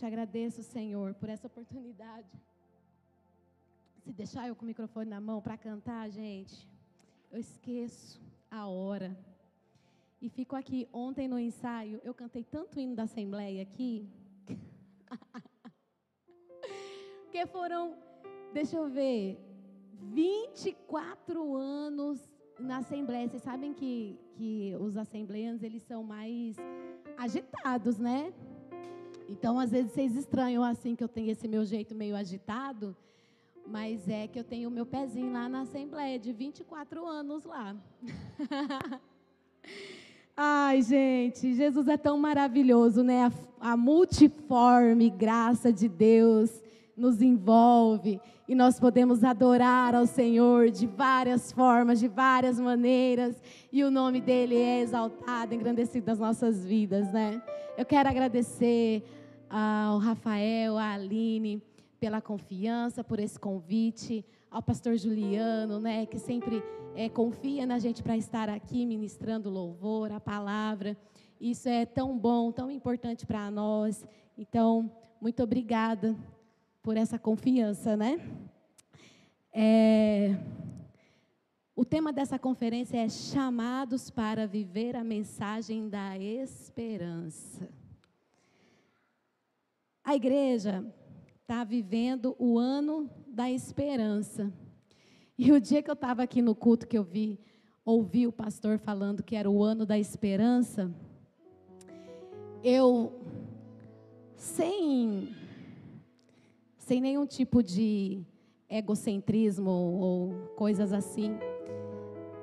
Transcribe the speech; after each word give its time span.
te 0.00 0.06
agradeço, 0.06 0.62
Senhor, 0.62 1.12
por 1.12 1.28
essa 1.28 1.46
oportunidade. 1.46 2.26
Se 4.02 4.10
deixar 4.14 4.48
eu 4.48 4.56
com 4.56 4.64
o 4.64 4.66
microfone 4.66 5.10
na 5.10 5.20
mão 5.20 5.42
para 5.42 5.58
cantar, 5.58 6.08
gente, 6.08 6.66
eu 7.30 7.38
esqueço 7.38 8.18
a 8.50 8.66
hora. 8.66 9.14
E 10.22 10.30
fico 10.30 10.56
aqui. 10.56 10.88
Ontem 10.90 11.28
no 11.28 11.38
ensaio, 11.38 12.00
eu 12.02 12.14
cantei 12.14 12.42
tanto 12.42 12.80
hino 12.80 12.96
da 12.96 13.02
Assembleia 13.02 13.62
aqui. 13.62 14.08
Porque 17.22 17.44
foram, 17.46 17.94
deixa 18.54 18.78
eu 18.78 18.88
ver, 18.88 19.38
24 20.14 21.56
anos 21.56 22.26
na 22.58 22.78
Assembleia. 22.78 23.28
Vocês 23.28 23.42
sabem 23.42 23.74
que, 23.74 24.18
que 24.32 24.74
os 24.80 24.96
assembleanos, 24.96 25.62
eles 25.62 25.82
são 25.82 26.02
mais 26.02 26.56
agitados, 27.18 27.98
né? 27.98 28.32
Então, 29.30 29.60
às 29.60 29.70
vezes, 29.70 29.92
vocês 29.92 30.16
estranham 30.16 30.64
assim 30.64 30.96
que 30.96 31.04
eu 31.04 31.08
tenho 31.08 31.30
esse 31.30 31.46
meu 31.46 31.64
jeito 31.64 31.94
meio 31.94 32.16
agitado. 32.16 32.96
Mas 33.64 34.08
é 34.08 34.26
que 34.26 34.36
eu 34.36 34.42
tenho 34.42 34.68
o 34.68 34.72
meu 34.72 34.84
pezinho 34.84 35.32
lá 35.32 35.48
na 35.48 35.60
Assembleia, 35.60 36.18
de 36.18 36.32
24 36.32 37.06
anos 37.06 37.44
lá. 37.44 37.76
Ai, 40.36 40.82
gente, 40.82 41.54
Jesus 41.54 41.86
é 41.86 41.96
tão 41.96 42.18
maravilhoso, 42.18 43.04
né? 43.04 43.30
A, 43.60 43.72
a, 43.72 43.76
multiforme 43.76 45.08
graça 45.08 45.72
de 45.72 45.88
Deus 45.88 46.50
nos 46.96 47.22
envolve 47.22 48.20
e 48.48 48.54
nós 48.56 48.80
podemos 48.80 49.22
adorar 49.22 49.94
ao 49.94 50.06
Senhor 50.06 50.70
de 50.70 50.88
várias 50.88 51.52
formas, 51.52 52.00
de 52.00 52.08
várias 52.08 52.58
maneiras, 52.58 53.40
e 53.70 53.84
o 53.84 53.92
nome 53.92 54.20
dele 54.20 54.56
é 54.56 54.80
exaltado, 54.80 55.54
engrandecido 55.54 56.06
nas 56.08 56.18
nossas 56.18 56.66
vidas, 56.66 57.12
né? 57.12 57.40
Eu 57.78 57.86
quero 57.86 58.08
agradecer 58.08 59.04
ao 59.50 59.98
Rafael, 59.98 60.78
à 60.78 60.92
Aline, 60.92 61.60
pela 61.98 62.20
confiança, 62.20 63.02
por 63.02 63.18
esse 63.18 63.38
convite, 63.38 64.24
ao 64.50 64.62
pastor 64.62 64.96
Juliano, 64.96 65.80
né, 65.80 66.06
que 66.06 66.18
sempre 66.18 66.62
é, 66.94 67.08
confia 67.08 67.66
na 67.66 67.78
gente 67.78 68.02
para 68.02 68.16
estar 68.16 68.48
aqui 68.48 68.86
ministrando 68.86 69.50
louvor, 69.50 70.12
a 70.12 70.20
palavra. 70.20 70.96
Isso 71.40 71.68
é 71.68 71.84
tão 71.84 72.16
bom, 72.16 72.52
tão 72.52 72.70
importante 72.70 73.26
para 73.26 73.50
nós. 73.50 74.06
Então, 74.38 74.90
muito 75.20 75.42
obrigada 75.42 76.16
por 76.82 76.96
essa 76.96 77.18
confiança, 77.18 77.96
né? 77.96 78.18
É, 79.52 80.36
o 81.74 81.84
tema 81.84 82.12
dessa 82.12 82.38
conferência 82.38 82.98
é 82.98 83.08
chamados 83.08 84.10
para 84.10 84.46
viver 84.46 84.96
a 84.96 85.02
mensagem 85.02 85.88
da 85.88 86.16
esperança. 86.18 87.79
A 90.04 90.16
igreja 90.16 90.84
está 91.42 91.64
vivendo 91.64 92.34
o 92.38 92.58
ano 92.58 93.10
da 93.26 93.50
esperança. 93.50 94.52
E 95.38 95.52
o 95.52 95.60
dia 95.60 95.82
que 95.82 95.90
eu 95.90 95.94
estava 95.94 96.22
aqui 96.22 96.40
no 96.42 96.54
culto 96.54 96.86
que 96.86 96.96
eu 96.96 97.04
vi, 97.04 97.38
ouvi 97.84 98.26
o 98.26 98.32
pastor 98.32 98.78
falando 98.78 99.22
que 99.22 99.36
era 99.36 99.50
o 99.50 99.62
ano 99.62 99.84
da 99.84 99.98
esperança, 99.98 100.94
eu 102.62 103.12
sem 104.36 105.34
sem 106.76 107.00
nenhum 107.00 107.24
tipo 107.24 107.62
de 107.62 108.22
egocentrismo 108.68 109.70
ou 109.70 110.32
coisas 110.56 110.92
assim, 110.92 111.38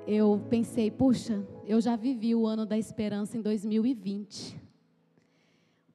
eu 0.06 0.40
pensei, 0.48 0.90
puxa, 0.90 1.46
eu 1.66 1.80
já 1.80 1.96
vivi 1.96 2.34
o 2.34 2.46
ano 2.46 2.64
da 2.64 2.78
esperança 2.78 3.36
em 3.36 3.42
2020. 3.42 4.58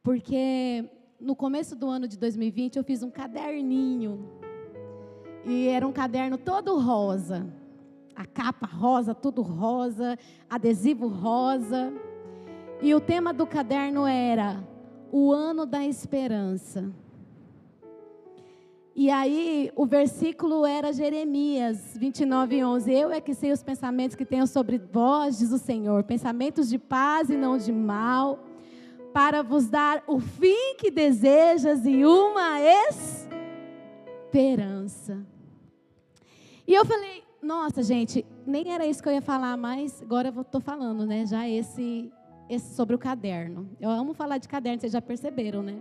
Porque 0.03 0.87
no 1.23 1.35
começo 1.35 1.75
do 1.75 1.87
ano 1.87 2.07
de 2.07 2.17
2020, 2.17 2.75
eu 2.75 2.83
fiz 2.83 3.01
um 3.01 3.09
caderninho. 3.09 4.29
E 5.45 5.67
era 5.67 5.87
um 5.87 5.91
caderno 5.91 6.37
todo 6.37 6.77
rosa. 6.77 7.47
A 8.15 8.25
capa 8.25 8.67
rosa, 8.67 9.15
tudo 9.15 9.41
rosa, 9.41 10.17
adesivo 10.49 11.07
rosa. 11.07 11.93
E 12.81 12.93
o 12.93 12.99
tema 12.99 13.33
do 13.33 13.47
caderno 13.47 14.05
era 14.05 14.67
o 15.11 15.31
ano 15.31 15.65
da 15.65 15.85
esperança. 15.85 16.91
E 18.95 19.09
aí, 19.09 19.71
o 19.75 19.85
versículo 19.85 20.65
era 20.65 20.93
Jeremias 20.93 21.97
29, 21.97 22.63
11. 22.63 22.91
Eu 22.91 23.11
é 23.11 23.19
que 23.19 23.33
sei 23.33 23.51
os 23.51 23.63
pensamentos 23.63 24.15
que 24.15 24.25
tenho 24.25 24.45
sobre 24.45 24.77
vós, 24.77 25.39
diz 25.39 25.51
o 25.51 25.57
Senhor, 25.57 26.03
pensamentos 26.03 26.69
de 26.69 26.77
paz 26.77 27.29
e 27.29 27.37
não 27.37 27.57
de 27.57 27.71
mal 27.71 28.52
para 29.13 29.43
vos 29.43 29.69
dar 29.69 30.03
o 30.07 30.19
fim 30.19 30.75
que 30.77 30.89
desejas 30.89 31.85
e 31.85 32.03
uma 32.03 32.59
esperança. 34.29 35.23
E 36.67 36.73
eu 36.73 36.83
falei, 36.83 37.23
nossa, 37.41 37.83
gente, 37.83 38.25
nem 38.45 38.71
era 38.71 38.85
isso 38.85 39.03
que 39.03 39.07
eu 39.07 39.13
ia 39.13 39.21
falar, 39.21 39.55
mas 39.55 40.01
agora 40.01 40.33
eu 40.35 40.41
estou 40.41 40.59
falando, 40.59 41.05
né? 41.05 41.25
Já 41.25 41.47
esse, 41.47 42.11
esse 42.49 42.73
sobre 42.73 42.95
o 42.95 42.99
caderno. 42.99 43.69
Eu 43.79 43.89
amo 43.89 44.13
falar 44.13 44.39
de 44.39 44.47
caderno, 44.47 44.79
vocês 44.79 44.93
já 44.93 45.01
perceberam, 45.01 45.61
né? 45.61 45.75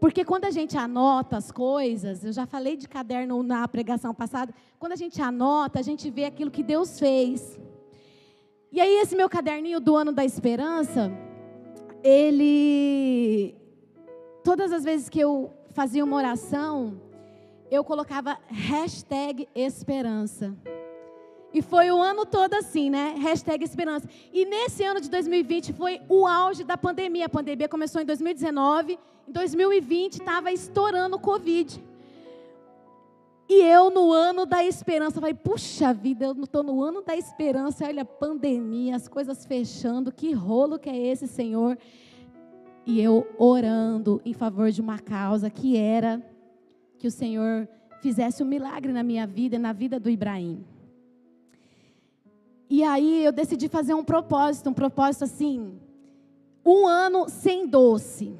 Porque 0.00 0.24
quando 0.24 0.44
a 0.44 0.50
gente 0.50 0.76
anota 0.76 1.36
as 1.36 1.52
coisas, 1.52 2.24
eu 2.24 2.32
já 2.32 2.46
falei 2.46 2.76
de 2.76 2.88
caderno 2.88 3.42
na 3.42 3.66
pregação 3.68 4.12
passada, 4.12 4.52
quando 4.78 4.92
a 4.92 4.96
gente 4.96 5.22
anota, 5.22 5.78
a 5.78 5.82
gente 5.82 6.10
vê 6.10 6.24
aquilo 6.24 6.50
que 6.50 6.62
Deus 6.62 6.98
fez. 6.98 7.58
E 8.72 8.80
aí, 8.80 8.96
esse 8.96 9.14
meu 9.14 9.28
caderninho 9.28 9.78
do 9.78 9.94
ano 9.94 10.10
da 10.12 10.24
esperança, 10.24 11.12
ele. 12.04 13.56
Todas 14.44 14.70
as 14.70 14.84
vezes 14.84 15.08
que 15.08 15.18
eu 15.18 15.50
fazia 15.72 16.04
uma 16.04 16.16
oração, 16.16 17.00
eu 17.70 17.82
colocava 17.82 18.38
hashtag 18.46 19.48
esperança. 19.54 20.54
E 21.52 21.62
foi 21.62 21.90
o 21.90 22.02
ano 22.02 22.26
todo 22.26 22.52
assim, 22.54 22.90
né? 22.90 23.14
Hashtag 23.16 23.64
esperança. 23.64 24.08
E 24.32 24.44
nesse 24.44 24.84
ano 24.84 25.00
de 25.00 25.08
2020 25.08 25.72
foi 25.72 26.00
o 26.08 26.26
auge 26.26 26.62
da 26.62 26.76
pandemia. 26.76 27.26
A 27.26 27.28
pandemia 27.28 27.68
começou 27.68 28.02
em 28.02 28.04
2019. 28.04 28.98
Em 29.26 29.32
2020 29.32 30.14
estava 30.14 30.52
estourando 30.52 31.16
o 31.16 31.20
Covid. 31.20 31.82
E 33.48 33.60
eu, 33.60 33.90
no 33.90 34.12
ano 34.12 34.46
da 34.46 34.64
esperança, 34.64 35.20
falei: 35.20 35.34
puxa 35.34 35.92
vida, 35.92 36.26
eu 36.26 36.32
estou 36.32 36.62
no 36.62 36.82
ano 36.82 37.02
da 37.02 37.16
esperança. 37.16 37.86
Olha 37.86 38.04
pandemia, 38.04 38.96
as 38.96 39.06
coisas 39.08 39.44
fechando. 39.44 40.10
Que 40.10 40.32
rolo 40.32 40.78
que 40.78 40.88
é 40.88 40.96
esse, 40.96 41.26
Senhor? 41.26 41.76
E 42.86 43.00
eu 43.00 43.26
orando 43.38 44.20
em 44.24 44.32
favor 44.32 44.70
de 44.70 44.80
uma 44.80 44.98
causa 44.98 45.50
que 45.50 45.76
era 45.76 46.22
que 46.98 47.06
o 47.06 47.10
Senhor 47.10 47.68
fizesse 48.00 48.42
um 48.42 48.46
milagre 48.46 48.92
na 48.92 49.02
minha 49.02 49.26
vida 49.26 49.56
e 49.56 49.58
na 49.58 49.72
vida 49.72 49.98
do 49.98 50.10
Ibrahim. 50.10 50.64
E 52.68 52.82
aí 52.82 53.24
eu 53.24 53.32
decidi 53.32 53.68
fazer 53.68 53.94
um 53.94 54.04
propósito, 54.04 54.70
um 54.70 54.74
propósito 54.74 55.24
assim, 55.24 55.78
um 56.64 56.86
ano 56.86 57.28
sem 57.28 57.66
doce, 57.66 58.34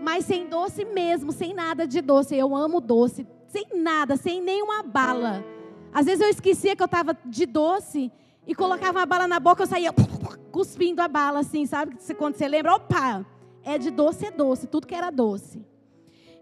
mas 0.00 0.24
sem 0.24 0.48
doce 0.48 0.84
mesmo, 0.84 1.32
sem 1.32 1.52
nada 1.54 1.86
de 1.86 2.00
doce. 2.00 2.36
Eu 2.36 2.54
amo 2.56 2.80
doce, 2.80 3.26
sem 3.54 3.80
nada, 3.80 4.16
sem 4.16 4.40
nenhuma 4.40 4.82
bala. 4.82 5.44
Às 5.92 6.06
vezes 6.06 6.20
eu 6.20 6.28
esquecia 6.28 6.74
que 6.74 6.82
eu 6.82 6.86
estava 6.86 7.16
de 7.24 7.46
doce 7.46 8.10
e 8.44 8.52
colocava 8.52 8.98
uma 8.98 9.06
bala 9.06 9.28
na 9.28 9.38
boca, 9.38 9.62
eu 9.62 9.66
saía 9.68 9.92
cuspindo 10.50 11.00
a 11.00 11.06
bala 11.06 11.38
assim, 11.38 11.64
sabe? 11.64 11.96
Quando 12.18 12.34
você 12.34 12.48
lembra, 12.48 12.74
opa, 12.74 13.24
é 13.62 13.78
de 13.78 13.92
doce 13.92 14.26
é 14.26 14.30
doce, 14.32 14.66
tudo 14.66 14.88
que 14.88 14.94
era 14.94 15.08
doce. 15.08 15.64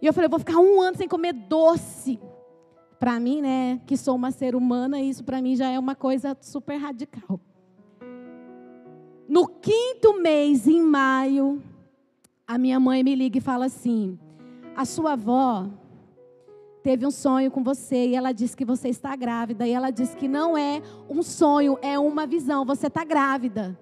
E 0.01 0.07
eu 0.07 0.13
falei, 0.15 0.25
eu 0.25 0.31
vou 0.31 0.39
ficar 0.39 0.57
um 0.57 0.81
ano 0.81 0.97
sem 0.97 1.07
comer 1.07 1.35
doce. 1.35 2.19
Para 2.99 3.21
mim, 3.21 3.43
né, 3.43 3.79
que 3.87 3.95
sou 3.95 4.17
uma 4.17 4.31
ser 4.31 4.57
humana, 4.57 4.99
isso 4.99 5.23
para 5.23 5.43
mim 5.43 5.55
já 5.55 5.69
é 5.69 5.79
uma 5.79 5.95
coisa 5.95 6.35
super 6.41 6.79
radical. 6.79 7.39
No 9.29 9.47
quinto 9.47 10.15
mês, 10.19 10.67
em 10.67 10.81
maio, 10.81 11.63
a 12.47 12.57
minha 12.57 12.81
mãe 12.81 13.05
me 13.05 13.15
liga 13.15 13.37
e 13.37 13.41
fala 13.41 13.67
assim: 13.67 14.19
a 14.75 14.85
sua 14.85 15.13
avó 15.13 15.69
teve 16.83 17.07
um 17.07 17.11
sonho 17.11 17.51
com 17.51 17.63
você 17.63 18.09
e 18.09 18.15
ela 18.15 18.33
disse 18.33 18.57
que 18.57 18.65
você 18.65 18.89
está 18.89 19.15
grávida. 19.15 19.67
E 19.67 19.73
ela 19.73 19.91
disse 19.91 20.17
que 20.17 20.27
não 20.27 20.57
é 20.59 20.83
um 21.09 21.23
sonho, 21.23 21.79
é 21.81 21.99
uma 21.99 22.27
visão. 22.27 22.65
Você 22.65 22.89
está 22.89 23.05
grávida. 23.05 23.79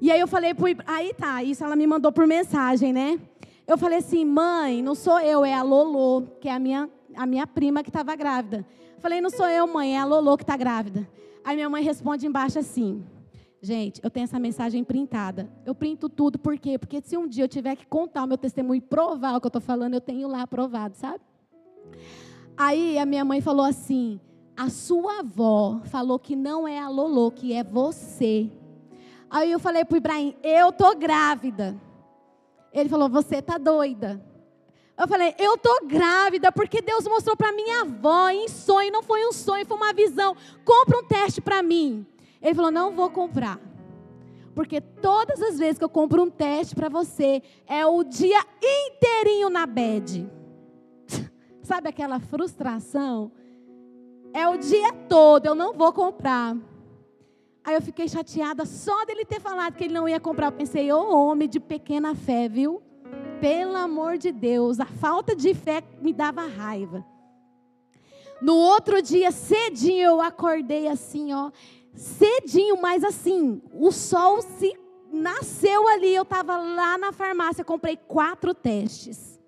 E 0.00 0.12
aí 0.12 0.20
eu 0.20 0.28
falei, 0.28 0.54
aí 0.86 1.12
tá, 1.12 1.42
isso 1.42 1.64
ela 1.64 1.74
me 1.74 1.86
mandou 1.86 2.12
por 2.12 2.26
mensagem, 2.26 2.92
né? 2.92 3.18
Eu 3.66 3.76
falei 3.76 3.98
assim, 3.98 4.24
mãe, 4.24 4.80
não 4.80 4.94
sou 4.94 5.20
eu, 5.20 5.44
é 5.44 5.52
a 5.52 5.62
Lolo, 5.62 6.28
que 6.40 6.48
é 6.48 6.52
a 6.52 6.58
minha, 6.58 6.88
a 7.16 7.26
minha 7.26 7.46
prima 7.46 7.82
que 7.82 7.90
estava 7.90 8.14
grávida. 8.14 8.64
Falei, 9.00 9.20
não 9.20 9.28
sou 9.28 9.46
eu, 9.48 9.66
mãe, 9.66 9.96
é 9.96 10.00
a 10.00 10.04
Lolo 10.04 10.36
que 10.36 10.44
está 10.44 10.56
grávida. 10.56 11.06
Aí 11.44 11.56
minha 11.56 11.68
mãe 11.68 11.82
responde 11.82 12.26
embaixo 12.26 12.58
assim, 12.58 13.04
gente, 13.60 14.00
eu 14.02 14.10
tenho 14.10 14.24
essa 14.24 14.38
mensagem 14.38 14.84
printada. 14.84 15.50
Eu 15.64 15.74
printo 15.74 16.08
tudo, 16.08 16.38
por 16.38 16.58
quê? 16.58 16.78
Porque 16.78 17.00
se 17.00 17.16
um 17.16 17.26
dia 17.26 17.44
eu 17.44 17.48
tiver 17.48 17.76
que 17.76 17.86
contar 17.86 18.24
o 18.24 18.26
meu 18.26 18.38
testemunho 18.38 18.78
e 18.78 18.80
provar 18.80 19.36
o 19.36 19.40
que 19.40 19.46
eu 19.46 19.50
estou 19.50 19.62
falando, 19.62 19.94
eu 19.94 20.00
tenho 20.00 20.28
lá 20.28 20.42
aprovado, 20.42 20.96
sabe? 20.96 21.20
Aí 22.56 22.98
a 22.98 23.06
minha 23.06 23.24
mãe 23.24 23.40
falou 23.40 23.64
assim, 23.64 24.20
a 24.56 24.68
sua 24.68 25.20
avó 25.20 25.80
falou 25.84 26.18
que 26.18 26.34
não 26.34 26.66
é 26.66 26.80
a 26.80 26.88
Lolo, 26.88 27.30
que 27.30 27.52
é 27.52 27.62
você. 27.62 28.50
Aí 29.30 29.52
eu 29.52 29.58
falei 29.60 29.84
para 29.84 29.94
o 29.94 29.98
Ibrahim: 29.98 30.34
Eu 30.42 30.72
tô 30.72 30.94
grávida. 30.96 31.76
Ele 32.72 32.88
falou: 32.88 33.08
Você 33.08 33.40
tá 33.40 33.58
doida. 33.58 34.20
Eu 34.98 35.06
falei: 35.06 35.34
Eu 35.38 35.56
tô 35.58 35.82
grávida 35.86 36.50
porque 36.50 36.82
Deus 36.82 37.04
mostrou 37.06 37.36
para 37.36 37.52
minha 37.52 37.82
avó 37.82 38.30
em 38.30 38.48
sonho. 38.48 38.90
Não 38.90 39.02
foi 39.02 39.26
um 39.26 39.32
sonho, 39.32 39.66
foi 39.66 39.76
uma 39.76 39.92
visão. 39.92 40.36
Compra 40.64 40.98
um 40.98 41.04
teste 41.04 41.40
para 41.40 41.62
mim. 41.62 42.04
Ele 42.40 42.54
falou: 42.54 42.70
Não 42.70 42.94
vou 42.94 43.10
comprar. 43.10 43.60
Porque 44.54 44.80
todas 44.80 45.40
as 45.40 45.58
vezes 45.58 45.78
que 45.78 45.84
eu 45.84 45.88
compro 45.88 46.22
um 46.22 46.30
teste 46.30 46.74
para 46.74 46.88
você, 46.88 47.42
é 47.66 47.86
o 47.86 48.02
dia 48.02 48.44
inteirinho 48.60 49.48
na 49.48 49.66
bed. 49.66 50.28
Sabe 51.62 51.88
aquela 51.88 52.18
frustração? 52.18 53.30
É 54.32 54.48
o 54.48 54.56
dia 54.56 54.92
todo, 55.08 55.46
eu 55.46 55.54
não 55.54 55.74
vou 55.74 55.92
comprar. 55.92 56.56
Aí 57.64 57.74
eu 57.74 57.82
fiquei 57.82 58.08
chateada 58.08 58.64
só 58.64 59.04
dele 59.04 59.24
ter 59.24 59.40
falado 59.40 59.74
que 59.74 59.84
ele 59.84 59.94
não 59.94 60.08
ia 60.08 60.18
comprar. 60.18 60.46
Eu 60.46 60.52
pensei, 60.52 60.90
ô 60.90 60.98
oh, 60.98 61.26
homem 61.28 61.48
de 61.48 61.60
pequena 61.60 62.14
fé, 62.14 62.48
viu? 62.48 62.82
Pelo 63.40 63.76
amor 63.76 64.18
de 64.18 64.32
Deus, 64.32 64.80
a 64.80 64.86
falta 64.86 65.36
de 65.36 65.54
fé 65.54 65.82
me 66.00 66.12
dava 66.12 66.46
raiva. 66.46 67.04
No 68.40 68.56
outro 68.56 69.02
dia, 69.02 69.30
cedinho, 69.30 70.02
eu 70.02 70.20
acordei 70.20 70.88
assim, 70.88 71.32
ó. 71.32 71.50
Cedinho, 71.98 72.80
mas 72.80 73.02
assim, 73.02 73.60
o 73.74 73.90
sol 73.90 74.40
se 74.40 74.72
nasceu 75.12 75.88
ali. 75.88 76.14
Eu 76.14 76.22
estava 76.22 76.56
lá 76.56 76.96
na 76.96 77.12
farmácia, 77.12 77.64
comprei 77.64 77.96
quatro 77.96 78.54
testes. 78.54 79.38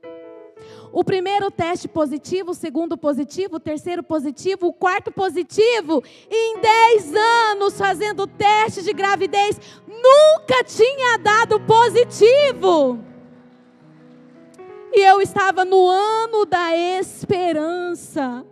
O 0.93 1.05
primeiro 1.05 1.51
teste 1.51 1.87
positivo, 1.87 2.51
o 2.51 2.55
segundo 2.55 2.97
positivo, 2.97 3.57
o 3.57 3.61
terceiro 3.61 4.03
positivo, 4.03 4.67
o 4.67 4.73
quarto 4.73 5.13
positivo. 5.13 6.03
Em 6.29 6.59
10 6.59 7.15
anos 7.15 7.79
fazendo 7.79 8.27
teste 8.27 8.83
de 8.83 8.93
gravidez, 8.93 9.61
nunca 9.87 10.65
tinha 10.65 11.19
dado 11.19 11.61
positivo. 11.61 12.99
E 14.93 15.01
eu 15.01 15.23
estava 15.23 15.65
no 15.65 15.89
ano 15.89 16.45
da 16.45 16.77
esperança. 16.77 18.45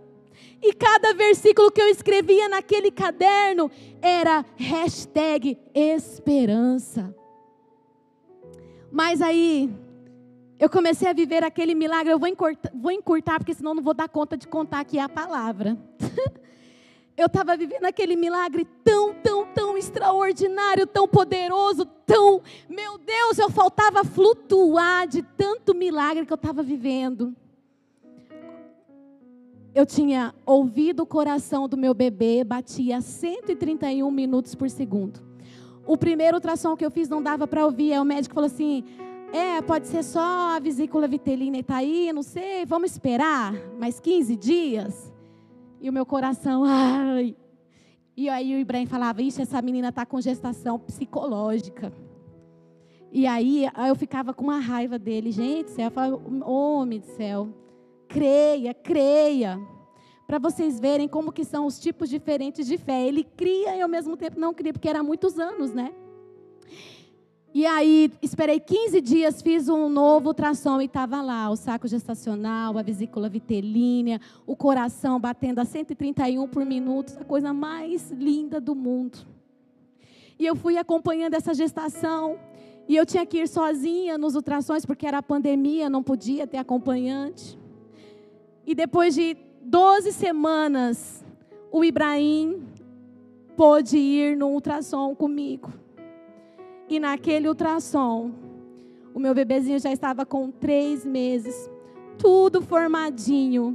E 0.60 0.72
cada 0.72 1.14
versículo 1.14 1.70
que 1.70 1.80
eu 1.80 1.88
escrevia 1.88 2.48
naquele 2.48 2.90
caderno 2.90 3.70
era 4.02 4.44
hashtag 4.56 5.56
esperança. 5.74 7.14
Mas 8.90 9.22
aí, 9.22 9.70
eu 10.58 10.68
comecei 10.68 11.08
a 11.08 11.12
viver 11.12 11.44
aquele 11.44 11.74
milagre. 11.74 12.12
Eu 12.12 12.18
vou 12.18 12.28
encurtar, 12.28 12.72
vou 12.74 12.90
encurtar 12.90 13.38
porque 13.38 13.54
senão 13.54 13.74
não 13.74 13.82
vou 13.82 13.94
dar 13.94 14.08
conta 14.08 14.36
de 14.36 14.48
contar 14.48 14.80
aqui 14.80 14.98
a 14.98 15.08
palavra. 15.08 15.78
eu 17.16 17.26
estava 17.26 17.56
vivendo 17.56 17.84
aquele 17.84 18.16
milagre 18.16 18.66
tão, 18.82 19.14
tão, 19.14 19.46
tão 19.54 19.78
extraordinário, 19.78 20.86
tão 20.86 21.06
poderoso, 21.06 21.84
tão. 22.04 22.42
Meu 22.68 22.98
Deus, 22.98 23.38
eu 23.38 23.50
faltava 23.50 24.02
flutuar 24.02 25.06
de 25.06 25.22
tanto 25.22 25.74
milagre 25.74 26.26
que 26.26 26.32
eu 26.32 26.36
estava 26.36 26.62
vivendo. 26.62 27.36
Eu 29.74 29.84
tinha 29.86 30.34
ouvido 30.46 31.02
o 31.02 31.06
coração 31.06 31.68
do 31.68 31.76
meu 31.76 31.94
bebê, 31.94 32.42
batia 32.42 33.00
131 33.00 34.10
minutos 34.10 34.54
por 34.54 34.68
segundo. 34.70 35.20
O 35.86 35.96
primeiro 35.96 36.36
ultrassom 36.36 36.76
que 36.76 36.84
eu 36.84 36.90
fiz 36.90 37.08
não 37.08 37.22
dava 37.22 37.46
para 37.46 37.64
ouvir. 37.64 37.92
Aí 37.92 37.98
o 37.98 38.04
médico 38.04 38.34
falou 38.34 38.46
assim: 38.46 38.84
é, 39.32 39.60
pode 39.60 39.86
ser 39.86 40.02
só 40.02 40.56
a 40.56 40.58
vesícula 40.58 41.06
vitelina 41.06 41.58
e 41.58 41.62
tá 41.62 41.76
aí, 41.76 42.12
não 42.12 42.22
sei, 42.22 42.64
vamos 42.64 42.92
esperar 42.92 43.54
mais 43.78 44.00
15 44.00 44.36
dias. 44.36 45.12
E 45.80 45.88
o 45.88 45.92
meu 45.92 46.06
coração, 46.06 46.64
ai. 46.64 47.36
E 48.16 48.28
aí 48.28 48.54
o 48.54 48.58
Ibrahim 48.58 48.86
falava, 48.86 49.22
ixi, 49.22 49.42
essa 49.42 49.62
menina 49.62 49.92
tá 49.92 50.04
com 50.04 50.20
gestação 50.20 50.78
psicológica. 50.78 51.92
E 53.12 53.26
aí 53.26 53.66
eu 53.86 53.94
ficava 53.94 54.34
com 54.34 54.44
uma 54.44 54.58
raiva 54.58 54.98
dele, 54.98 55.30
gente, 55.30 55.70
céu, 55.70 55.84
eu 55.86 55.90
falava, 55.90 56.20
homem 56.44 56.98
do 56.98 57.06
céu, 57.06 57.48
creia, 58.08 58.72
creia. 58.72 59.60
Para 60.26 60.38
vocês 60.38 60.80
verem 60.80 61.08
como 61.08 61.32
que 61.32 61.44
são 61.44 61.66
os 61.66 61.78
tipos 61.78 62.08
diferentes 62.08 62.66
de 62.66 62.76
fé. 62.76 63.06
Ele 63.06 63.24
cria 63.24 63.76
e 63.76 63.80
ao 63.80 63.88
mesmo 63.88 64.16
tempo 64.16 64.38
não 64.38 64.52
cria, 64.52 64.72
porque 64.72 64.88
era 64.88 65.02
muitos 65.02 65.38
anos, 65.38 65.72
né? 65.72 65.92
E 67.54 67.64
aí, 67.64 68.12
esperei 68.20 68.60
15 68.60 69.00
dias, 69.00 69.40
fiz 69.40 69.68
um 69.70 69.88
novo 69.88 70.28
ultrassom 70.28 70.82
e 70.82 70.84
estava 70.84 71.22
lá 71.22 71.48
o 71.48 71.56
saco 71.56 71.88
gestacional, 71.88 72.76
a 72.76 72.82
vesícula 72.82 73.28
vitelínea, 73.28 74.20
o 74.46 74.54
coração 74.54 75.18
batendo 75.18 75.58
a 75.58 75.64
131 75.64 76.46
por 76.46 76.64
minuto, 76.64 77.16
a 77.18 77.24
coisa 77.24 77.52
mais 77.54 78.10
linda 78.10 78.60
do 78.60 78.74
mundo. 78.74 79.18
E 80.38 80.46
eu 80.46 80.54
fui 80.54 80.76
acompanhando 80.76 81.34
essa 81.34 81.54
gestação, 81.54 82.38
e 82.86 82.94
eu 82.94 83.04
tinha 83.04 83.26
que 83.26 83.38
ir 83.38 83.48
sozinha 83.48 84.16
nos 84.16 84.34
ultrassons, 84.34 84.86
porque 84.86 85.06
era 85.06 85.22
pandemia, 85.22 85.90
não 85.90 86.02
podia 86.02 86.46
ter 86.46 86.58
acompanhante. 86.58 87.58
E 88.68 88.74
depois 88.74 89.14
de 89.14 89.34
12 89.62 90.12
semanas, 90.12 91.24
o 91.72 91.82
Ibrahim 91.82 92.66
pôde 93.56 93.96
ir 93.96 94.36
no 94.36 94.48
ultrassom 94.48 95.14
comigo. 95.14 95.72
E 96.86 97.00
naquele 97.00 97.48
ultrassom, 97.48 98.30
o 99.14 99.18
meu 99.18 99.34
bebezinho 99.34 99.78
já 99.78 99.90
estava 99.90 100.26
com 100.26 100.50
três 100.50 101.02
meses, 101.02 101.70
tudo 102.18 102.60
formadinho, 102.60 103.74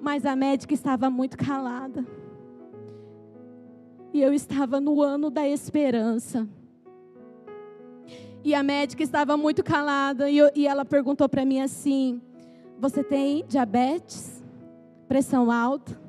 mas 0.00 0.24
a 0.24 0.36
médica 0.36 0.72
estava 0.72 1.10
muito 1.10 1.36
calada. 1.36 2.06
E 4.14 4.22
eu 4.22 4.32
estava 4.32 4.80
no 4.80 5.02
ano 5.02 5.30
da 5.30 5.48
esperança. 5.48 6.48
E 8.44 8.54
a 8.54 8.62
médica 8.62 9.02
estava 9.02 9.36
muito 9.36 9.64
calada 9.64 10.30
e, 10.30 10.38
eu, 10.38 10.48
e 10.54 10.64
ela 10.64 10.84
perguntou 10.84 11.28
para 11.28 11.44
mim 11.44 11.60
assim: 11.60 12.22
Você 12.80 13.02
tem 13.02 13.44
diabetes? 13.44 14.40
Pressão 15.08 15.50
alta? 15.50 16.00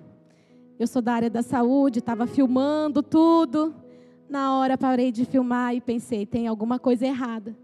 Eu 0.78 0.86
sou 0.86 1.02
da 1.02 1.14
área 1.14 1.30
da 1.30 1.42
saúde, 1.42 1.98
estava 1.98 2.28
filmando 2.28 3.02
tudo. 3.02 3.74
Na 4.30 4.56
hora 4.56 4.78
parei 4.78 5.12
de 5.12 5.26
filmar 5.26 5.74
e 5.74 5.82
pensei, 5.82 6.28
tem 6.28 6.48
alguma 6.48 6.78
coisa 6.78 7.08
errada. 7.08 7.58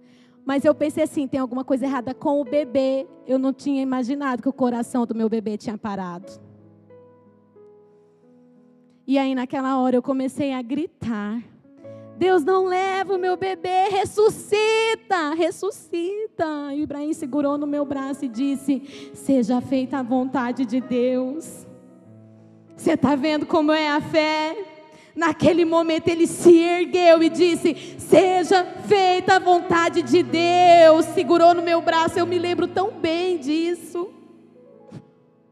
Mas 0.43 0.65
eu 0.65 0.73
pensei 0.73 1.03
assim, 1.03 1.27
tem 1.27 1.39
alguma 1.39 1.63
coisa 1.63 1.85
errada 1.85 2.15
com 2.15 2.41
o 2.41 2.43
bebê. 2.43 3.05
Eu 3.27 3.37
não 3.37 3.53
tinha 3.53 3.81
imaginado 3.81 4.41
que 4.41 4.49
o 4.49 4.53
coração 4.53 5.05
do 5.05 5.13
meu 5.13 5.29
bebê 5.29 5.55
tinha 5.55 5.77
parado. 5.77 6.31
E 9.05 9.19
aí 9.19 9.35
naquela 9.35 9.77
hora 9.77 9.95
eu 9.95 10.01
comecei 10.01 10.51
a 10.51 10.63
gritar. 10.63 11.43
Deus 12.17 12.43
não 12.43 12.65
leva 12.65 13.15
o 13.15 13.19
meu 13.19 13.35
bebê, 13.35 13.89
ressuscita, 13.89 15.33
ressuscita. 15.35 16.73
E 16.73 16.81
Ibrahim 16.81 17.13
segurou 17.13 17.57
no 17.57 17.67
meu 17.67 17.85
braço 17.85 18.25
e 18.25 18.29
disse: 18.29 19.11
Seja 19.13 19.59
feita 19.59 19.97
a 19.97 20.03
vontade 20.03 20.65
de 20.65 20.79
Deus. 20.79 21.67
Você 22.75 22.91
está 22.91 23.15
vendo 23.15 23.45
como 23.45 23.71
é 23.71 23.89
a 23.89 23.99
fé? 23.99 24.55
Naquele 25.15 25.63
momento 25.63 26.07
ele 26.07 26.25
se 26.25 26.57
ergueu 26.57 27.21
e 27.21 27.29
disse: 27.29 27.95
Seja 27.97 28.63
feita 28.87 29.35
a 29.35 29.39
vontade 29.39 30.01
de 30.01 30.23
Deus. 30.23 31.05
Segurou 31.13 31.53
no 31.53 31.61
meu 31.61 31.81
braço, 31.81 32.17
eu 32.17 32.25
me 32.25 32.39
lembro 32.39 32.67
tão 32.67 32.91
bem 32.91 33.37
disso. 33.37 34.09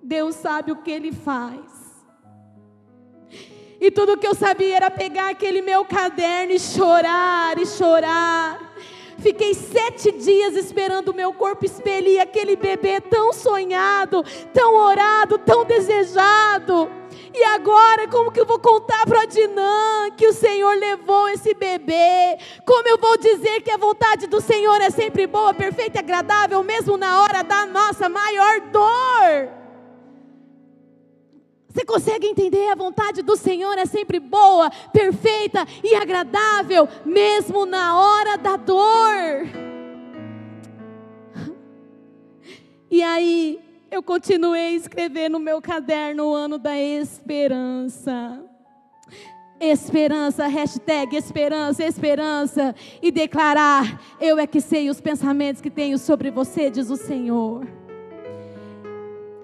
Deus 0.02 0.36
sabe 0.36 0.72
o 0.72 0.78
que 0.78 0.92
ele 0.92 1.12
faz. 1.12 1.83
E 3.84 3.92
tudo 3.92 4.16
que 4.16 4.25
eu 4.25 4.34
sabia 4.34 4.78
era 4.78 4.90
pegar 4.90 5.32
aquele 5.32 5.62
meu 5.62 5.84
caderno 5.84 6.54
e 6.54 6.58
chorar 6.58 7.60
e 7.60 7.66
chorar. 7.66 8.58
Fiquei 9.20 9.54
sete 9.54 10.10
dias 10.10 10.56
esperando 10.56 11.10
o 11.10 11.13
meu 11.13 11.34
corpo 11.34 11.66
expelir 11.66 12.22
aquele 12.22 12.56
bebê 12.56 13.02
tão 13.02 13.34
sonhado, 13.34 14.24
tão 14.54 14.74
orado, 14.75 15.38
tão 15.38 15.66
desejado. 15.66 16.90
E 17.34 17.44
agora, 17.44 18.08
como 18.08 18.32
que 18.32 18.40
eu 18.40 18.46
vou 18.46 18.58
contar 18.58 19.06
para 19.06 19.24
a 19.24 19.25
Dinã 19.25 20.10
que 20.16 20.28
o 20.28 20.34
Senhor 20.34 20.78
levou 20.78 21.28
esse 21.28 21.54
bebê? 21.54 22.38
Como 22.66 22.88
eu 22.88 22.98
vou 22.98 23.18
dizer 23.18 23.63
que 23.63 23.72
a 23.72 23.75
vontade 23.75 24.28
do 24.28 24.40
Senhor 24.40 24.80
é 24.80 24.92
sempre 24.92 25.28
boa, 25.28 25.54
perfeita 25.54 25.98
e 25.98 26.00
agradável, 26.00 26.63
mesmo 26.63 26.96
na 26.96 27.22
hora 27.22 27.44
da 27.44 27.66
nossa 27.66 28.08
maior 28.08 28.62
dor? 28.62 29.62
Você 31.74 31.84
consegue 31.84 32.27
entender? 32.27 32.70
A 32.70 32.75
vontade 32.75 33.24
do 33.24 33.36
Senhor 33.36 33.75
é 33.80 33.86
sempre 33.86 34.20
boa, 34.20 34.70
perfeita 34.92 35.65
e 35.84 35.96
agradável, 35.96 36.88
mesmo 37.03 37.65
na 37.65 38.00
hora 38.00 38.38
da 38.38 38.56
dor. 38.56 39.48
E 42.92 43.01
aí, 43.01 43.60
eu 43.89 44.03
continuei 44.03 44.68
a 44.68 44.72
escrever 44.74 45.30
no 45.30 45.39
meu 45.39 45.60
caderno 45.60 46.27
o 46.27 46.36
ano 46.36 46.60
da 46.60 46.77
esperança. 46.77 48.39
Esperança, 49.60 50.46
hashtag 50.46 51.15
esperança, 51.15 51.84
esperança. 51.84 52.75
E 53.01 53.12
declarar: 53.12 54.00
Eu 54.22 54.38
é 54.38 54.46
que 54.46 54.62
sei 54.62 54.92
os 54.92 55.01
pensamentos 55.01 55.60
que 55.60 55.72
tenho 55.72 55.98
sobre 55.98 56.30
você, 56.30 56.70
diz 56.70 56.92
o 56.92 56.98
Senhor. 56.98 57.68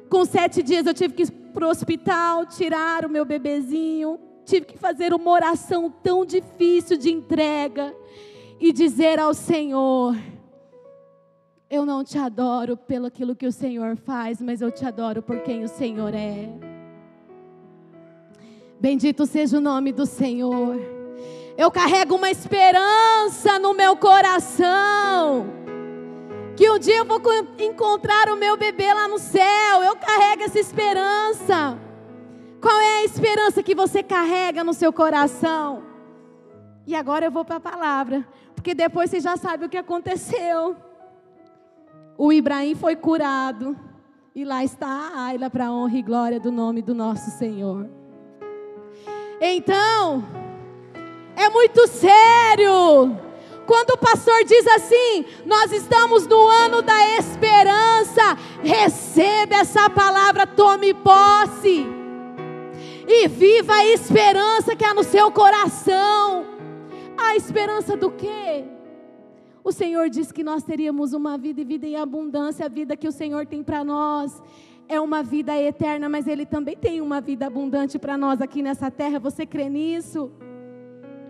Com 0.09 0.25
sete 0.25 0.61
dias 0.61 0.85
eu 0.85 0.93
tive 0.93 1.13
que 1.15 1.38
para 1.59 1.67
o 1.67 1.71
hospital 1.71 2.45
tirar 2.45 3.05
o 3.05 3.09
meu 3.09 3.25
bebezinho. 3.25 4.17
Tive 4.45 4.65
que 4.65 4.77
fazer 4.77 5.13
uma 5.13 5.29
oração 5.29 5.91
tão 5.91 6.25
difícil 6.25 6.95
de 6.95 7.11
entrega 7.11 7.93
e 8.61 8.71
dizer 8.71 9.19
ao 9.19 9.33
Senhor: 9.33 10.15
Eu 11.69 11.85
não 11.85 12.01
te 12.01 12.17
adoro 12.17 12.77
pelo 12.77 13.07
aquilo 13.07 13.35
que 13.35 13.45
o 13.45 13.51
Senhor 13.51 13.97
faz, 13.97 14.41
mas 14.41 14.61
eu 14.61 14.71
te 14.71 14.85
adoro 14.85 15.21
por 15.21 15.41
quem 15.41 15.61
o 15.65 15.67
Senhor 15.67 16.13
é. 16.15 16.47
Bendito 18.79 19.25
seja 19.25 19.57
o 19.57 19.61
nome 19.61 19.91
do 19.91 20.05
Senhor. 20.05 20.77
Eu 21.57 21.69
carrego 21.69 22.15
uma 22.15 22.31
esperança 22.31 23.59
no 23.59 23.73
meu 23.73 23.97
coração. 23.97 25.58
Que 26.59 26.69
um 26.69 26.77
dia 26.77 26.97
eu 26.97 27.05
vou 27.05 27.21
encontrar 27.57 28.27
o 28.27 28.35
meu 28.35 28.57
bebê 28.57 28.93
lá 28.93 29.07
no 29.07 29.17
céu. 29.17 29.81
Eu 29.81 29.95
carrego 29.95 30.43
essa 30.43 30.59
esperança. 30.59 31.79
Qual 32.59 32.77
é 32.77 32.97
a 32.97 33.05
esperança 33.05 33.63
que 33.63 33.73
você 33.73 34.03
carrega 34.03 34.61
no 34.61 34.73
seu 34.73 34.91
coração? 34.91 35.81
E 36.85 36.93
agora 36.93 37.23
eu 37.27 37.31
vou 37.31 37.45
para 37.45 37.55
a 37.55 37.61
palavra, 37.61 38.27
porque 38.53 38.75
depois 38.75 39.09
você 39.09 39.21
já 39.21 39.37
sabe 39.37 39.63
o 39.63 39.69
que 39.69 39.77
aconteceu. 39.77 40.75
O 42.17 42.33
Ibrahim 42.33 42.75
foi 42.75 42.97
curado, 42.97 43.79
e 44.35 44.43
lá 44.43 44.61
está 44.61 44.85
a 44.85 45.27
Ayla 45.27 45.49
para 45.49 45.67
a 45.67 45.71
honra 45.71 45.97
e 45.97 46.01
glória 46.01 46.41
do 46.41 46.51
nome 46.51 46.81
do 46.81 46.93
nosso 46.93 47.31
Senhor. 47.37 47.89
Então, 49.39 50.25
é 51.37 51.49
muito 51.49 51.87
sério. 51.87 53.28
Quando 53.69 53.91
o 53.91 53.97
pastor 53.99 54.43
diz 54.45 54.65
assim, 54.65 55.25
nós 55.45 55.71
estamos 55.71 56.25
no 56.25 56.47
ano 56.47 56.81
da 56.81 57.07
esperança, 57.19 58.35
receba 58.63 59.57
essa 59.57 59.87
palavra, 59.87 60.47
tome 60.47 60.91
posse. 60.91 61.85
E 63.07 63.27
viva 63.27 63.75
a 63.75 63.85
esperança 63.85 64.75
que 64.75 64.83
há 64.83 64.91
no 64.91 65.03
seu 65.03 65.31
coração. 65.31 66.47
A 67.15 67.35
esperança 67.35 67.95
do 67.95 68.09
quê? 68.09 68.65
O 69.63 69.71
Senhor 69.71 70.09
disse 70.09 70.33
que 70.33 70.43
nós 70.43 70.63
teríamos 70.63 71.13
uma 71.13 71.37
vida 71.37 71.61
e 71.61 71.63
vida 71.63 71.85
em 71.85 71.95
abundância, 71.95 72.65
a 72.65 72.69
vida 72.69 72.97
que 72.97 73.07
o 73.07 73.11
Senhor 73.11 73.45
tem 73.45 73.61
para 73.61 73.83
nós 73.83 74.41
é 74.87 74.99
uma 74.99 75.21
vida 75.21 75.55
eterna, 75.55 76.09
mas 76.09 76.27
Ele 76.27 76.43
também 76.43 76.75
tem 76.75 77.01
uma 77.01 77.21
vida 77.21 77.45
abundante 77.45 77.99
para 77.99 78.17
nós 78.17 78.41
aqui 78.41 78.63
nessa 78.63 78.89
terra. 78.89 79.19
Você 79.19 79.45
crê 79.45 79.69
nisso? 79.69 80.31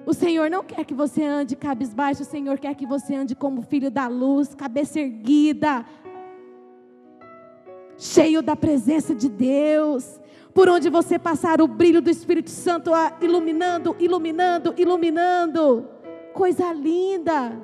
O 0.09 0.13
Senhor 0.15 0.49
não 0.49 0.63
quer 0.63 0.83
que 0.85 0.93
você 0.95 1.23
ande 1.23 1.55
cabisbaixo, 1.55 2.23
o 2.23 2.25
Senhor 2.25 2.57
quer 2.57 2.73
que 2.73 2.83
você 2.83 3.13
ande 3.13 3.35
como 3.35 3.61
filho 3.61 3.91
da 3.91 4.07
luz, 4.07 4.55
cabeça 4.55 4.99
erguida, 4.99 5.85
cheio 7.95 8.41
da 8.41 8.55
presença 8.55 9.13
de 9.13 9.29
Deus. 9.29 10.19
Por 10.51 10.67
onde 10.67 10.89
você 10.89 11.19
passar, 11.19 11.61
o 11.61 11.67
brilho 11.67 12.01
do 12.01 12.09
Espírito 12.09 12.49
Santo 12.49 12.89
iluminando, 13.21 13.95
iluminando, 13.99 14.73
iluminando. 14.79 15.87
Coisa 16.33 16.73
linda. 16.73 17.55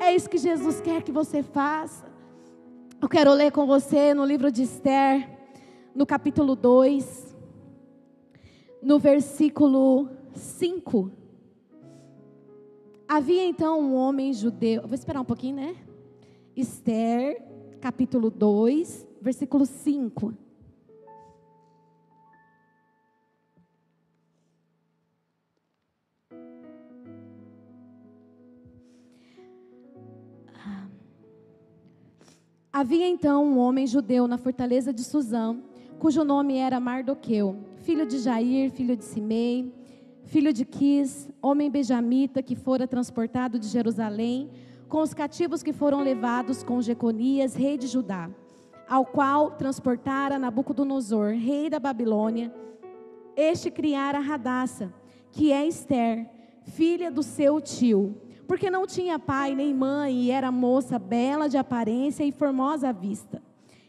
É 0.00 0.14
isso 0.14 0.30
que 0.30 0.38
Jesus 0.38 0.80
quer 0.80 1.02
que 1.02 1.12
você 1.12 1.42
faça. 1.42 2.06
Eu 2.98 3.10
quero 3.10 3.30
ler 3.34 3.52
com 3.52 3.66
você 3.66 4.14
no 4.14 4.24
livro 4.24 4.50
de 4.50 4.62
Esther, 4.62 5.28
no 5.94 6.06
capítulo 6.06 6.56
2, 6.56 7.36
no 8.82 8.98
versículo 8.98 10.08
5. 10.32 11.19
Havia 13.12 13.44
então 13.44 13.80
um 13.80 13.96
homem 13.96 14.32
judeu. 14.32 14.82
Vou 14.82 14.94
esperar 14.94 15.20
um 15.20 15.24
pouquinho, 15.24 15.56
né? 15.56 15.74
Esther, 16.54 17.42
capítulo 17.80 18.30
2, 18.30 19.04
versículo 19.20 19.66
5. 19.66 20.32
Havia 32.72 33.08
então 33.08 33.44
um 33.44 33.58
homem 33.58 33.88
judeu 33.88 34.28
na 34.28 34.38
fortaleza 34.38 34.92
de 34.92 35.02
Suzã, 35.02 35.58
cujo 35.98 36.22
nome 36.22 36.58
era 36.58 36.78
Mardoqueu, 36.78 37.56
filho 37.78 38.06
de 38.06 38.18
Jair, 38.20 38.70
filho 38.70 38.94
de 38.94 39.04
Simei, 39.04 39.79
filho 40.30 40.52
de 40.52 40.64
Quis, 40.64 41.28
homem 41.42 41.68
benjamita 41.68 42.40
que 42.40 42.54
fora 42.54 42.86
transportado 42.86 43.58
de 43.58 43.66
Jerusalém, 43.66 44.48
com 44.88 45.02
os 45.02 45.12
cativos 45.12 45.60
que 45.60 45.72
foram 45.72 46.04
levados 46.04 46.62
com 46.62 46.80
Jeconias, 46.80 47.56
rei 47.56 47.76
de 47.76 47.88
Judá, 47.88 48.30
ao 48.88 49.04
qual 49.04 49.50
transportara 49.50 50.38
Nabucodonosor, 50.38 51.30
rei 51.32 51.68
da 51.68 51.80
Babilônia. 51.80 52.54
Este 53.36 53.72
criara 53.72 54.20
Radassa, 54.20 54.94
que 55.32 55.50
é 55.50 55.66
Esther, 55.66 56.30
filha 56.62 57.10
do 57.10 57.24
seu 57.24 57.60
tio 57.60 58.16
porque 58.46 58.68
não 58.68 58.84
tinha 58.84 59.16
pai 59.16 59.54
nem 59.54 59.72
mãe 59.72 60.22
e 60.22 60.30
era 60.32 60.50
moça 60.50 60.98
bela 60.98 61.48
de 61.48 61.56
aparência 61.56 62.24
e 62.24 62.32
formosa 62.32 62.88
à 62.88 62.92
vista. 62.92 63.40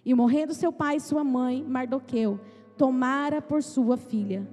E 0.06 0.14
morrendo 0.14 0.54
seu 0.54 0.72
pai 0.72 0.98
e 0.98 1.00
sua 1.00 1.24
mãe, 1.24 1.64
Mardoqueu, 1.68 2.40
tomara 2.78 3.42
por 3.42 3.64
sua 3.64 3.98
filha. 3.98 4.48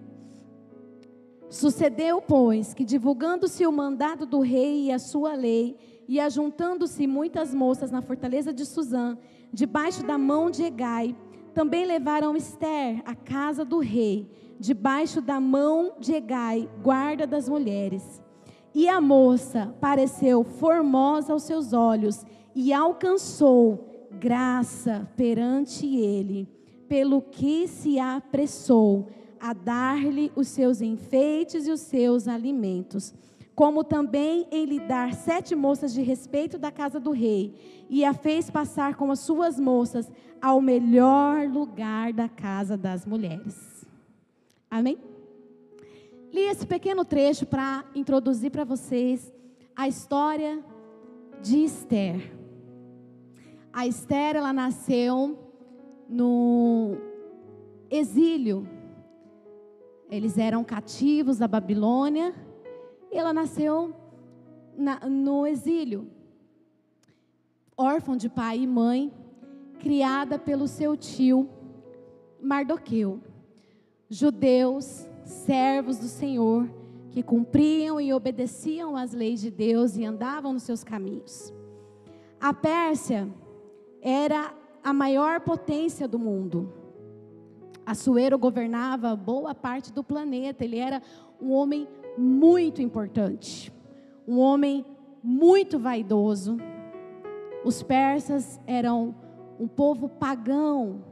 Sucedeu, 1.50 2.20
pois, 2.20 2.74
que 2.74 2.84
divulgando-se 2.84 3.66
o 3.66 3.72
mandado 3.72 4.26
do 4.26 4.40
rei 4.40 4.86
e 4.86 4.92
a 4.92 4.98
sua 4.98 5.34
lei, 5.34 5.76
e 6.06 6.20
ajuntando-se 6.20 7.06
muitas 7.06 7.54
moças 7.54 7.90
na 7.90 8.02
fortaleza 8.02 8.52
de 8.52 8.66
Suzã, 8.66 9.16
debaixo 9.52 10.04
da 10.04 10.18
mão 10.18 10.50
de 10.50 10.64
Egai, 10.64 11.16
também 11.54 11.86
levaram 11.86 12.36
Esther 12.36 13.02
à 13.04 13.14
casa 13.14 13.64
do 13.64 13.78
rei, 13.78 14.30
debaixo 14.60 15.20
da 15.22 15.40
mão 15.40 15.94
de 15.98 16.14
Egai, 16.14 16.68
guarda 16.82 17.26
das 17.26 17.48
mulheres. 17.48 18.22
E 18.74 18.86
a 18.88 19.00
moça 19.00 19.74
pareceu 19.80 20.44
formosa 20.44 21.32
aos 21.32 21.44
seus 21.44 21.72
olhos 21.72 22.24
e 22.54 22.72
alcançou 22.72 24.06
graça 24.20 25.10
perante 25.16 25.86
ele, 25.96 26.48
pelo 26.88 27.22
que 27.22 27.66
se 27.66 27.98
apressou 27.98 29.08
a 29.40 29.52
dar-lhe 29.52 30.32
os 30.34 30.48
seus 30.48 30.80
enfeites 30.80 31.66
e 31.66 31.70
os 31.70 31.80
seus 31.80 32.28
alimentos, 32.28 33.14
como 33.54 33.82
também 33.82 34.46
em 34.50 34.64
lhe 34.64 34.80
dar 34.80 35.14
sete 35.14 35.54
moças 35.54 35.92
de 35.92 36.02
respeito 36.02 36.58
da 36.58 36.70
casa 36.70 37.00
do 37.00 37.10
rei, 37.10 37.54
e 37.88 38.04
a 38.04 38.12
fez 38.12 38.50
passar 38.50 38.94
com 38.96 39.10
as 39.10 39.20
suas 39.20 39.58
moças 39.58 40.10
ao 40.40 40.60
melhor 40.60 41.48
lugar 41.48 42.12
da 42.12 42.28
casa 42.28 42.76
das 42.76 43.04
mulheres. 43.04 43.86
Amém? 44.70 44.98
Li 46.32 46.42
esse 46.42 46.66
pequeno 46.66 47.04
trecho 47.04 47.46
para 47.46 47.84
introduzir 47.94 48.50
para 48.50 48.64
vocês 48.64 49.32
a 49.74 49.88
história 49.88 50.62
de 51.42 51.64
Esther. 51.64 52.32
A 53.72 53.86
Esther, 53.86 54.36
ela 54.36 54.52
nasceu 54.52 55.38
no 56.08 56.96
exílio. 57.90 58.68
Eles 60.10 60.38
eram 60.38 60.64
cativos 60.64 61.38
da 61.38 61.46
Babilônia. 61.46 62.34
E 63.10 63.16
ela 63.16 63.32
nasceu 63.32 63.94
na, 64.76 65.00
no 65.08 65.46
exílio. 65.46 66.08
Órfã 67.76 68.16
de 68.16 68.28
pai 68.28 68.58
e 68.60 68.66
mãe, 68.66 69.12
criada 69.78 70.38
pelo 70.38 70.66
seu 70.66 70.96
tio 70.96 71.48
Mardoqueu. 72.40 73.20
Judeus 74.08 75.06
servos 75.24 75.98
do 75.98 76.06
Senhor, 76.06 76.68
que 77.10 77.22
cumpriam 77.22 78.00
e 78.00 78.12
obedeciam 78.12 78.96
às 78.96 79.12
leis 79.12 79.40
de 79.40 79.50
Deus 79.50 79.96
e 79.96 80.04
andavam 80.04 80.52
nos 80.52 80.62
seus 80.62 80.82
caminhos. 80.82 81.52
A 82.40 82.54
Pérsia 82.54 83.28
era 84.00 84.54
a 84.82 84.92
maior 84.92 85.40
potência 85.40 86.08
do 86.08 86.18
mundo. 86.18 86.72
Assuero 87.88 88.36
governava 88.38 89.16
boa 89.16 89.54
parte 89.54 89.90
do 89.90 90.04
planeta. 90.04 90.62
Ele 90.62 90.76
era 90.76 91.00
um 91.40 91.52
homem 91.52 91.88
muito 92.18 92.82
importante, 92.82 93.72
um 94.26 94.38
homem 94.38 94.84
muito 95.24 95.78
vaidoso. 95.78 96.58
Os 97.64 97.82
persas 97.82 98.60
eram 98.66 99.14
um 99.58 99.66
povo 99.66 100.06
pagão, 100.06 101.02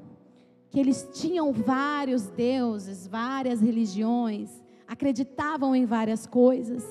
que 0.69 0.79
eles 0.79 1.09
tinham 1.15 1.51
vários 1.51 2.27
deuses, 2.27 3.07
várias 3.07 3.63
religiões, 3.63 4.63
acreditavam 4.87 5.75
em 5.75 5.87
várias 5.87 6.27
coisas 6.27 6.85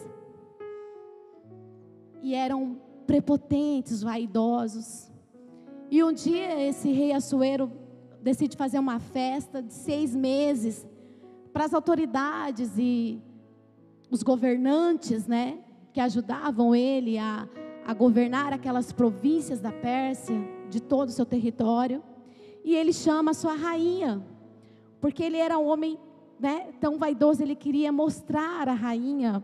e 2.23 2.33
eram 2.33 2.81
prepotentes, 3.05 4.01
vaidosos. 4.01 5.11
E 5.91 6.03
um 6.03 6.11
dia 6.11 6.59
esse 6.67 6.91
rei 6.91 7.13
Assuero 7.13 7.84
decide 8.25 8.57
fazer 8.57 8.79
uma 8.79 8.99
festa 8.99 9.61
de 9.61 9.71
seis 9.71 10.15
meses 10.15 10.83
para 11.53 11.65
as 11.65 11.75
autoridades 11.75 12.71
e 12.75 13.21
os 14.09 14.23
governantes, 14.23 15.27
né, 15.27 15.59
que 15.93 15.99
ajudavam 15.99 16.73
ele 16.73 17.19
a, 17.19 17.47
a 17.85 17.93
governar 17.93 18.51
aquelas 18.51 18.91
províncias 18.91 19.59
da 19.59 19.71
Pérsia, 19.71 20.35
de 20.71 20.81
todo 20.81 21.09
o 21.09 21.11
seu 21.11 21.25
território 21.25 22.01
e 22.63 22.75
ele 22.75 22.91
chama 22.91 23.29
a 23.29 23.33
sua 23.35 23.53
rainha, 23.53 24.25
porque 24.99 25.21
ele 25.21 25.37
era 25.37 25.55
um 25.55 25.67
homem 25.67 25.99
né, 26.39 26.73
tão 26.81 26.97
vaidoso, 26.97 27.43
ele 27.43 27.55
queria 27.55 27.91
mostrar 27.91 28.67
a 28.67 28.73
rainha. 28.73 29.43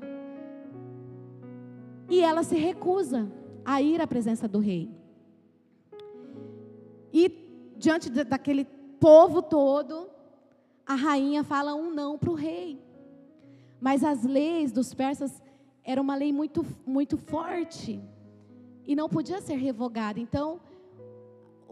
E 2.09 2.19
ela 2.19 2.41
se 2.41 2.55
recusa 2.55 3.31
a 3.63 3.79
ir 3.79 4.01
à 4.01 4.07
presença 4.07 4.47
do 4.47 4.57
rei. 4.57 4.89
E 7.13 7.50
diante 7.81 8.09
daquele 8.09 8.63
povo 8.99 9.41
todo, 9.41 10.07
a 10.85 10.93
rainha 10.93 11.43
fala 11.43 11.73
um 11.73 11.89
não 11.91 12.17
para 12.17 12.29
o 12.29 12.35
rei. 12.35 12.79
Mas 13.79 14.03
as 14.03 14.23
leis 14.23 14.71
dos 14.71 14.93
persas 14.93 15.41
eram 15.83 16.03
uma 16.03 16.15
lei 16.15 16.31
muito, 16.31 16.63
muito 16.85 17.17
forte 17.17 17.99
e 18.85 18.95
não 18.95 19.09
podia 19.09 19.41
ser 19.41 19.55
revogada. 19.55 20.19
Então, 20.19 20.61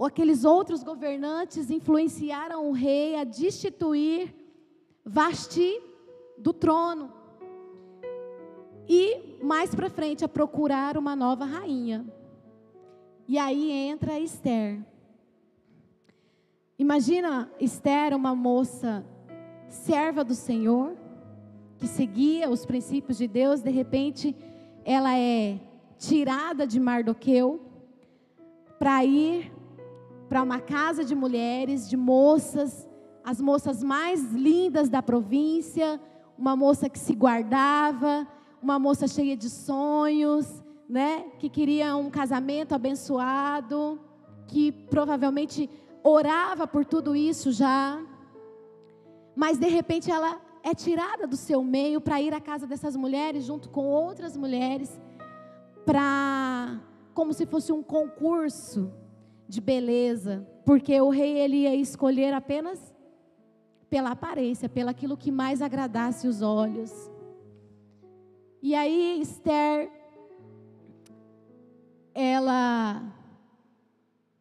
aqueles 0.03 0.43
outros 0.43 0.83
governantes 0.83 1.69
influenciaram 1.69 2.67
o 2.67 2.71
rei 2.71 3.15
a 3.15 3.23
destituir 3.23 4.33
Vasti 5.05 5.79
do 6.37 6.51
trono. 6.51 7.13
E 8.87 9.37
mais 9.43 9.75
para 9.75 9.91
frente 9.91 10.25
a 10.25 10.27
procurar 10.27 10.97
uma 10.97 11.15
nova 11.15 11.45
rainha. 11.45 12.03
E 13.27 13.37
aí 13.37 13.69
entra 13.71 14.19
Esther. 14.19 14.83
Imagina 16.79 17.51
Esther, 17.59 18.15
uma 18.15 18.33
moça 18.33 19.05
serva 19.67 20.23
do 20.23 20.33
Senhor, 20.33 20.95
que 21.77 21.85
seguia 21.85 22.49
os 22.49 22.65
princípios 22.65 23.17
de 23.17 23.27
Deus, 23.27 23.61
de 23.61 23.69
repente 23.69 24.33
ela 24.85 25.13
é 25.13 25.59
tirada 25.97 26.65
de 26.65 26.79
Mardoqueu 26.79 27.59
para 28.79 29.03
ir 29.03 29.51
para 30.29 30.41
uma 30.41 30.61
casa 30.61 31.03
de 31.03 31.13
mulheres, 31.13 31.89
de 31.89 31.97
moças, 31.97 32.87
as 33.25 33.41
moças 33.41 33.83
mais 33.83 34.31
lindas 34.31 34.87
da 34.87 35.03
província, 35.03 35.99
uma 36.37 36.55
moça 36.55 36.87
que 36.87 36.97
se 36.97 37.13
guardava, 37.13 38.25
uma 38.63 38.79
moça 38.79 39.05
cheia 39.05 39.35
de 39.35 39.49
sonhos, 39.49 40.63
né, 40.87 41.25
que 41.39 41.49
queria 41.49 41.97
um 41.97 42.09
casamento 42.09 42.73
abençoado, 42.73 43.99
que 44.47 44.71
provavelmente 44.71 45.69
orava 46.03 46.67
por 46.67 46.85
tudo 46.85 47.15
isso 47.15 47.51
já. 47.51 48.01
Mas 49.35 49.57
de 49.57 49.67
repente 49.67 50.11
ela 50.11 50.41
é 50.63 50.73
tirada 50.73 51.25
do 51.25 51.37
seu 51.37 51.63
meio 51.63 52.01
para 52.01 52.21
ir 52.21 52.33
à 52.33 52.41
casa 52.41 52.67
dessas 52.67 52.95
mulheres 52.95 53.45
junto 53.45 53.69
com 53.69 53.85
outras 53.85 54.35
mulheres 54.35 54.99
para 55.85 56.79
como 57.13 57.33
se 57.33 57.45
fosse 57.45 57.71
um 57.71 57.81
concurso 57.81 58.93
de 59.47 59.59
beleza, 59.59 60.47
porque 60.63 61.01
o 61.01 61.09
rei 61.09 61.37
ele 61.39 61.57
ia 61.63 61.75
escolher 61.75 62.33
apenas 62.33 62.93
pela 63.89 64.11
aparência, 64.11 64.69
pelo 64.69 64.89
aquilo 64.89 65.17
que 65.17 65.31
mais 65.31 65.61
agradasse 65.61 66.27
os 66.27 66.41
olhos. 66.41 66.91
E 68.61 68.75
aí 68.75 69.19
Esther 69.19 69.89
ela 72.13 73.01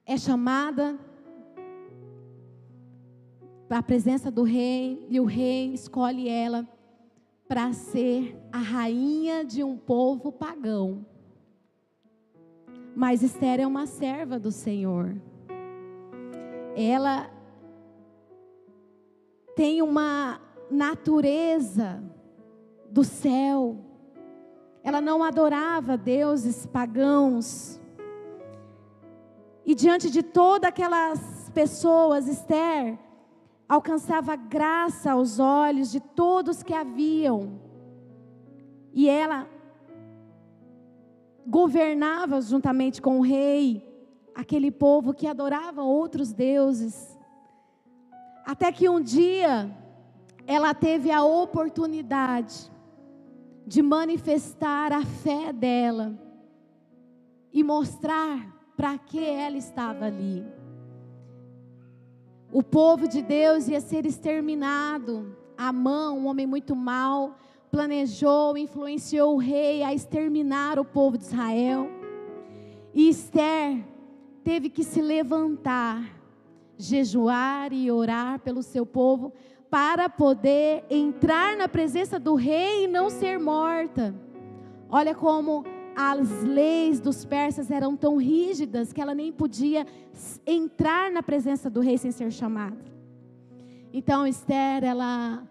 é 0.05 0.17
chamada 0.17 0.99
para 3.69 3.79
a 3.79 3.83
presença 3.83 4.31
do 4.31 4.43
rei 4.43 5.07
e 5.11 5.21
o 5.21 5.27
rei 5.27 5.75
escolhe 5.75 6.27
ela 6.27 6.67
para 7.47 7.73
ser 7.75 8.35
a 8.51 8.59
rainha 8.59 9.45
de 9.45 9.63
um 9.63 9.77
povo 9.77 10.33
pagão. 10.33 11.05
Mas 12.97 13.23
Esther 13.23 13.61
é 13.61 13.67
uma 13.67 13.87
serva 13.87 14.39
do 14.39 14.51
Senhor. 14.51 15.15
Ela 16.75 17.31
tem 19.55 19.83
uma 19.83 20.41
natureza 20.71 22.03
do 22.91 23.05
céu. 23.05 23.77
Ela 24.83 25.01
não 25.01 25.23
adorava 25.23 25.97
deuses 25.97 26.65
pagãos. 26.65 27.79
E 29.65 29.75
diante 29.75 30.11
de 30.11 30.23
todas 30.23 30.69
aquelas 30.69 31.51
pessoas, 31.51 32.27
Esther 32.27 32.99
alcançava 33.69 34.35
graça 34.35 35.13
aos 35.13 35.39
olhos 35.39 35.91
de 35.91 36.01
todos 36.01 36.63
que 36.63 36.73
haviam. 36.73 37.61
E 38.93 39.09
ela 39.09 39.47
governava 41.47 42.41
juntamente 42.41 43.01
com 43.03 43.19
o 43.19 43.23
rei 43.23 43.87
aquele 44.35 44.71
povo 44.71 45.13
que 45.13 45.27
adorava 45.27 45.83
outros 45.83 46.33
deuses. 46.33 47.19
Até 48.47 48.73
que 48.73 48.89
um 48.89 49.01
dia 49.01 49.71
ela 50.47 50.73
teve 50.73 51.11
a 51.11 51.23
oportunidade 51.23 52.71
de 53.67 53.83
manifestar 53.83 54.93
a 54.93 55.05
fé 55.05 55.53
dela 55.53 56.19
e 57.53 57.63
mostrar 57.63 58.73
para 58.77 58.97
que 58.97 59.23
ela 59.23 59.57
estava 59.57 60.07
ali. 60.07 60.58
O 62.51 62.63
povo 62.63 63.07
de 63.07 63.21
Deus 63.21 63.69
ia 63.69 63.81
ser 63.81 64.07
exterminado. 64.07 65.37
Amã, 65.57 66.13
um 66.13 66.27
homem 66.27 66.47
muito 66.47 66.75
mau, 66.75 67.37
planejou, 67.71 68.57
influenciou 68.57 69.35
o 69.35 69.39
rei 69.39 69.83
a 69.83 69.93
exterminar 69.93 70.79
o 70.79 70.85
povo 70.85 71.19
de 71.19 71.25
Israel. 71.25 71.91
E 72.95 73.11
Esther 73.11 73.85
teve 74.43 74.71
que 74.71 74.83
se 74.83 75.03
levantar, 75.03 76.03
jejuar 76.79 77.71
e 77.73 77.91
orar 77.91 78.41
pelo 78.41 78.63
seu 78.63 78.87
povo 78.87 79.33
para 79.69 80.09
poder 80.09 80.85
entrar 80.89 81.55
na 81.55 81.69
presença 81.69 82.19
do 82.19 82.35
rei 82.35 82.85
e 82.85 82.89
não 82.89 83.11
ser 83.11 83.39
morta. 83.39 84.15
Olha 84.89 85.15
como 85.15 85.65
as 86.01 86.45
leis 86.45 87.01
dos 87.01 87.25
persas 87.25 87.73
eram 87.73 87.97
tão 87.97 88.19
rígidas 88.19 88.93
que 88.93 89.01
ela 89.01 89.17
nem 89.17 89.33
podia 89.33 89.85
entrar 90.47 91.11
na 91.11 91.25
presença 91.25 91.69
do 91.69 91.81
rei 91.81 91.99
sem 91.99 92.13
ser 92.13 92.31
chamada. 92.31 92.79
Então 93.93 94.25
Esther, 94.25 94.85
ela 94.85 95.45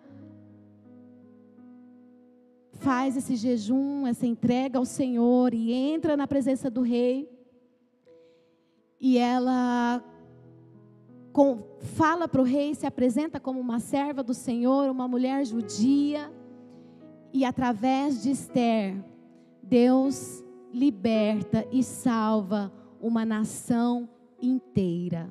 faz 2.75 3.17
esse 3.17 3.36
jejum, 3.36 4.07
essa 4.07 4.25
entrega 4.25 4.79
ao 4.79 4.86
Senhor 4.86 5.53
e 5.53 5.73
entra 5.73 6.15
na 6.15 6.25
presença 6.25 6.69
do 6.69 6.81
rei. 6.81 7.29
E 9.01 9.17
ela 9.17 10.01
fala 11.97 12.25
para 12.25 12.39
o 12.41 12.45
rei, 12.45 12.73
se 12.73 12.86
apresenta 12.86 13.38
como 13.38 13.60
uma 13.60 13.81
serva 13.81 14.23
do 14.23 14.33
Senhor, 14.33 14.89
uma 14.89 15.10
mulher 15.10 15.45
judia. 15.45 16.31
E 17.33 17.43
através 17.43 18.23
de 18.23 18.31
Esther, 18.31 18.95
Deus 19.67 20.43
liberta 20.73 21.65
e 21.71 21.84
salva 21.84 22.71
uma 23.01 23.25
nação 23.25 24.10
inteira. 24.41 25.30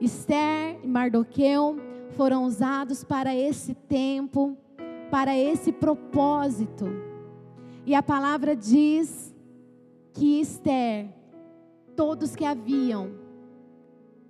Esther 0.00 0.80
e 0.82 0.86
Mardoqueu 0.86 1.76
foram 2.10 2.44
usados 2.44 3.02
para 3.04 3.34
esse 3.34 3.74
tempo 3.74 4.56
para 5.14 5.38
esse 5.38 5.70
propósito. 5.70 6.86
E 7.86 7.94
a 7.94 8.02
palavra 8.02 8.56
diz 8.56 9.32
que 10.12 10.40
Esther, 10.40 11.08
todos 11.94 12.34
que 12.34 12.44
haviam, 12.44 13.12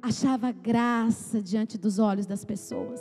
achava 0.03 0.53
graça 0.53 1.41
diante 1.41 1.79
dos 1.79 1.99
olhos 1.99 2.27
das 2.27 2.45
pessoas. 2.45 3.01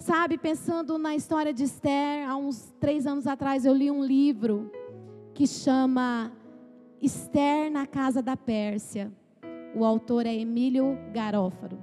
Sabe, 0.00 0.38
pensando 0.38 0.96
na 0.96 1.14
história 1.14 1.52
de 1.52 1.64
Esther, 1.64 2.26
há 2.26 2.34
uns 2.34 2.72
três 2.80 3.06
anos 3.06 3.26
atrás 3.26 3.66
eu 3.66 3.74
li 3.74 3.90
um 3.90 4.02
livro 4.02 4.72
que 5.34 5.46
chama 5.46 6.32
Esther 7.02 7.70
na 7.70 7.86
Casa 7.86 8.22
da 8.22 8.34
Pérsia. 8.34 9.12
O 9.74 9.84
autor 9.84 10.24
é 10.24 10.34
Emílio 10.34 10.96
Garófaro. 11.12 11.78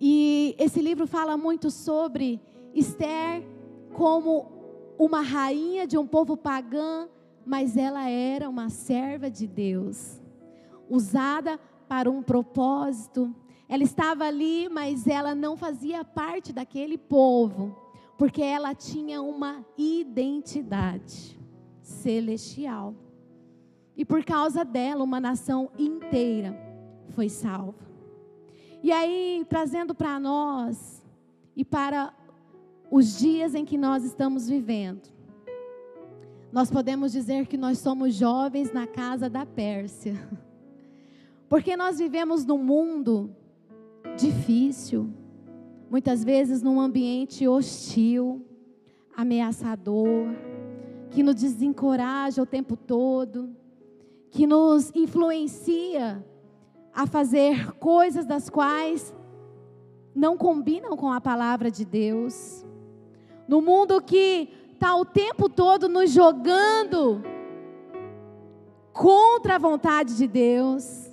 E 0.00 0.56
esse 0.58 0.80
livro 0.80 1.06
fala 1.06 1.36
muito 1.36 1.70
sobre 1.70 2.40
Esther 2.74 3.46
como 3.92 4.50
uma 4.98 5.20
rainha 5.20 5.86
de 5.86 5.98
um 5.98 6.06
povo 6.06 6.34
pagã, 6.34 7.06
mas 7.44 7.76
ela 7.76 8.08
era 8.08 8.48
uma 8.48 8.70
serva 8.70 9.30
de 9.30 9.46
Deus, 9.46 10.18
usada 10.88 11.60
para 11.86 12.10
um 12.10 12.22
propósito. 12.22 13.36
Ela 13.68 13.82
estava 13.82 14.24
ali, 14.24 14.68
mas 14.68 15.06
ela 15.06 15.34
não 15.34 15.56
fazia 15.56 16.04
parte 16.04 16.52
daquele 16.52 16.98
povo, 16.98 17.76
porque 18.18 18.42
ela 18.42 18.74
tinha 18.74 19.22
uma 19.22 19.64
identidade 19.76 21.38
celestial. 21.80 22.94
E 23.96 24.04
por 24.04 24.24
causa 24.24 24.64
dela, 24.64 25.04
uma 25.04 25.20
nação 25.20 25.70
inteira 25.78 26.58
foi 27.10 27.28
salva. 27.28 27.84
E 28.82 28.92
aí, 28.92 29.46
trazendo 29.48 29.94
para 29.94 30.20
nós 30.20 31.02
e 31.56 31.64
para 31.64 32.12
os 32.90 33.18
dias 33.18 33.54
em 33.54 33.64
que 33.64 33.78
nós 33.78 34.04
estamos 34.04 34.48
vivendo. 34.48 35.12
Nós 36.52 36.70
podemos 36.70 37.10
dizer 37.10 37.46
que 37.46 37.56
nós 37.56 37.78
somos 37.78 38.14
jovens 38.14 38.72
na 38.72 38.86
casa 38.86 39.28
da 39.28 39.46
Pérsia. 39.46 40.14
Porque 41.48 41.76
nós 41.76 41.98
vivemos 41.98 42.44
num 42.44 42.58
mundo 42.58 43.34
difícil, 44.16 45.10
muitas 45.90 46.22
vezes 46.24 46.62
num 46.62 46.80
ambiente 46.80 47.46
hostil, 47.48 48.44
ameaçador, 49.16 50.28
que 51.10 51.22
nos 51.22 51.36
desencoraja 51.36 52.42
o 52.42 52.46
tempo 52.46 52.76
todo, 52.76 53.54
que 54.30 54.46
nos 54.46 54.90
influencia 54.94 56.24
a 56.92 57.06
fazer 57.06 57.72
coisas 57.74 58.24
das 58.26 58.48
quais 58.48 59.14
não 60.14 60.36
combinam 60.36 60.96
com 60.96 61.10
a 61.10 61.20
palavra 61.20 61.70
de 61.70 61.84
Deus. 61.84 62.64
No 63.48 63.60
mundo 63.60 64.00
que 64.00 64.48
está 64.72 64.94
o 64.96 65.04
tempo 65.04 65.48
todo 65.48 65.88
nos 65.88 66.10
jogando 66.10 67.22
contra 68.92 69.56
a 69.56 69.58
vontade 69.58 70.16
de 70.16 70.26
Deus. 70.26 71.03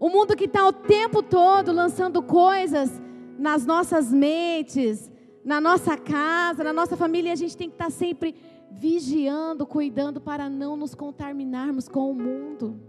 O 0.00 0.08
mundo 0.08 0.34
que 0.34 0.46
está 0.46 0.66
o 0.66 0.72
tempo 0.72 1.22
todo 1.22 1.72
lançando 1.72 2.22
coisas 2.22 2.90
nas 3.38 3.66
nossas 3.66 4.10
mentes, 4.10 5.12
na 5.44 5.60
nossa 5.60 5.94
casa, 5.94 6.64
na 6.64 6.72
nossa 6.72 6.96
família, 6.96 7.34
a 7.34 7.36
gente 7.36 7.54
tem 7.54 7.68
que 7.68 7.74
estar 7.74 7.84
tá 7.84 7.90
sempre 7.90 8.34
vigiando, 8.70 9.66
cuidando 9.66 10.18
para 10.18 10.48
não 10.48 10.74
nos 10.74 10.94
contaminarmos 10.94 11.86
com 11.86 12.10
o 12.10 12.14
mundo. 12.14 12.80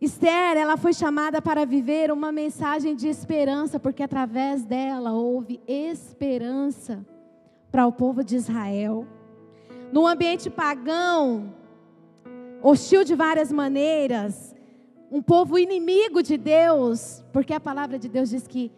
Esther, 0.00 0.56
ela 0.56 0.76
foi 0.76 0.92
chamada 0.92 1.40
para 1.40 1.64
viver 1.64 2.10
uma 2.10 2.32
mensagem 2.32 2.96
de 2.96 3.06
esperança, 3.06 3.78
porque 3.78 4.02
através 4.02 4.64
dela 4.64 5.12
houve 5.12 5.60
esperança 5.64 7.06
para 7.70 7.86
o 7.86 7.92
povo 7.92 8.24
de 8.24 8.34
Israel. 8.34 9.06
No 9.92 10.08
ambiente 10.08 10.50
pagão, 10.50 11.54
hostil 12.60 13.04
de 13.04 13.14
várias 13.14 13.52
maneiras, 13.52 14.51
um 15.12 15.20
povo 15.20 15.58
inimigo 15.58 16.22
de 16.22 16.38
Deus, 16.38 17.22
porque 17.34 17.52
a 17.52 17.60
palavra 17.60 17.98
de 17.98 18.08
Deus 18.08 18.30
diz 18.30 18.48
que 18.48 18.72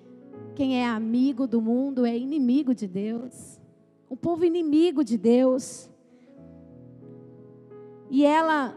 quem 0.56 0.80
é 0.80 0.84
amigo 0.84 1.46
do 1.46 1.62
mundo 1.62 2.04
é 2.04 2.18
inimigo 2.18 2.74
de 2.74 2.88
Deus. 2.88 3.60
Um 4.10 4.16
povo 4.16 4.44
inimigo 4.44 5.04
de 5.04 5.16
Deus. 5.16 5.88
E 8.10 8.24
ela 8.24 8.76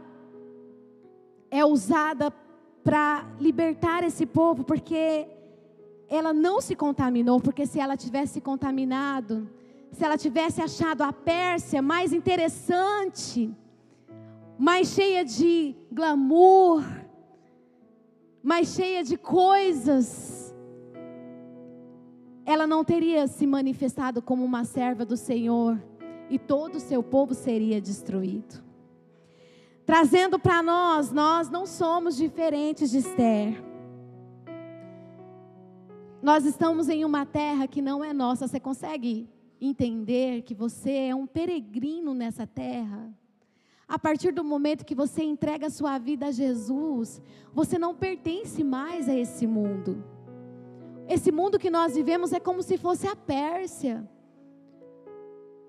é 1.49 1.65
usada 1.65 2.31
para 2.83 3.27
libertar 3.39 4.03
esse 4.03 4.27
povo, 4.27 4.63
porque 4.63 5.27
ela 6.07 6.31
não 6.31 6.61
se 6.61 6.75
contaminou, 6.75 7.41
porque 7.41 7.65
se 7.65 7.79
ela 7.79 7.97
tivesse 7.97 8.39
contaminado, 8.39 9.49
se 9.91 10.05
ela 10.05 10.15
tivesse 10.15 10.61
achado 10.61 11.01
a 11.01 11.11
Pérsia 11.11 11.81
mais 11.81 12.13
interessante, 12.13 13.51
mais 14.59 14.89
cheia 14.89 15.25
de 15.25 15.75
glamour, 15.91 16.83
mais 18.47 18.69
cheia 18.69 19.03
de 19.03 19.17
coisas, 19.17 20.55
ela 22.45 22.65
não 22.65 22.83
teria 22.83 23.27
se 23.27 23.45
manifestado 23.45 24.21
como 24.21 24.45
uma 24.45 24.63
serva 24.63 25.03
do 25.05 25.17
Senhor 25.17 25.77
e 26.29 26.39
todo 26.39 26.75
o 26.75 26.79
seu 26.79 27.03
povo 27.03 27.33
seria 27.33 27.81
destruído 27.81 28.67
trazendo 29.87 30.37
para 30.37 30.61
nós, 30.61 31.13
nós 31.13 31.49
não 31.49 31.65
somos 31.65 32.17
diferentes 32.17 32.91
de 32.91 32.97
Esther. 32.97 33.63
Nós 36.21 36.45
estamos 36.45 36.89
em 36.89 37.05
uma 37.05 37.25
terra 37.25 37.65
que 37.69 37.81
não 37.81 38.03
é 38.03 38.11
nossa. 38.11 38.49
Você 38.49 38.59
consegue 38.59 39.29
entender 39.61 40.41
que 40.41 40.53
você 40.53 40.91
é 40.91 41.15
um 41.15 41.25
peregrino 41.25 42.13
nessa 42.13 42.45
terra? 42.45 43.09
A 43.87 43.97
partir 43.97 44.33
do 44.33 44.43
momento 44.43 44.85
que 44.85 44.93
você 44.93 45.23
entrega 45.23 45.67
a 45.67 45.69
sua 45.69 45.97
vida 45.97 46.27
a 46.27 46.31
Jesus, 46.31 47.21
você 47.53 47.79
não 47.79 47.95
pertence 47.95 48.61
mais 48.61 49.07
a 49.07 49.15
esse 49.15 49.47
mundo. 49.47 50.03
Esse 51.07 51.31
mundo 51.31 51.57
que 51.57 51.69
nós 51.69 51.95
vivemos 51.95 52.33
é 52.33 52.39
como 52.39 52.61
se 52.61 52.77
fosse 52.77 53.07
a 53.07 53.15
Pérsia. 53.15 54.05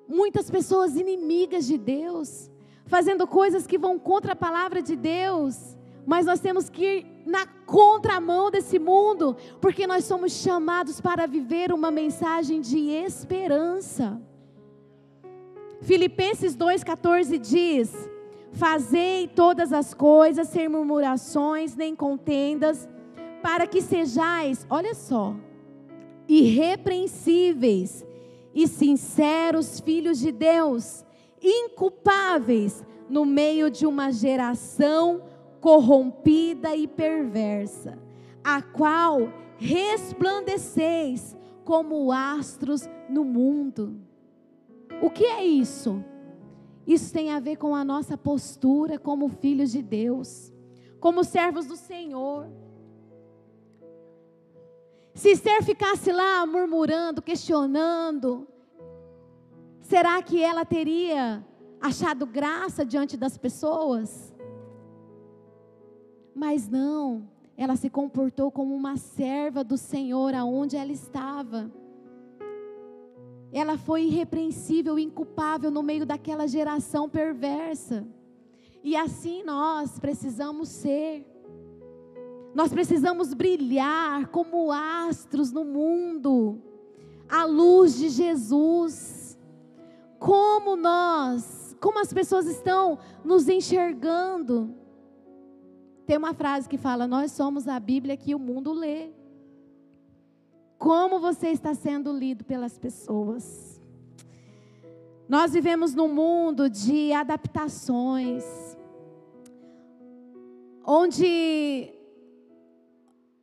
Muitas 0.08 0.50
pessoas 0.50 0.96
inimigas 0.96 1.64
de 1.64 1.78
Deus, 1.78 2.50
fazendo 2.86 3.24
coisas 3.24 3.68
que 3.68 3.78
vão 3.78 3.98
contra 4.00 4.32
a 4.32 4.36
palavra 4.36 4.82
de 4.82 4.96
Deus. 4.96 5.76
Mas 6.04 6.26
nós 6.26 6.40
temos 6.40 6.68
que 6.68 6.84
ir 6.84 7.06
na 7.24 7.46
contramão 7.46 8.50
desse 8.50 8.80
mundo, 8.80 9.36
porque 9.60 9.86
nós 9.86 10.06
somos 10.06 10.32
chamados 10.32 11.00
para 11.00 11.26
viver 11.26 11.72
uma 11.72 11.90
mensagem 11.90 12.60
de 12.60 12.88
esperança. 12.88 14.20
Filipenses 15.80 16.56
2,14 16.56 17.38
diz: 17.38 17.92
Fazei 18.52 19.28
todas 19.28 19.72
as 19.72 19.94
coisas 19.94 20.48
sem 20.48 20.68
murmurações 20.68 21.76
nem 21.76 21.94
contendas, 21.94 22.88
para 23.42 23.66
que 23.66 23.80
sejais, 23.80 24.66
olha 24.68 24.94
só, 24.94 25.34
irrepreensíveis 26.26 28.04
e 28.54 28.66
sinceros 28.66 29.80
filhos 29.80 30.18
de 30.18 30.32
Deus 30.32 31.04
inculpáveis 31.40 32.84
no 33.08 33.24
meio 33.24 33.70
de 33.70 33.86
uma 33.86 34.10
geração 34.10 35.22
corrompida 35.60 36.74
e 36.74 36.86
perversa, 36.86 37.98
a 38.42 38.60
qual 38.60 39.32
resplandeceis 39.56 41.36
como 41.64 42.10
astros 42.12 42.88
no 43.08 43.24
mundo. 43.24 44.07
O 45.02 45.10
que 45.10 45.24
é 45.24 45.44
isso? 45.44 46.04
Isso 46.86 47.12
tem 47.12 47.30
a 47.30 47.40
ver 47.40 47.56
com 47.56 47.74
a 47.74 47.84
nossa 47.84 48.16
postura 48.16 48.98
como 48.98 49.28
filhos 49.28 49.72
de 49.72 49.82
Deus, 49.82 50.52
como 51.00 51.22
servos 51.22 51.66
do 51.66 51.76
Senhor. 51.76 52.46
Se 55.14 55.30
Esther 55.30 55.62
ficasse 55.62 56.12
lá 56.12 56.46
murmurando, 56.46 57.20
questionando, 57.20 58.46
Será 59.88 60.20
que 60.20 60.42
ela 60.42 60.66
teria 60.66 61.42
achado 61.80 62.26
graça 62.26 62.84
diante 62.84 63.16
das 63.16 63.38
pessoas? 63.38 64.34
Mas 66.34 66.68
não, 66.68 67.26
ela 67.56 67.74
se 67.74 67.88
comportou 67.88 68.50
como 68.50 68.74
uma 68.74 68.98
serva 68.98 69.64
do 69.64 69.78
Senhor 69.78 70.34
aonde 70.34 70.76
ela 70.76 70.92
estava. 70.92 71.72
Ela 73.52 73.78
foi 73.78 74.04
irrepreensível, 74.04 74.98
inculpável 74.98 75.70
no 75.70 75.82
meio 75.82 76.04
daquela 76.04 76.46
geração 76.46 77.08
perversa. 77.08 78.06
E 78.82 78.96
assim 78.96 79.42
nós 79.42 79.98
precisamos 79.98 80.68
ser. 80.68 81.26
Nós 82.54 82.72
precisamos 82.72 83.34
brilhar 83.34 84.28
como 84.28 84.72
astros 84.72 85.52
no 85.52 85.64
mundo, 85.64 86.60
à 87.28 87.44
luz 87.44 87.96
de 87.96 88.08
Jesus 88.08 89.28
como 90.18 90.76
nós, 90.76 91.76
como 91.80 92.00
as 92.00 92.12
pessoas 92.12 92.46
estão 92.46 92.98
nos 93.24 93.48
enxergando. 93.48 94.74
Tem 96.06 96.16
uma 96.16 96.34
frase 96.34 96.68
que 96.68 96.76
fala: 96.76 97.06
Nós 97.06 97.32
somos 97.32 97.68
a 97.68 97.78
Bíblia 97.78 98.16
que 98.16 98.34
o 98.34 98.38
mundo 98.38 98.72
lê. 98.72 99.10
Como 100.78 101.20
você 101.20 101.48
está 101.48 101.74
sendo 101.74 102.12
lido 102.12 102.44
pelas 102.44 102.78
pessoas? 102.78 103.80
Nós 105.28 105.52
vivemos 105.52 105.94
num 105.94 106.08
mundo 106.08 106.70
de 106.70 107.12
adaptações, 107.12 108.44
onde 110.86 111.92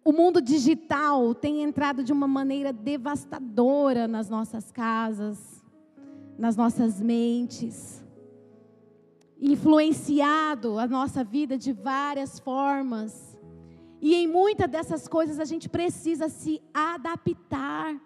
o 0.03 0.11
mundo 0.11 0.41
digital 0.41 1.35
tem 1.35 1.61
entrado 1.61 2.03
de 2.03 2.11
uma 2.11 2.27
maneira 2.27 2.73
devastadora 2.73 4.07
nas 4.07 4.29
nossas 4.29 4.71
casas 4.71 5.55
nas 6.37 6.55
nossas 6.55 7.01
mentes, 7.01 8.03
influenciado 9.41 10.79
a 10.79 10.87
nossa 10.87 11.23
vida 11.23 11.57
de 11.57 11.71
várias 11.71 12.39
formas. 12.39 13.34
E 14.05 14.13
em 14.13 14.27
muitas 14.27 14.69
dessas 14.69 15.07
coisas 15.07 15.39
a 15.39 15.45
gente 15.45 15.67
precisa 15.67 16.29
se 16.29 16.61
adaptar. 16.71 17.99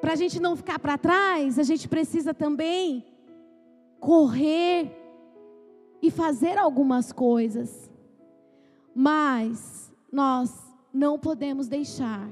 Para 0.00 0.14
a 0.14 0.16
gente 0.16 0.40
não 0.40 0.56
ficar 0.56 0.78
para 0.78 0.96
trás, 0.96 1.58
a 1.58 1.62
gente 1.62 1.86
precisa 1.86 2.32
também 2.32 3.04
correr 4.00 4.90
e 6.00 6.10
fazer 6.10 6.56
algumas 6.56 7.12
coisas. 7.12 7.90
Mas 8.94 9.92
nós 10.10 10.50
não 10.90 11.18
podemos 11.18 11.68
deixar 11.68 12.26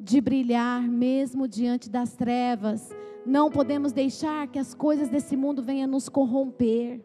de 0.00 0.20
brilhar 0.20 0.82
mesmo 0.82 1.46
diante 1.46 1.88
das 1.88 2.16
trevas. 2.16 2.90
Não 3.24 3.48
podemos 3.48 3.92
deixar 3.92 4.48
que 4.48 4.58
as 4.58 4.74
coisas 4.74 5.08
desse 5.08 5.36
mundo 5.36 5.62
venham 5.62 5.86
nos 5.86 6.08
corromper. 6.08 7.00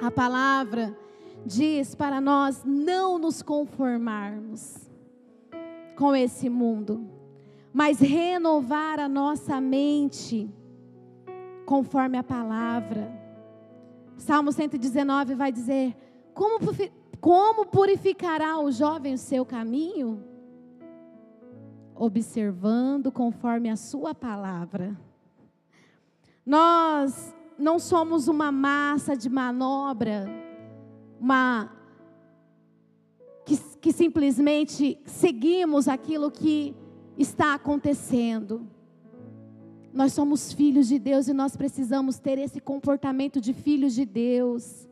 A 0.00 0.08
palavra 0.08 0.96
diz 1.46 1.94
para 1.94 2.20
nós 2.20 2.62
não 2.64 3.18
nos 3.18 3.40
conformarmos 3.40 4.90
com 5.96 6.14
esse 6.14 6.50
mundo, 6.50 7.08
mas 7.72 8.00
renovar 8.00 8.98
a 8.98 9.08
nossa 9.08 9.60
mente 9.60 10.50
conforme 11.64 12.18
a 12.18 12.24
palavra. 12.24 13.10
Salmo 14.18 14.52
119 14.52 15.34
vai 15.34 15.52
dizer: 15.52 15.96
Como, 16.34 16.58
como 17.20 17.66
purificará 17.66 18.58
o 18.58 18.70
jovem 18.70 19.14
o 19.14 19.18
seu 19.18 19.46
caminho? 19.46 20.36
observando 21.96 23.10
conforme 23.10 23.70
a 23.70 23.76
Sua 23.76 24.14
palavra. 24.14 24.96
Nós 26.44 27.34
não 27.58 27.78
somos 27.78 28.28
uma 28.28 28.52
massa 28.52 29.16
de 29.16 29.28
manobra, 29.28 30.26
uma, 31.20 31.72
que, 33.44 33.56
que 33.80 33.92
simplesmente 33.92 34.98
seguimos 35.06 35.88
aquilo 35.88 36.30
que 36.30 36.74
está 37.18 37.54
acontecendo. 37.54 38.66
Nós 39.92 40.12
somos 40.12 40.52
filhos 40.52 40.88
de 40.88 40.98
Deus 40.98 41.26
e 41.28 41.32
nós 41.32 41.56
precisamos 41.56 42.18
ter 42.18 42.38
esse 42.38 42.60
comportamento 42.60 43.40
de 43.40 43.54
filhos 43.54 43.94
de 43.94 44.04
Deus. 44.04 44.86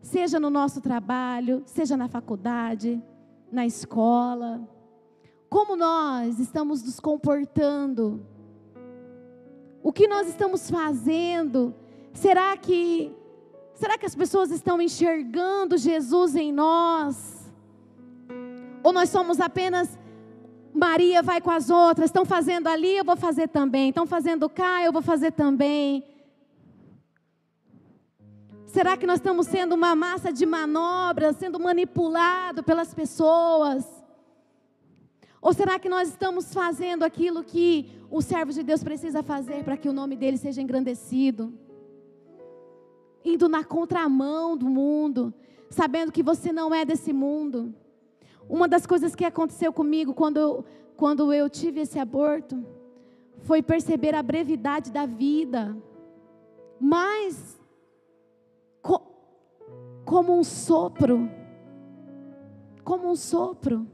Seja 0.00 0.40
no 0.40 0.48
nosso 0.48 0.80
trabalho, 0.80 1.62
seja 1.66 1.96
na 1.96 2.08
faculdade, 2.08 3.02
na 3.52 3.66
escola. 3.66 4.66
Como 5.50 5.76
nós 5.76 6.38
estamos 6.38 6.82
nos 6.82 6.98
comportando? 6.98 8.24
O 9.82 9.92
que 9.92 10.08
nós 10.08 10.28
estamos 10.28 10.70
fazendo? 10.70 11.74
Será 12.12 12.56
que 12.56 13.14
será 13.80 13.96
que 13.96 14.04
as 14.04 14.14
pessoas 14.14 14.50
estão 14.50 14.80
enxergando 14.80 15.78
Jesus 15.78 16.36
em 16.36 16.52
nós? 16.52 17.50
Ou 18.82 18.92
nós 18.92 19.08
somos 19.08 19.40
apenas 19.40 19.98
Maria 20.72 21.22
vai 21.22 21.40
com 21.40 21.50
as 21.50 21.70
outras, 21.70 22.10
estão 22.10 22.24
fazendo 22.24 22.68
ali, 22.68 22.98
eu 22.98 23.04
vou 23.04 23.16
fazer 23.16 23.48
também. 23.48 23.88
Estão 23.88 24.06
fazendo 24.06 24.48
cá, 24.48 24.84
eu 24.84 24.92
vou 24.92 25.02
fazer 25.02 25.32
também. 25.32 26.04
Será 28.66 28.96
que 28.98 29.06
nós 29.06 29.18
estamos 29.18 29.46
sendo 29.46 29.74
uma 29.74 29.96
massa 29.96 30.30
de 30.30 30.44
manobras, 30.46 31.36
sendo 31.36 31.58
manipulado 31.58 32.62
pelas 32.62 32.92
pessoas? 32.94 33.84
Ou 35.40 35.54
será 35.54 35.78
que 35.78 35.88
nós 35.88 36.10
estamos 36.10 36.52
fazendo 36.52 37.02
aquilo 37.02 37.42
que 37.42 37.90
o 38.10 38.20
servo 38.20 38.52
de 38.52 38.62
Deus 38.62 38.84
precisa 38.84 39.22
fazer 39.22 39.64
para 39.64 39.76
que 39.76 39.88
o 39.88 39.92
nome 39.92 40.16
dele 40.16 40.36
seja 40.36 40.60
engrandecido? 40.60 41.52
Indo 43.24 43.48
na 43.48 43.62
contramão 43.62 44.56
do 44.56 44.68
mundo, 44.68 45.32
sabendo 45.68 46.12
que 46.12 46.22
você 46.22 46.52
não 46.52 46.74
é 46.74 46.84
desse 46.84 47.12
mundo. 47.12 47.74
Uma 48.48 48.66
das 48.66 48.86
coisas 48.86 49.14
que 49.14 49.24
aconteceu 49.24 49.72
comigo 49.72 50.12
quando 50.12 50.36
eu, 50.38 50.64
quando 50.96 51.32
eu 51.32 51.48
tive 51.48 51.80
esse 51.80 51.98
aborto 51.98 52.64
foi 53.42 53.62
perceber 53.62 54.14
a 54.14 54.22
brevidade 54.22 54.90
da 54.90 55.06
vida. 55.06 55.76
Mas, 56.78 57.60
co, 58.82 59.00
como 60.04 60.36
um 60.36 60.42
sopro, 60.42 61.30
como 62.84 63.08
um 63.08 63.16
sopro. 63.16 63.86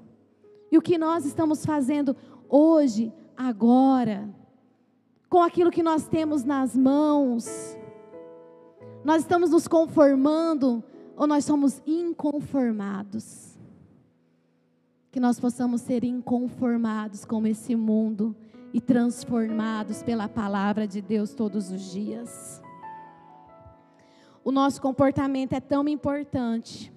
E 0.70 0.78
o 0.78 0.82
que 0.82 0.96
nós 0.96 1.24
estamos 1.24 1.64
fazendo 1.64 2.16
hoje, 2.48 3.12
agora, 3.36 4.28
com 5.28 5.42
aquilo 5.42 5.70
que 5.70 5.82
nós 5.82 6.08
temos 6.08 6.44
nas 6.44 6.76
mãos, 6.76 7.76
nós 9.06 9.22
estamos 9.22 9.50
nos 9.50 9.66
conformando 9.66 10.84
ou 11.16 11.26
nós 11.26 11.44
somos 11.46 11.80
inconformados? 11.86 13.56
que 15.16 15.20
nós 15.20 15.40
possamos 15.40 15.80
ser 15.80 16.04
inconformados 16.04 17.24
com 17.24 17.46
esse 17.46 17.74
mundo 17.74 18.36
e 18.70 18.82
transformados 18.82 20.02
pela 20.02 20.28
palavra 20.28 20.86
de 20.86 21.00
Deus 21.00 21.32
todos 21.32 21.70
os 21.70 21.90
dias. 21.90 22.60
O 24.44 24.52
nosso 24.52 24.78
comportamento 24.78 25.54
é 25.54 25.60
tão 25.60 25.88
importante, 25.88 26.92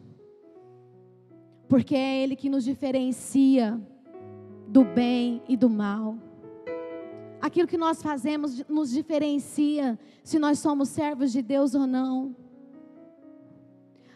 porque 1.70 1.96
é 1.96 2.22
Ele 2.22 2.36
que 2.36 2.50
nos 2.50 2.66
diferencia 2.66 3.80
do 4.68 4.84
bem 4.84 5.42
e 5.48 5.56
do 5.56 5.70
mal. 5.70 6.18
Aquilo 7.42 7.68
que 7.68 7.78
nós 7.78 8.02
fazemos 8.02 8.64
nos 8.68 8.92
diferencia 8.92 9.98
se 10.24 10.38
nós 10.38 10.60
somos 10.60 10.90
servos 10.90 11.32
de 11.32 11.42
Deus 11.42 11.74
ou 11.74 11.88
não. 11.88 12.36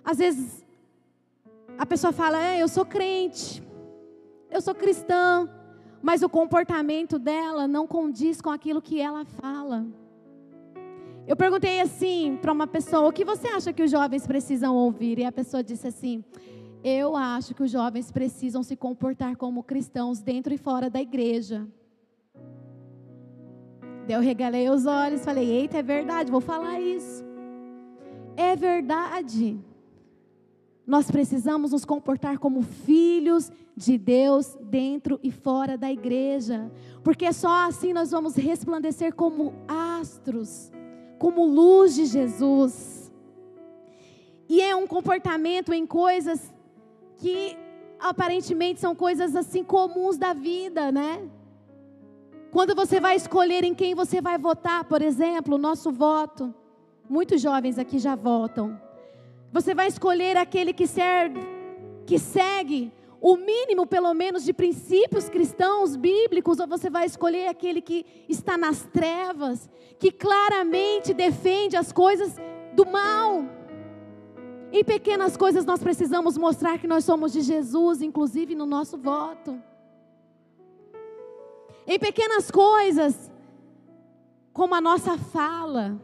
Às 0.03 0.17
vezes, 0.17 0.65
a 1.77 1.85
pessoa 1.85 2.11
fala: 2.11 2.41
é, 2.41 2.61
Eu 2.61 2.67
sou 2.67 2.85
crente 2.85 3.63
eu 4.53 4.61
sou 4.61 4.75
cristã, 4.75 5.49
mas 5.99 6.21
o 6.21 6.29
comportamento 6.29 7.17
dela 7.17 7.67
não 7.67 7.87
condiz 7.87 8.39
com 8.39 8.51
aquilo 8.51 8.79
que 8.79 9.01
ela 9.01 9.25
fala. 9.25 9.83
Eu 11.25 11.35
perguntei 11.35 11.81
assim 11.81 12.37
para 12.39 12.51
uma 12.51 12.67
pessoa: 12.67 13.09
o 13.09 13.11
que 13.11 13.25
você 13.25 13.47
acha 13.47 13.73
que 13.73 13.81
os 13.81 13.89
jovens 13.89 14.27
precisam 14.27 14.75
ouvir? 14.75 15.17
E 15.17 15.25
a 15.25 15.31
pessoa 15.31 15.63
disse 15.63 15.87
assim: 15.87 16.23
eu 16.83 17.15
acho 17.15 17.55
que 17.55 17.63
os 17.63 17.71
jovens 17.71 18.11
precisam 18.11 18.61
se 18.61 18.75
comportar 18.75 19.35
como 19.37 19.63
cristãos 19.63 20.21
dentro 20.21 20.53
e 20.53 20.57
fora 20.57 20.87
da 20.87 21.01
igreja. 21.01 21.67
Daí 24.07 24.15
eu 24.15 24.21
regalei 24.21 24.69
os 24.69 24.85
olhos, 24.85 25.23
falei: 25.23 25.49
eita, 25.49 25.77
é 25.77 25.83
verdade, 25.83 26.31
vou 26.31 26.41
falar 26.41 26.79
isso. 26.79 27.23
É 28.35 28.55
verdade. 28.55 29.59
Nós 30.85 31.09
precisamos 31.09 31.71
nos 31.71 31.85
comportar 31.85 32.37
como 32.37 32.61
filhos 32.61 33.49
de 33.75 33.97
Deus 33.97 34.57
dentro 34.61 35.17
e 35.23 35.31
fora 35.31 35.77
da 35.77 35.89
igreja, 35.89 36.69
porque 37.03 37.31
só 37.31 37.67
assim 37.67 37.93
nós 37.93 38.11
vamos 38.11 38.35
resplandecer 38.35 39.15
como 39.15 39.53
astros, 39.67 40.71
como 41.17 41.45
luz 41.45 41.95
de 41.95 42.05
Jesus. 42.05 43.11
E 44.49 44.61
é 44.61 44.75
um 44.75 44.85
comportamento 44.85 45.73
em 45.73 45.87
coisas 45.87 46.53
que 47.15 47.57
aparentemente 47.97 48.81
são 48.81 48.93
coisas 48.93 49.35
assim 49.35 49.63
comuns 49.63 50.17
da 50.17 50.33
vida, 50.33 50.91
né? 50.91 51.29
Quando 52.53 52.75
você 52.75 52.99
vai 52.99 53.15
escolher 53.15 53.63
em 53.63 53.73
quem 53.73 53.95
você 53.95 54.21
vai 54.21 54.37
votar, 54.37 54.83
por 54.83 55.01
exemplo, 55.01 55.55
o 55.55 55.57
nosso 55.57 55.91
voto, 55.91 56.53
muitos 57.09 57.41
jovens 57.41 57.79
aqui 57.79 57.97
já 57.97 58.13
votam. 58.13 58.79
Você 59.51 59.73
vai 59.73 59.87
escolher 59.87 60.37
aquele 60.37 60.71
que, 60.71 60.85
serve, 60.85 61.39
que 62.05 62.19
segue 62.19 62.93
o 63.19 63.35
mínimo, 63.37 63.87
pelo 63.87 64.13
menos, 64.13 64.43
de 64.43 64.53
princípios 64.53 65.29
cristãos 65.29 65.95
bíblicos, 65.95 66.59
ou 66.59 66.67
você 66.67 66.91
vai 66.91 67.07
escolher 67.07 67.47
aquele 67.47 67.81
que 67.81 68.05
está 68.29 68.55
nas 68.55 68.83
trevas, 68.83 69.67
que 69.97 70.11
claramente 70.11 71.11
defende 71.11 71.75
as 71.75 71.91
coisas 71.91 72.35
do 72.75 72.85
mal. 72.85 73.45
Em 74.71 74.83
pequenas 74.83 75.35
coisas 75.35 75.65
nós 75.65 75.81
precisamos 75.81 76.37
mostrar 76.37 76.77
que 76.77 76.85
nós 76.85 77.03
somos 77.03 77.33
de 77.33 77.41
Jesus, 77.41 78.03
inclusive 78.03 78.53
no 78.53 78.67
nosso 78.67 78.95
voto. 78.95 79.59
Em 81.85 81.99
pequenas 81.99 82.49
coisas, 82.49 83.31
como 84.53 84.73
a 84.75 84.81
nossa 84.81 85.17
fala, 85.17 85.99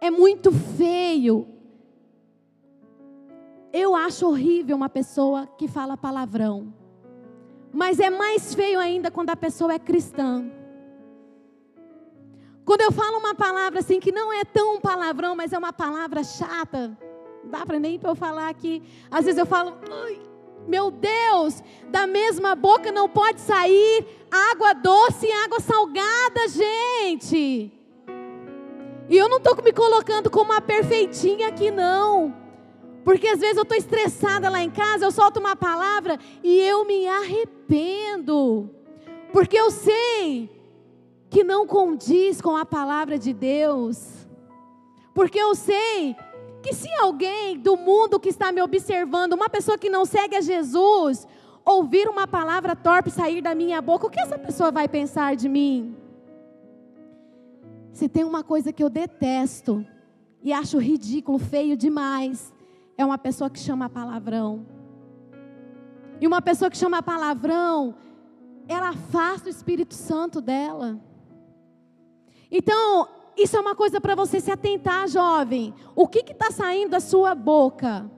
é 0.00 0.10
muito 0.10 0.52
feio. 0.52 1.46
Eu 3.72 3.94
acho 3.94 4.26
horrível 4.26 4.76
uma 4.76 4.88
pessoa 4.88 5.46
que 5.46 5.68
fala 5.68 5.96
palavrão. 5.96 6.72
Mas 7.72 7.98
é 7.98 8.10
mais 8.10 8.54
feio 8.54 8.78
ainda 8.78 9.10
quando 9.10 9.30
a 9.30 9.36
pessoa 9.36 9.72
é 9.72 9.78
cristã. 9.78 10.50
Quando 12.64 12.80
eu 12.80 12.92
falo 12.92 13.18
uma 13.18 13.34
palavra 13.34 13.80
assim 13.80 14.00
que 14.00 14.10
não 14.12 14.32
é 14.32 14.44
tão 14.44 14.80
palavrão, 14.80 15.36
mas 15.36 15.52
é 15.52 15.58
uma 15.58 15.72
palavra 15.72 16.24
chata, 16.24 16.96
dá 17.44 17.66
para 17.66 17.78
nem 17.78 17.98
para 17.98 18.10
eu 18.10 18.14
falar 18.14 18.48
aqui. 18.48 18.82
Às 19.10 19.26
vezes 19.26 19.38
eu 19.38 19.46
falo, 19.46 19.76
meu 20.66 20.90
Deus, 20.90 21.62
da 21.88 22.06
mesma 22.06 22.54
boca 22.54 22.90
não 22.90 23.08
pode 23.08 23.40
sair 23.40 24.06
água 24.30 24.72
doce 24.72 25.26
e 25.26 25.32
água 25.32 25.60
salgada, 25.60 26.48
gente. 26.48 27.72
E 29.08 29.16
eu 29.16 29.28
não 29.28 29.36
estou 29.36 29.56
me 29.62 29.72
colocando 29.72 30.30
como 30.30 30.50
uma 30.52 30.60
perfeitinha 30.60 31.48
aqui, 31.48 31.70
não. 31.70 32.34
Porque 33.04 33.28
às 33.28 33.40
vezes 33.40 33.56
eu 33.56 33.62
estou 33.62 33.76
estressada 33.76 34.48
lá 34.48 34.62
em 34.62 34.70
casa, 34.70 35.04
eu 35.04 35.12
solto 35.12 35.38
uma 35.38 35.54
palavra 35.54 36.18
e 36.42 36.58
eu 36.60 36.86
me 36.86 37.06
arrependo. 37.06 38.70
Porque 39.30 39.58
eu 39.58 39.70
sei 39.70 40.50
que 41.28 41.44
não 41.44 41.66
condiz 41.66 42.40
com 42.40 42.56
a 42.56 42.64
palavra 42.64 43.18
de 43.18 43.34
Deus. 43.34 44.26
Porque 45.12 45.38
eu 45.38 45.54
sei 45.54 46.16
que 46.64 46.74
se 46.74 46.88
alguém 46.94 47.58
do 47.58 47.76
mundo 47.76 48.18
que 48.18 48.30
está 48.30 48.50
me 48.50 48.62
observando, 48.62 49.34
uma 49.34 49.50
pessoa 49.50 49.76
que 49.76 49.90
não 49.90 50.06
segue 50.06 50.34
a 50.34 50.40
Jesus, 50.40 51.28
ouvir 51.62 52.08
uma 52.08 52.26
palavra 52.26 52.74
torpe 52.74 53.10
sair 53.10 53.42
da 53.42 53.54
minha 53.54 53.82
boca, 53.82 54.06
o 54.06 54.10
que 54.10 54.18
essa 54.18 54.38
pessoa 54.38 54.72
vai 54.72 54.88
pensar 54.88 55.36
de 55.36 55.46
mim? 55.46 55.94
Se 57.92 58.08
tem 58.08 58.24
uma 58.24 58.42
coisa 58.42 58.72
que 58.72 58.82
eu 58.82 58.88
detesto 58.88 59.84
e 60.42 60.54
acho 60.54 60.78
ridículo, 60.78 61.38
feio 61.38 61.76
demais, 61.76 62.50
é 62.96 63.04
uma 63.04 63.18
pessoa 63.18 63.50
que 63.50 63.58
chama 63.58 63.90
palavrão. 63.90 64.66
E 66.18 66.26
uma 66.26 66.40
pessoa 66.40 66.70
que 66.70 66.78
chama 66.78 67.02
palavrão, 67.02 67.94
ela 68.66 68.88
afasta 68.88 69.48
o 69.48 69.50
Espírito 69.50 69.92
Santo 69.92 70.40
dela. 70.40 70.98
Então, 72.50 73.06
isso 73.36 73.56
é 73.56 73.60
uma 73.60 73.74
coisa 73.74 74.00
para 74.00 74.14
você 74.14 74.40
se 74.40 74.50
atentar, 74.50 75.08
jovem. 75.08 75.74
O 75.94 76.06
que 76.06 76.20
está 76.20 76.50
saindo 76.50 76.90
da 76.90 77.00
sua 77.00 77.34
boca? 77.34 78.10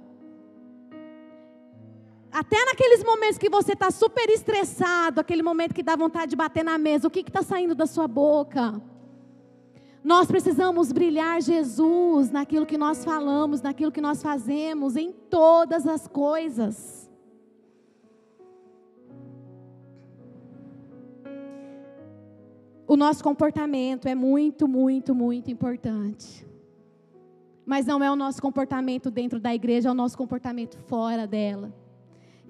Até 2.31 2.65
naqueles 2.67 3.03
momentos 3.03 3.39
que 3.39 3.49
você 3.49 3.73
está 3.73 3.91
super 3.91 4.29
estressado, 4.29 5.21
aquele 5.21 5.43
momento 5.43 5.75
que 5.75 5.83
dá 5.83 5.97
vontade 5.97 6.31
de 6.31 6.37
bater 6.37 6.63
na 6.63 6.77
mesa, 6.77 7.09
o 7.09 7.11
que 7.11 7.21
está 7.21 7.43
saindo 7.43 7.75
da 7.75 7.87
sua 7.87 8.07
boca? 8.07 8.81
Nós 10.05 10.27
precisamos 10.29 10.93
brilhar 10.93 11.41
Jesus 11.41 12.31
naquilo 12.31 12.67
que 12.67 12.77
nós 12.77 13.05
falamos, 13.05 13.63
naquilo 13.63 13.91
que 13.91 14.01
nós 14.01 14.23
fazemos, 14.23 14.97
em 14.97 15.11
todas 15.11 15.87
as 15.87 16.07
coisas. 16.07 17.06
O 22.87 22.97
nosso 22.97 23.23
comportamento 23.23 24.07
é 24.07 24.15
muito, 24.15 24.69
muito, 24.69 25.15
muito 25.15 25.51
importante. 25.51 26.47
Mas 27.65 27.85
não 27.85 28.03
é 28.03 28.11
o 28.11 28.15
nosso 28.15 28.41
comportamento 28.41 29.11
dentro 29.11 29.41
da 29.41 29.53
igreja, 29.53 29.89
é 29.89 29.93
o 29.93 29.95
nosso 29.95 30.17
comportamento 30.17 30.79
fora 30.87 31.27
dela. 31.27 31.75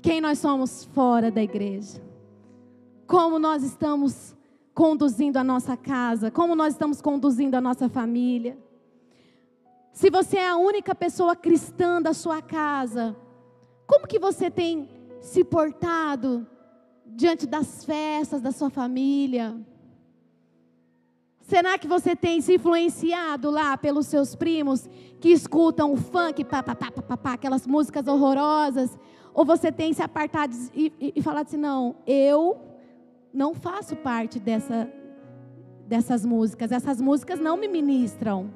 Quem 0.02 0.20
nós 0.20 0.38
somos 0.38 0.84
fora 0.84 1.30
da 1.30 1.42
igreja? 1.42 2.02
Como 3.06 3.38
nós 3.38 3.62
estamos 3.62 4.36
conduzindo 4.74 5.38
a 5.38 5.42
nossa 5.42 5.74
casa, 5.74 6.30
como 6.30 6.54
nós 6.54 6.74
estamos 6.74 7.00
conduzindo 7.00 7.54
a 7.54 7.62
nossa 7.62 7.88
família. 7.88 8.58
Se 9.90 10.10
você 10.10 10.36
é 10.36 10.48
a 10.48 10.56
única 10.56 10.94
pessoa 10.94 11.34
cristã 11.34 12.02
da 12.02 12.12
sua 12.12 12.42
casa, 12.42 13.16
como 13.86 14.06
que 14.06 14.18
você 14.18 14.50
tem 14.50 14.86
se 15.18 15.42
portado 15.42 16.46
diante 17.06 17.46
das 17.46 17.86
festas 17.86 18.42
da 18.42 18.52
sua 18.52 18.68
família? 18.68 19.56
Será 21.46 21.78
que 21.78 21.86
você 21.86 22.16
tem 22.16 22.40
se 22.40 22.56
influenciado 22.56 23.52
lá 23.52 23.76
pelos 23.76 24.08
seus 24.08 24.34
primos 24.34 24.88
que 25.20 25.28
escutam 25.28 25.92
o 25.92 25.96
funk, 25.96 26.44
pá, 26.44 26.60
pá, 26.60 26.74
pá, 26.74 26.90
pá, 26.90 27.16
pá, 27.16 27.32
aquelas 27.34 27.64
músicas 27.68 28.08
horrorosas? 28.08 28.98
Ou 29.32 29.44
você 29.44 29.70
tem 29.70 29.92
se 29.92 30.02
apartado 30.02 30.52
e, 30.74 30.92
e, 31.00 31.12
e 31.14 31.22
falado 31.22 31.46
assim: 31.46 31.56
não, 31.56 31.94
eu 32.04 32.58
não 33.32 33.54
faço 33.54 33.94
parte 33.94 34.40
dessa, 34.40 34.90
dessas 35.86 36.26
músicas. 36.26 36.72
Essas 36.72 37.00
músicas 37.00 37.38
não 37.38 37.56
me 37.56 37.68
ministram. 37.68 38.50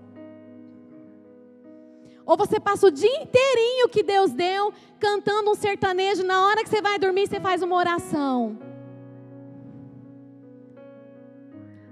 Ou 2.26 2.37
você 2.37 2.59
passa 2.59 2.88
o 2.88 2.90
dia 2.90 3.22
inteirinho 3.22 3.88
que 3.88 4.03
Deus 4.03 4.33
deu 4.33 4.72
cantando 4.98 5.50
um 5.50 5.55
sertanejo, 5.55 6.24
na 6.24 6.44
hora 6.44 6.64
que 6.64 6.68
você 6.68 6.83
vai 6.83 6.98
dormir, 6.98 7.29
você 7.29 7.38
faz 7.38 7.62
uma 7.62 7.76
oração. 7.76 8.70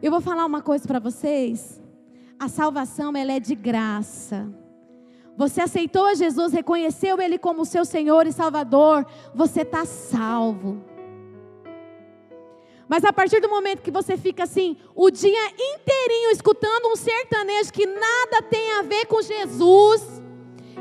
Eu 0.01 0.13
vou 0.13 0.21
falar 0.21 0.47
uma 0.47 0.63
coisa 0.63 0.87
para 0.87 1.01
vocês. 1.01 1.81
A 2.39 2.49
salvação 2.49 3.17
ela 3.17 3.33
é 3.33 3.41
de 3.41 3.57
graça. 3.57 4.49
Você 5.37 5.61
aceitou 5.61 6.15
Jesus, 6.15 6.53
reconheceu 6.53 7.21
Ele 7.21 7.37
como 7.37 7.65
seu 7.65 7.85
Senhor 7.85 8.27
e 8.27 8.33
Salvador, 8.33 9.05
você 9.35 9.63
está 9.63 9.85
salvo. 9.85 10.85
Mas 12.89 13.05
a 13.05 13.13
partir 13.13 13.41
do 13.41 13.49
momento 13.49 13.83
que 13.83 13.91
você 13.91 14.17
fica 14.17 14.45
assim, 14.45 14.77
o 14.95 15.11
dia 15.11 15.47
inteirinho 15.49 16.31
escutando 16.31 16.89
um 16.89 16.97
sertanejo 16.97 17.73
que 17.73 17.87
nada 17.87 18.43
tem 18.49 18.73
a 18.79 18.83
ver 18.83 19.07
com 19.07 19.21
Jesus, 19.21 20.23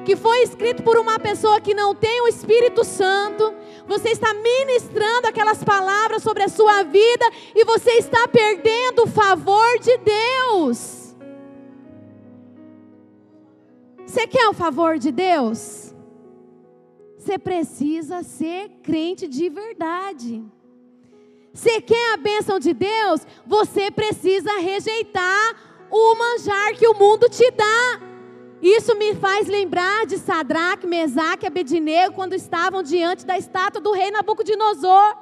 que 0.06 0.16
foi 0.16 0.44
escrito 0.44 0.84
por 0.84 0.98
uma 0.98 1.20
pessoa 1.20 1.60
que 1.60 1.74
não 1.74 1.94
tem 1.94 2.22
o 2.22 2.28
Espírito 2.28 2.84
Santo, 2.84 3.54
você 3.88 4.10
está 4.10 4.34
ministrando 4.34 5.28
aquelas 5.28 5.64
palavras 5.64 6.22
sobre 6.22 6.44
a 6.44 6.50
sua 6.50 6.84
vida 6.84 7.26
e 7.56 7.64
você 7.64 7.92
está 7.92 8.28
perdendo 8.28 9.04
o 9.04 9.08
favor 9.08 9.80
de 9.80 9.98
Deus. 9.98 11.16
Você 14.06 14.28
quer 14.28 14.48
o 14.50 14.54
favor 14.54 14.98
de 14.98 15.12
Deus? 15.12 15.94
Você 17.18 17.38
precisa 17.38 18.24
ser 18.24 18.70
crente 18.84 19.28
de 19.28 19.50
verdade. 19.50 20.44
Você 21.54 21.82
quer 21.82 22.14
a 22.14 22.18
bênção 22.18 22.60
de 22.60 22.74
Deus? 22.74 23.26
Você 23.46 23.90
precisa 23.90 24.60
rejeitar 24.60 25.56
o 25.90 26.16
manjar 26.16 26.76
que 26.76 26.88
o 26.88 26.94
mundo 26.94 27.28
te 27.30 27.50
dá. 27.52 28.02
Isso 28.62 28.96
me 28.96 29.14
faz 29.16 29.48
lembrar 29.48 30.06
de 30.06 30.18
Sadraque, 30.18 30.88
Mesaque 30.88 31.46
e 31.46 31.48
Abednego 31.48 32.14
quando 32.14 32.34
estavam 32.34 32.82
diante 32.82 33.26
da 33.26 33.38
estátua 33.38 33.82
do 33.82 33.92
rei 33.92 34.10
Nabucodonosor. 34.10 35.16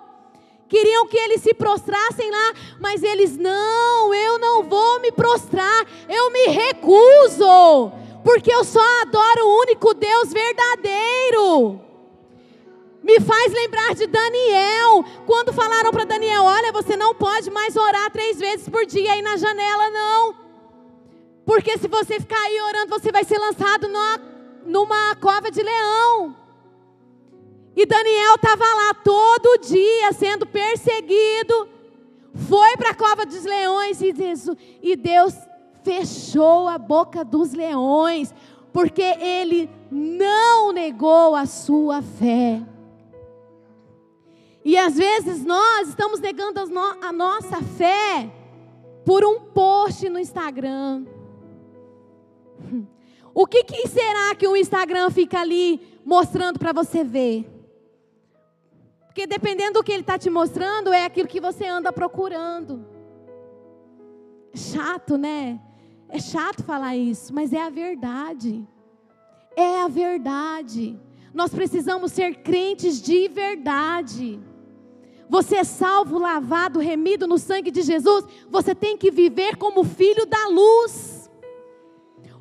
Queriam 0.67 1.06
que 1.08 1.17
eles 1.17 1.41
se 1.41 1.54
prostrassem 1.54 2.32
lá, 2.32 2.54
mas 2.80 3.04
eles 3.04 3.38
não, 3.38 4.13
eu 4.13 4.39
não 4.39 4.63
vou 4.63 5.00
me 5.00 5.12
prostrar, 5.12 5.86
eu 6.10 6.32
me 6.32 6.48
recuso, 6.48 7.91
porque 8.24 8.52
eu 8.52 8.63
só 8.63 8.82
adoro 9.02 9.45
o 9.45 9.60
único 9.62 9.93
Deus 9.93 10.34
verdadeiro. 10.34 11.82
Me 13.04 13.19
faz 13.19 13.54
lembrar 13.54 13.93
de 13.93 14.08
Daniel, 14.08 15.06
quando 15.28 15.54
falaram 15.54 15.91
para 15.91 16.06
Daniel: 16.06 16.41
Olha, 16.43 16.71
você 16.71 16.98
não 16.98 17.13
pode 17.13 17.52
mais 17.52 17.76
orar 17.76 18.10
três 18.10 18.39
vezes 18.39 18.67
por 18.67 18.84
dia 18.88 19.13
aí 19.13 19.21
na 19.21 19.38
janela, 19.38 19.91
não. 19.91 20.44
Porque 21.45 21.77
se 21.77 21.88
você 21.88 22.19
ficar 22.19 22.41
aí 22.41 22.60
orando, 22.62 22.99
você 22.99 23.12
vai 23.12 23.23
ser 23.23 23.38
lançado 23.38 23.88
numa, 23.88 24.21
numa 24.65 25.15
cova 25.15 25.51
de 25.51 25.62
leão. 25.62 26.36
E 27.75 27.86
Daniel 27.86 28.36
estava 28.36 28.63
lá 28.63 28.93
todo 28.95 29.60
dia 29.60 30.12
sendo 30.13 30.45
perseguido. 30.45 31.69
Foi 32.47 32.75
para 32.77 32.91
a 32.91 32.95
cova 32.95 33.25
dos 33.25 33.43
leões 33.43 34.01
e 34.01 34.13
e 34.81 34.95
Deus 34.95 35.36
fechou 35.84 36.67
a 36.67 36.77
boca 36.77 37.23
dos 37.23 37.53
leões, 37.53 38.34
porque 38.73 39.03
ele 39.03 39.69
não 39.91 40.71
negou 40.71 41.36
a 41.36 41.45
sua 41.45 42.01
fé. 42.01 42.62
E 44.63 44.75
às 44.77 44.95
vezes 44.95 45.45
nós 45.45 45.89
estamos 45.89 46.19
negando 46.19 46.60
a 46.60 47.12
nossa 47.12 47.62
fé 47.62 48.31
por 49.05 49.23
um 49.23 49.39
post 49.41 50.10
no 50.10 50.17
Instagram. 50.17 51.05
O 53.34 53.46
que, 53.46 53.63
que 53.65 53.88
será 53.88 54.34
que 54.36 54.48
o 54.48 54.56
Instagram 54.56 55.10
fica 55.10 55.41
ali 55.41 56.00
mostrando 56.06 56.58
para 56.58 56.72
você 56.72 57.04
ver? 57.04 57.46
Porque 59.08 59.28
dependendo 59.28 59.80
do 59.80 59.84
que 59.84 59.91
ele 59.91 60.02
está 60.02 60.18
te 60.18 60.30
mostrando, 60.30 60.94
é 60.94 61.06
aquilo 61.06 61.28
que 61.28 61.41
você 61.41 61.65
anda 61.65 61.91
procurando. 61.91 62.86
Chato, 64.54 65.18
né? 65.18 65.60
É 66.08 66.20
chato 66.20 66.63
falar 66.63 66.96
isso, 66.96 67.34
mas 67.34 67.52
é 67.52 67.62
a 67.62 67.70
verdade. 67.70 68.65
É 69.56 69.82
a 69.82 69.88
verdade. 69.88 71.00
Nós 71.34 71.54
precisamos 71.54 72.13
ser 72.13 72.36
crentes 72.36 73.02
de 73.02 73.28
verdade. 73.28 74.39
Você 75.30 75.58
é 75.58 75.63
salvo, 75.63 76.18
lavado, 76.18 76.80
remido 76.80 77.28
no 77.28 77.38
sangue 77.38 77.72
de 77.72 77.82
Jesus. 77.82 78.26
Você 78.50 78.76
tem 78.76 78.98
que 78.98 79.12
viver 79.12 79.58
como 79.58 79.84
filho 79.84 80.26
da 80.26 80.48
luz. 80.48 81.14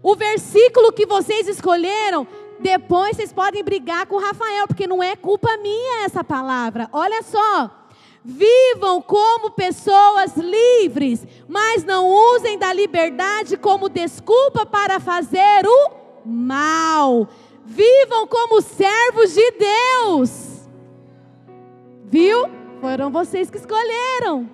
O 0.05 0.15
versículo 0.15 0.93
que 0.93 1.07
vocês 1.07 1.49
escolheram, 1.49 2.29
depois 2.61 3.17
vocês 3.17 3.33
podem 3.33 3.65
brigar 3.65 4.07
com 4.07 4.17
o 4.17 4.21
Rafael, 4.21 4.69
porque 4.69 4.87
não 4.87 5.03
é 5.03 5.17
culpa 5.17 5.57
minha 5.57 6.05
essa 6.05 6.23
palavra. 6.23 6.91
Olha 6.93 7.23
só. 7.23 7.71
Vivam 8.23 9.01
como 9.01 9.51
pessoas 9.53 10.37
livres, 10.37 11.27
mas 11.49 11.85
não 11.85 12.07
usem 12.35 12.59
da 12.59 12.71
liberdade 12.71 13.57
como 13.57 13.89
desculpa 13.89 14.67
para 14.67 15.01
fazer 15.01 15.67
o 15.67 15.91
mal. 16.27 17.27
Vivam 17.65 18.27
como 18.27 18.61
servos 18.61 19.33
de 19.33 19.51
Deus. 19.53 20.69
Viu? 22.05 22.45
Foram 22.79 23.11
vocês 23.11 23.49
que 23.49 23.57
escolheram. 23.57 24.51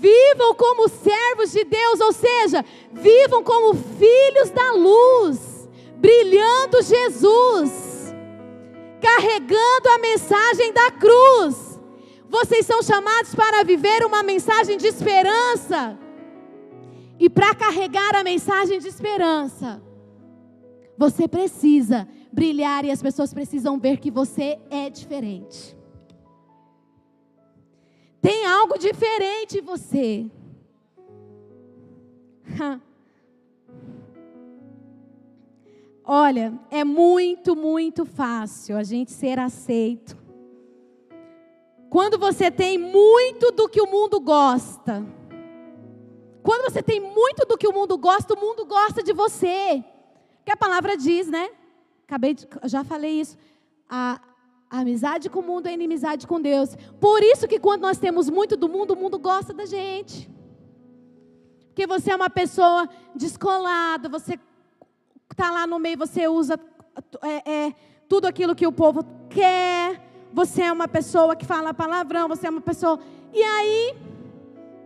Vivam 0.00 0.54
como 0.54 0.88
servos 0.88 1.50
de 1.50 1.64
Deus, 1.64 2.00
ou 2.00 2.12
seja, 2.12 2.64
vivam 2.92 3.42
como 3.42 3.74
filhos 3.74 4.50
da 4.50 4.72
luz, 4.72 5.68
brilhando 5.96 6.80
Jesus, 6.82 8.14
carregando 9.00 9.88
a 9.88 9.98
mensagem 9.98 10.72
da 10.72 10.92
cruz. 10.92 11.80
Vocês 12.28 12.64
são 12.64 12.80
chamados 12.80 13.34
para 13.34 13.64
viver 13.64 14.04
uma 14.04 14.22
mensagem 14.22 14.76
de 14.76 14.86
esperança. 14.86 15.98
E 17.18 17.28
para 17.28 17.52
carregar 17.56 18.14
a 18.14 18.22
mensagem 18.22 18.78
de 18.78 18.86
esperança, 18.86 19.82
você 20.96 21.26
precisa 21.26 22.06
brilhar 22.32 22.84
e 22.84 22.92
as 22.92 23.02
pessoas 23.02 23.34
precisam 23.34 23.80
ver 23.80 23.98
que 23.98 24.12
você 24.12 24.58
é 24.70 24.88
diferente. 24.88 25.77
Tem 28.20 28.46
algo 28.46 28.76
diferente 28.78 29.58
em 29.58 29.62
você. 29.62 30.26
Olha, 36.04 36.58
é 36.70 36.84
muito, 36.84 37.54
muito 37.54 38.04
fácil 38.06 38.76
a 38.76 38.82
gente 38.82 39.10
ser 39.12 39.38
aceito. 39.38 40.16
Quando 41.90 42.18
você 42.18 42.50
tem 42.50 42.76
muito 42.78 43.50
do 43.52 43.68
que 43.68 43.80
o 43.80 43.86
mundo 43.86 44.18
gosta. 44.20 45.06
Quando 46.42 46.70
você 46.70 46.82
tem 46.82 47.00
muito 47.00 47.46
do 47.46 47.56
que 47.58 47.68
o 47.68 47.72
mundo 47.72 47.96
gosta, 47.98 48.34
o 48.34 48.40
mundo 48.40 48.64
gosta 48.64 49.02
de 49.02 49.12
você. 49.12 49.84
Que 50.44 50.52
a 50.52 50.56
palavra 50.56 50.96
diz, 50.96 51.28
né? 51.28 51.50
Acabei 52.06 52.32
de, 52.34 52.48
já 52.64 52.82
falei 52.82 53.20
isso. 53.20 53.36
A, 53.88 54.20
amizade 54.70 55.30
com 55.30 55.40
o 55.40 55.42
mundo 55.42 55.66
é 55.66 55.72
inimizade 55.72 56.26
com 56.26 56.40
Deus. 56.40 56.76
Por 57.00 57.22
isso 57.22 57.48
que 57.48 57.58
quando 57.58 57.82
nós 57.82 57.98
temos 57.98 58.28
muito 58.28 58.56
do 58.56 58.68
mundo, 58.68 58.92
o 58.92 58.96
mundo 58.96 59.18
gosta 59.18 59.54
da 59.54 59.66
gente. 59.66 60.30
porque 61.68 61.86
você 61.86 62.10
é 62.10 62.16
uma 62.16 62.28
pessoa 62.28 62.88
descolada, 63.14 64.08
você 64.08 64.38
está 65.30 65.50
lá 65.50 65.66
no 65.66 65.78
meio, 65.78 65.96
você 65.96 66.26
usa 66.26 66.58
é, 67.22 67.50
é, 67.50 67.74
tudo 68.08 68.26
aquilo 68.26 68.54
que 68.54 68.66
o 68.66 68.72
povo 68.72 69.04
quer, 69.30 70.02
você 70.32 70.62
é 70.62 70.72
uma 70.72 70.88
pessoa 70.88 71.36
que 71.36 71.46
fala 71.46 71.72
palavrão, 71.72 72.28
você 72.28 72.48
é 72.48 72.50
uma 72.50 72.60
pessoa. 72.60 72.98
E 73.32 73.42
aí, 73.42 73.96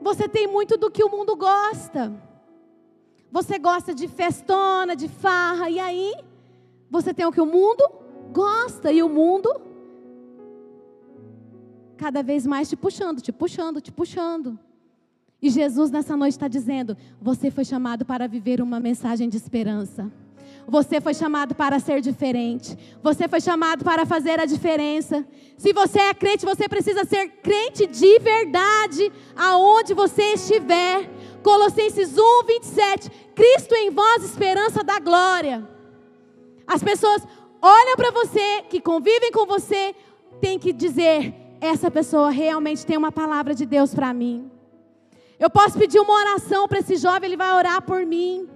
você 0.02 0.28
tem 0.28 0.46
muito 0.46 0.76
do 0.76 0.90
que 0.90 1.02
o 1.02 1.08
mundo 1.08 1.34
gosta. 1.34 2.12
Você 3.30 3.58
gosta 3.58 3.94
de 3.94 4.06
festona, 4.06 4.94
de 4.94 5.08
farra, 5.08 5.70
e 5.70 5.78
aí, 5.78 6.14
você 6.90 7.14
tem 7.14 7.24
o 7.24 7.32
que 7.32 7.40
o 7.40 7.46
mundo 7.46 7.82
gosta, 8.30 8.92
e 8.92 9.02
o 9.02 9.08
mundo 9.08 9.71
cada 12.02 12.20
vez 12.20 12.44
mais 12.44 12.68
te 12.68 12.74
puxando, 12.74 13.20
te 13.20 13.30
puxando, 13.30 13.80
te 13.80 13.92
puxando. 13.92 14.58
E 15.40 15.48
Jesus 15.48 15.88
nessa 15.88 16.16
noite 16.16 16.32
está 16.32 16.48
dizendo: 16.48 16.96
você 17.20 17.48
foi 17.48 17.64
chamado 17.64 18.04
para 18.04 18.26
viver 18.26 18.60
uma 18.60 18.80
mensagem 18.80 19.28
de 19.28 19.36
esperança. 19.36 20.10
Você 20.66 21.00
foi 21.00 21.14
chamado 21.14 21.54
para 21.54 21.78
ser 21.78 22.00
diferente. 22.00 22.76
Você 23.02 23.28
foi 23.28 23.40
chamado 23.40 23.84
para 23.84 24.04
fazer 24.04 24.40
a 24.40 24.46
diferença. 24.46 25.24
Se 25.56 25.72
você 25.72 26.00
é 26.00 26.14
crente, 26.14 26.44
você 26.44 26.68
precisa 26.68 27.04
ser 27.04 27.28
crente 27.40 27.86
de 27.86 28.18
verdade, 28.18 29.12
aonde 29.36 29.94
você 29.94 30.34
estiver. 30.34 31.08
Colossenses 31.42 32.16
1, 32.18 32.44
27. 32.46 33.10
Cristo 33.32 33.74
em 33.76 33.90
vós, 33.90 34.24
esperança 34.24 34.82
da 34.82 34.98
glória. 34.98 35.68
As 36.66 36.82
pessoas 36.82 37.22
olham 37.60 37.96
para 37.96 38.10
você, 38.10 38.62
que 38.70 38.80
convivem 38.80 39.30
com 39.30 39.46
você, 39.46 39.94
tem 40.40 40.58
que 40.58 40.72
dizer: 40.72 41.41
essa 41.62 41.88
pessoa 41.92 42.28
realmente 42.30 42.84
tem 42.84 42.96
uma 42.96 43.12
palavra 43.12 43.54
de 43.54 43.64
Deus 43.64 43.94
para 43.94 44.12
mim. 44.12 44.50
Eu 45.38 45.48
posso 45.48 45.78
pedir 45.78 46.00
uma 46.00 46.12
oração 46.12 46.66
para 46.66 46.80
esse 46.80 46.96
jovem, 46.96 47.28
ele 47.28 47.36
vai 47.36 47.52
orar 47.52 47.80
por 47.82 48.04
mim. 48.04 48.48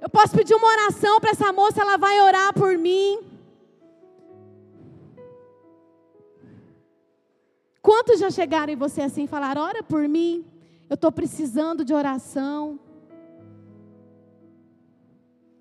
Eu 0.00 0.08
posso 0.08 0.34
pedir 0.34 0.54
uma 0.54 0.66
oração 0.66 1.20
para 1.20 1.30
essa 1.30 1.52
moça, 1.52 1.80
ela 1.80 1.96
vai 1.96 2.20
orar 2.20 2.52
por 2.52 2.76
mim. 2.76 3.20
Quantos 7.80 8.18
já 8.18 8.30
chegaram 8.30 8.72
em 8.72 8.76
você 8.76 9.00
assim 9.00 9.24
e 9.24 9.28
falaram: 9.28 9.62
ora 9.62 9.82
por 9.84 10.08
mim, 10.08 10.44
eu 10.90 10.94
estou 10.94 11.12
precisando 11.12 11.84
de 11.84 11.94
oração? 11.94 12.80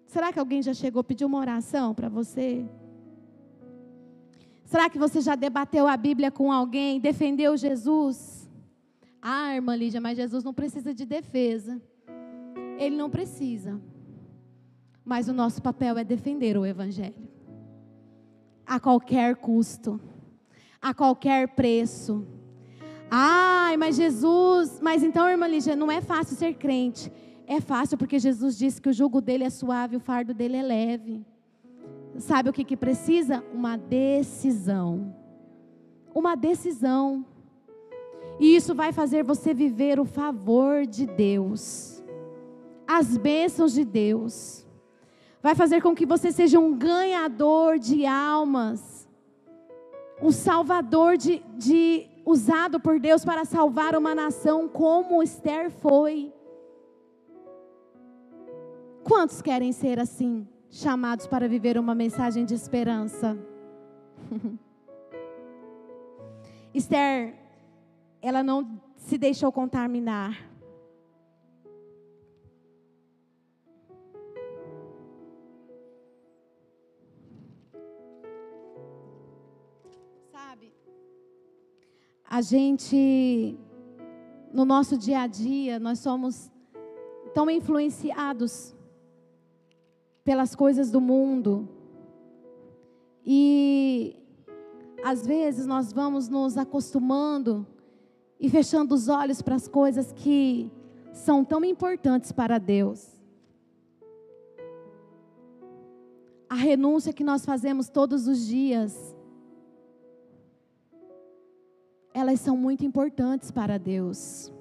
Será 0.07 0.33
que 0.33 0.39
alguém 0.39 0.63
já 0.63 0.73
chegou 0.73 1.01
a 1.01 1.03
pedir 1.03 1.25
uma 1.25 1.37
oração 1.37 1.93
para 1.93 2.09
você? 2.09 2.65
Será 4.67 4.89
que 4.89 4.99
você 4.99 5.21
já 5.21 5.33
debateu 5.33 5.87
a 5.87 5.95
Bíblia 5.95 6.29
com 6.29 6.51
alguém, 6.51 6.99
defendeu 6.99 7.55
Jesus? 7.55 8.49
Ah, 9.21 9.55
irmã 9.55 9.73
Lídia, 9.73 10.01
mas 10.01 10.17
Jesus 10.17 10.43
não 10.43 10.53
precisa 10.53 10.93
de 10.93 11.05
defesa. 11.05 11.81
Ele 12.77 12.97
não 12.97 13.09
precisa. 13.09 13.79
Mas 15.05 15.29
o 15.29 15.33
nosso 15.33 15.61
papel 15.61 15.97
é 15.97 16.03
defender 16.03 16.57
o 16.57 16.65
Evangelho. 16.65 17.29
A 18.65 18.77
qualquer 18.77 19.37
custo. 19.37 20.01
A 20.81 20.93
qualquer 20.93 21.47
preço. 21.55 22.27
Ai, 23.09 23.77
mas 23.77 23.95
Jesus. 23.95 24.81
Mas 24.81 25.01
então, 25.01 25.29
irmã 25.29 25.47
Lígia, 25.47 25.77
não 25.77 25.89
é 25.89 26.01
fácil 26.01 26.35
ser 26.35 26.55
crente. 26.55 27.09
É 27.47 27.61
fácil 27.61 27.97
porque 27.97 28.19
Jesus 28.19 28.57
disse 28.57 28.81
que 28.81 28.89
o 28.89 28.93
jugo 28.93 29.21
dele 29.21 29.45
é 29.45 29.49
suave, 29.49 29.95
o 29.95 30.01
fardo 30.01 30.33
dele 30.33 30.57
é 30.57 30.61
leve. 30.61 31.25
Sabe 32.17 32.49
o 32.49 32.53
que, 32.53 32.63
que 32.63 32.77
precisa? 32.77 33.43
Uma 33.53 33.77
decisão. 33.77 35.15
Uma 36.13 36.35
decisão. 36.35 37.25
E 38.39 38.55
isso 38.55 38.73
vai 38.75 38.91
fazer 38.91 39.23
você 39.23 39.53
viver 39.53 39.99
o 39.99 40.05
favor 40.05 40.85
de 40.85 41.05
Deus, 41.05 42.03
as 42.87 43.17
bênçãos 43.17 43.73
de 43.73 43.83
Deus 43.83 44.67
vai 45.41 45.55
fazer 45.55 45.81
com 45.81 45.95
que 45.95 46.05
você 46.05 46.31
seja 46.31 46.59
um 46.59 46.73
ganhador 46.73 47.79
de 47.79 48.05
almas, 48.05 49.07
um 50.21 50.31
salvador 50.31 51.15
de, 51.15 51.41
de 51.55 52.05
usado 52.25 52.79
por 52.79 52.99
Deus 52.99 53.23
para 53.23 53.45
salvar 53.45 53.95
uma 53.95 54.13
nação 54.13 54.67
como 54.67 55.23
Esther 55.23 55.69
foi. 55.71 56.33
Quantos 59.03 59.41
querem 59.41 59.71
ser 59.71 59.99
assim, 59.99 60.45
chamados 60.69 61.27
para 61.27 61.47
viver 61.47 61.77
uma 61.77 61.95
mensagem 61.95 62.45
de 62.45 62.53
esperança? 62.53 63.37
Esther, 66.73 67.35
ela 68.21 68.43
não 68.43 68.81
se 68.95 69.17
deixou 69.17 69.51
contaminar. 69.51 70.47
a 82.37 82.41
gente, 82.41 83.57
no 84.53 84.63
nosso 84.63 84.95
dia 84.95 85.21
a 85.21 85.27
dia, 85.27 85.79
nós 85.79 85.97
somos 85.97 86.51
tão 87.33 87.49
influenciados 87.49 88.76
pelas 90.27 90.53
coisas 90.53 90.91
do 90.91 90.99
mundo. 90.99 91.69
E 93.25 94.13
às 95.01 95.25
vezes 95.25 95.65
nós 95.65 95.93
vamos 95.93 96.27
nos 96.27 96.57
acostumando 96.57 97.65
e 98.37 98.49
fechando 98.49 98.93
os 98.93 99.07
olhos 99.07 99.41
para 99.41 99.55
as 99.55 99.69
coisas 99.69 100.11
que 100.11 100.69
são 101.13 101.45
tão 101.45 101.63
importantes 101.63 102.33
para 102.33 102.57
Deus. 102.57 103.17
A 106.49 106.55
renúncia 106.55 107.13
que 107.13 107.23
nós 107.23 107.45
fazemos 107.45 107.87
todos 107.87 108.27
os 108.27 108.45
dias 108.45 109.15
elas 112.13 112.41
são 112.41 112.57
muito 112.57 112.83
importantes 112.83 113.49
para 113.49 113.77
Deus. 113.77 114.51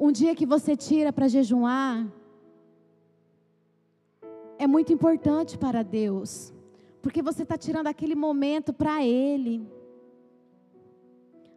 Um 0.00 0.10
dia 0.10 0.34
que 0.34 0.46
você 0.46 0.74
tira 0.74 1.12
para 1.12 1.28
jejuar, 1.28 2.06
é 4.66 4.68
muito 4.68 4.92
importante 4.92 5.56
para 5.56 5.84
Deus, 5.84 6.52
porque 7.00 7.22
você 7.22 7.44
está 7.44 7.56
tirando 7.56 7.86
aquele 7.86 8.16
momento 8.16 8.72
para 8.72 9.04
Ele. 9.04 9.64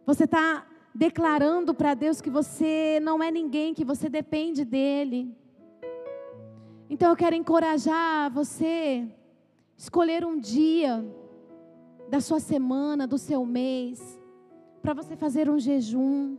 Você 0.06 0.24
está 0.24 0.64
declarando 0.94 1.74
para 1.74 1.92
Deus 1.94 2.20
que 2.20 2.30
você 2.30 3.00
não 3.02 3.20
é 3.20 3.28
ninguém, 3.28 3.74
que 3.74 3.84
você 3.84 4.08
depende 4.08 4.64
dEle. 4.64 5.36
Então 6.88 7.10
eu 7.10 7.16
quero 7.16 7.34
encorajar 7.34 8.30
você, 8.30 9.08
escolher 9.76 10.24
um 10.24 10.38
dia 10.38 11.04
da 12.08 12.20
sua 12.20 12.38
semana, 12.38 13.08
do 13.08 13.18
seu 13.18 13.44
mês, 13.44 14.20
para 14.80 14.94
você 14.94 15.16
fazer 15.16 15.50
um 15.50 15.58
jejum. 15.58 16.36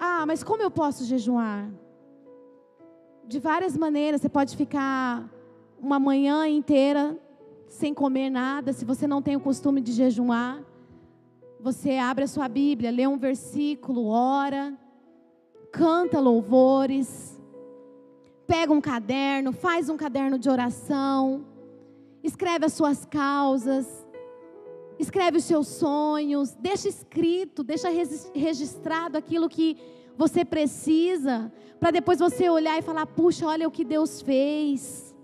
Ah, 0.00 0.24
mas 0.24 0.42
como 0.42 0.62
eu 0.62 0.70
posso 0.70 1.04
jejuar? 1.04 1.70
De 3.26 3.38
várias 3.38 3.76
maneiras, 3.76 4.20
você 4.20 4.28
pode 4.28 4.56
ficar 4.56 5.28
uma 5.80 5.98
manhã 5.98 6.46
inteira 6.48 7.18
sem 7.68 7.92
comer 7.92 8.30
nada, 8.30 8.72
se 8.72 8.84
você 8.84 9.06
não 9.06 9.20
tem 9.20 9.36
o 9.36 9.40
costume 9.40 9.80
de 9.80 9.92
jejuar. 9.92 10.62
Você 11.60 11.98
abre 11.98 12.24
a 12.24 12.28
sua 12.28 12.48
Bíblia, 12.48 12.90
lê 12.90 13.06
um 13.06 13.18
versículo, 13.18 14.06
ora, 14.06 14.72
canta 15.72 16.20
louvores, 16.20 17.40
pega 18.46 18.72
um 18.72 18.80
caderno, 18.80 19.52
faz 19.52 19.88
um 19.88 19.96
caderno 19.96 20.38
de 20.38 20.48
oração 20.48 21.44
escreve 22.26 22.66
as 22.66 22.72
suas 22.72 23.04
causas, 23.04 23.86
escreve 24.98 25.38
os 25.38 25.44
seus 25.44 25.68
sonhos, 25.68 26.54
deixa 26.54 26.88
escrito, 26.88 27.62
deixa 27.62 27.88
registrado 28.34 29.16
aquilo 29.16 29.48
que 29.48 29.76
você 30.16 30.44
precisa, 30.44 31.52
para 31.78 31.90
depois 31.90 32.18
você 32.18 32.48
olhar 32.48 32.78
e 32.78 32.82
falar: 32.82 33.06
puxa, 33.06 33.46
olha 33.46 33.68
o 33.68 33.70
que 33.70 33.84
Deus 33.84 34.22
fez. 34.22 35.14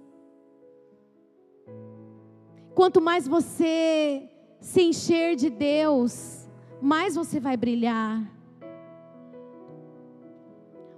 Quanto 2.75 3.01
mais 3.01 3.29
você 3.29 4.29
se 4.61 4.83
encher 4.83 5.37
de 5.37 5.51
Deus, 5.51 6.49
mais 6.81 7.15
você 7.15 7.39
vai 7.39 7.57
brilhar. 7.57 8.23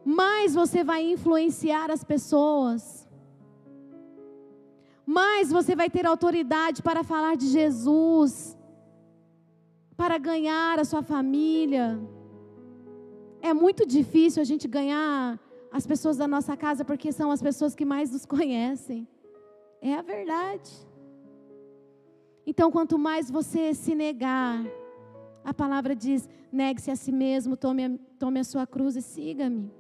Mais 0.05 0.55
você 0.55 0.85
vai 0.85 1.03
influenciar 1.03 1.91
as 1.91 2.05
pessoas 2.05 3.05
mais 5.07 5.53
você 5.53 5.77
vai 5.77 5.91
ter 5.91 6.07
autoridade 6.07 6.83
para 6.83 7.05
falar 7.05 7.37
de 7.37 7.47
Jesus, 7.49 8.57
para 9.97 10.19
ganhar 10.19 10.79
a 10.79 10.85
sua 10.85 11.03
família. 11.03 12.01
É 13.49 13.53
muito 13.53 13.85
difícil 13.85 14.41
a 14.41 14.45
gente 14.51 14.67
ganhar 14.67 15.39
as 15.71 15.87
pessoas 15.87 16.17
da 16.17 16.27
nossa 16.27 16.57
casa 16.57 16.83
porque 16.83 17.13
são 17.13 17.31
as 17.31 17.43
pessoas 17.43 17.75
que 17.75 17.85
mais 17.85 18.11
nos 18.11 18.25
conhecem. 18.25 19.07
É 19.83 19.93
a 19.95 20.01
verdade. 20.01 20.71
Então, 22.47 22.71
quanto 22.71 22.99
mais 22.99 23.31
você 23.31 23.75
se 23.75 23.95
negar 23.95 24.65
A 25.45 25.53
palavra 25.53 25.95
diz: 25.95 26.27
negue-se 26.51 26.91
a 26.91 26.97
si 26.97 27.13
mesmo, 27.13 27.55
tome 27.55 27.85
a, 27.85 27.91
tome 28.19 28.41
a 28.41 28.45
sua 28.45 28.67
cruz 28.67 28.97
e 28.97 29.03
siga-me. 29.03 29.71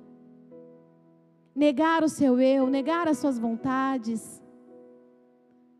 Negar 1.55 2.05
o 2.05 2.09
seu 2.09 2.39
eu, 2.39 2.67
negar 2.69 3.09
as 3.09 3.17
suas 3.17 3.39
vontades. 3.39 4.43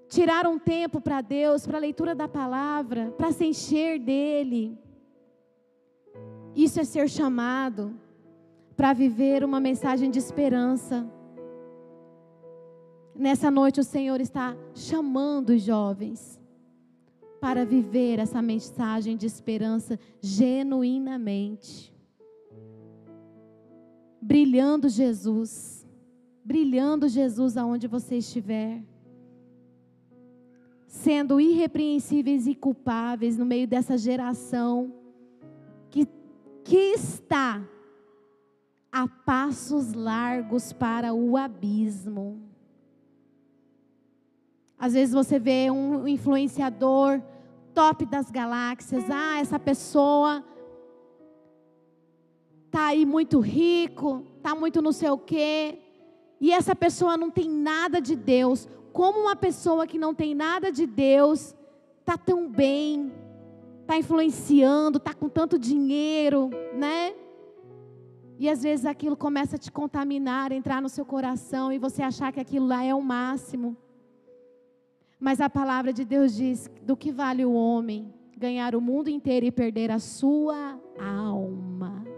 Tirar 0.09 0.47
um 0.47 0.59
tempo 0.59 1.03
para 1.03 1.21
Deus, 1.21 1.67
para 1.67 1.77
a 1.77 1.81
leitura 1.81 2.15
da 2.15 2.29
palavra, 2.29 3.13
para 3.19 3.31
se 3.31 3.45
encher 3.45 3.99
dele. 3.99 4.79
Isso 6.55 6.79
é 6.79 6.85
ser 6.85 7.09
chamado 7.09 7.95
para 8.77 8.93
viver 8.93 9.45
uma 9.45 9.59
mensagem 9.59 10.11
de 10.11 10.19
esperança. 10.19 11.07
Nessa 13.15 13.51
noite 13.51 13.81
o 13.81 13.85
Senhor 13.85 14.21
está 14.21 14.57
chamando 14.75 15.51
os 15.51 15.63
jovens 15.63 16.41
para 17.41 17.65
viver 17.65 18.19
essa 18.19 18.41
mensagem 18.41 19.17
de 19.17 19.27
esperança 19.27 19.99
genuinamente. 20.21 21.93
Brilhando 24.21 24.89
Jesus, 24.89 25.87
brilhando 26.45 27.09
Jesus 27.09 27.57
aonde 27.57 27.87
você 27.87 28.19
estiver. 28.19 28.83
Sendo 30.87 31.41
irrepreensíveis 31.41 32.47
e 32.47 32.55
culpáveis 32.55 33.37
no 33.37 33.45
meio 33.45 33.69
dessa 33.69 33.99
geração 33.99 35.04
que 36.65 36.95
está 36.95 37.63
a 38.91 39.07
passos 39.07 39.93
largos 39.93 40.73
para 40.73 41.13
o 41.13 41.37
abismo. 41.37 42.41
Às 44.79 44.95
vezes 44.95 45.15
você 45.15 45.39
vê 45.39 45.71
um 45.71 46.09
influenciador 46.09 47.21
top 47.75 48.07
das 48.07 48.31
galáxias, 48.31 49.05
ah, 49.11 49.39
essa 49.39 49.59
pessoa 49.59 50.45
tá 52.71 52.87
aí 52.87 53.05
muito 53.05 53.41
rico, 53.41 54.25
tá 54.43 54.55
muito 54.55 54.81
não 54.81 54.93
sei 54.93 55.11
o 55.11 55.19
quê, 55.19 55.79
e 56.41 56.53
essa 56.53 56.75
pessoa 56.75 57.17
não 57.17 57.31
tem 57.31 57.49
nada 57.49 58.01
de 58.01 58.17
Deus. 58.17 58.69
Como 58.93 59.21
uma 59.21 59.37
pessoa 59.37 59.87
que 59.87 59.99
não 59.99 60.15
tem 60.15 60.35
nada 60.35 60.71
de 60.71 60.87
Deus 60.87 61.55
tá 62.05 62.17
tão 62.19 62.49
bem, 62.49 63.13
tá 63.87 63.97
influenciando, 63.99 64.99
tá 64.99 65.13
com 65.15 65.29
tanto 65.29 65.59
dinheiro, 65.59 66.51
né? 66.75 67.15
E 68.39 68.49
às 68.49 68.63
vezes 68.63 68.85
aquilo 68.85 69.17
começa 69.17 69.57
a 69.57 69.59
te 69.59 69.71
contaminar, 69.71 70.51
entrar 70.53 70.83
no 70.83 70.89
seu 70.89 71.05
coração 71.05 71.73
e 71.73 71.79
você 71.79 72.03
achar 72.03 72.33
que 72.33 72.41
aquilo 72.41 72.67
lá 72.67 72.85
é 72.85 72.95
o 72.95 73.01
máximo. 73.01 73.77
Mas 75.21 75.41
a 75.41 75.49
palavra 75.49 75.93
de 75.93 76.05
Deus 76.05 76.35
diz: 76.35 76.71
do 76.83 76.97
que 76.97 77.13
vale 77.13 77.45
o 77.45 77.53
homem 77.53 78.13
ganhar 78.37 78.75
o 78.75 78.81
mundo 78.81 79.09
inteiro 79.09 79.47
e 79.47 79.53
perder 79.53 79.91
a 79.91 79.99
sua 79.99 80.79
alma? 80.99 82.14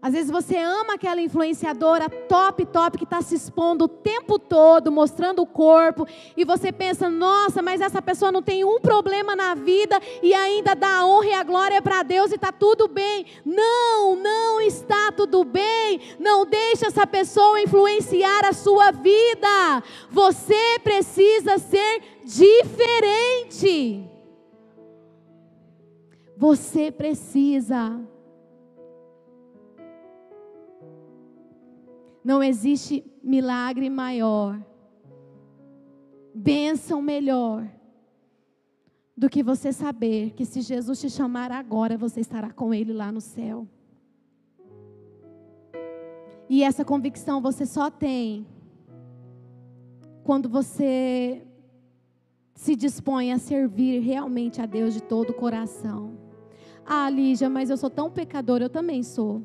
Às 0.00 0.12
vezes 0.12 0.30
você 0.30 0.56
ama 0.56 0.94
aquela 0.94 1.20
influenciadora 1.20 2.08
top, 2.08 2.64
top, 2.66 2.96
que 2.98 3.04
está 3.04 3.20
se 3.20 3.34
expondo 3.34 3.86
o 3.86 3.88
tempo 3.88 4.38
todo, 4.38 4.92
mostrando 4.92 5.42
o 5.42 5.46
corpo, 5.46 6.06
e 6.36 6.44
você 6.44 6.70
pensa, 6.70 7.10
nossa, 7.10 7.60
mas 7.60 7.80
essa 7.80 8.00
pessoa 8.00 8.30
não 8.30 8.40
tem 8.40 8.64
um 8.64 8.80
problema 8.80 9.34
na 9.34 9.56
vida 9.56 10.00
e 10.22 10.32
ainda 10.32 10.74
dá 10.74 10.98
a 10.98 11.06
honra 11.06 11.26
e 11.26 11.34
a 11.34 11.42
glória 11.42 11.82
para 11.82 12.04
Deus 12.04 12.30
e 12.30 12.36
está 12.36 12.52
tudo 12.52 12.86
bem. 12.86 13.26
Não, 13.44 14.14
não 14.14 14.60
está 14.60 15.10
tudo 15.10 15.44
bem. 15.44 16.00
Não 16.20 16.46
deixe 16.46 16.86
essa 16.86 17.04
pessoa 17.06 17.60
influenciar 17.60 18.44
a 18.44 18.52
sua 18.52 18.92
vida. 18.92 19.82
Você 20.10 20.78
precisa 20.78 21.58
ser 21.58 22.02
diferente. 22.24 24.08
Você 26.36 26.92
precisa 26.92 28.00
Não 32.28 32.42
existe 32.42 33.02
milagre 33.22 33.88
maior, 33.88 34.62
bênção 36.34 37.00
melhor, 37.00 37.66
do 39.16 39.30
que 39.30 39.42
você 39.42 39.72
saber 39.72 40.32
que 40.32 40.44
se 40.44 40.60
Jesus 40.60 41.00
te 41.00 41.08
chamar 41.08 41.50
agora, 41.50 41.96
você 41.96 42.20
estará 42.20 42.52
com 42.52 42.74
Ele 42.74 42.92
lá 42.92 43.10
no 43.10 43.22
céu. 43.22 43.66
E 46.50 46.62
essa 46.62 46.84
convicção 46.84 47.40
você 47.40 47.64
só 47.64 47.90
tem 47.90 48.46
quando 50.22 50.50
você 50.50 51.42
se 52.54 52.76
dispõe 52.76 53.32
a 53.32 53.38
servir 53.38 54.00
realmente 54.00 54.60
a 54.60 54.66
Deus 54.66 54.92
de 54.92 55.02
todo 55.02 55.30
o 55.30 55.34
coração. 55.34 56.18
Ah, 56.84 57.08
Lígia, 57.08 57.48
mas 57.48 57.70
eu 57.70 57.78
sou 57.78 57.88
tão 57.88 58.10
pecador, 58.10 58.60
eu 58.60 58.68
também 58.68 59.02
sou 59.02 59.42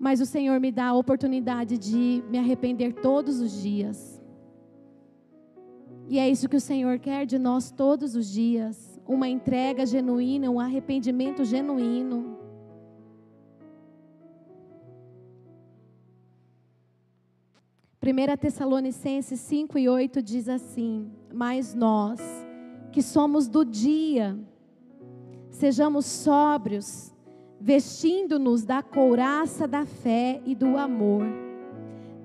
mas 0.00 0.18
o 0.18 0.24
Senhor 0.24 0.58
me 0.58 0.72
dá 0.72 0.86
a 0.86 0.94
oportunidade 0.94 1.76
de 1.76 2.24
me 2.30 2.38
arrepender 2.38 2.94
todos 2.94 3.38
os 3.38 3.60
dias. 3.60 4.18
E 6.08 6.18
é 6.18 6.26
isso 6.26 6.48
que 6.48 6.56
o 6.56 6.60
Senhor 6.60 6.98
quer 6.98 7.26
de 7.26 7.38
nós 7.38 7.70
todos 7.70 8.16
os 8.16 8.32
dias: 8.32 8.98
uma 9.06 9.28
entrega 9.28 9.84
genuína, 9.84 10.50
um 10.50 10.58
arrependimento 10.58 11.44
genuíno. 11.44 12.38
Primeira 18.00 18.38
Tessalonicenses 18.38 19.38
5 19.40 19.78
e 19.78 19.86
8 19.86 20.22
diz 20.22 20.48
assim: 20.48 21.10
Mas 21.30 21.74
nós, 21.74 22.18
que 22.90 23.02
somos 23.02 23.46
do 23.46 23.66
dia, 23.66 24.34
sejamos 25.50 26.06
sóbrios, 26.06 27.09
vestindo-nos 27.60 28.64
da 28.64 28.82
couraça 28.82 29.68
da 29.68 29.84
fé 29.84 30.40
e 30.46 30.54
do 30.54 30.78
amor, 30.78 31.26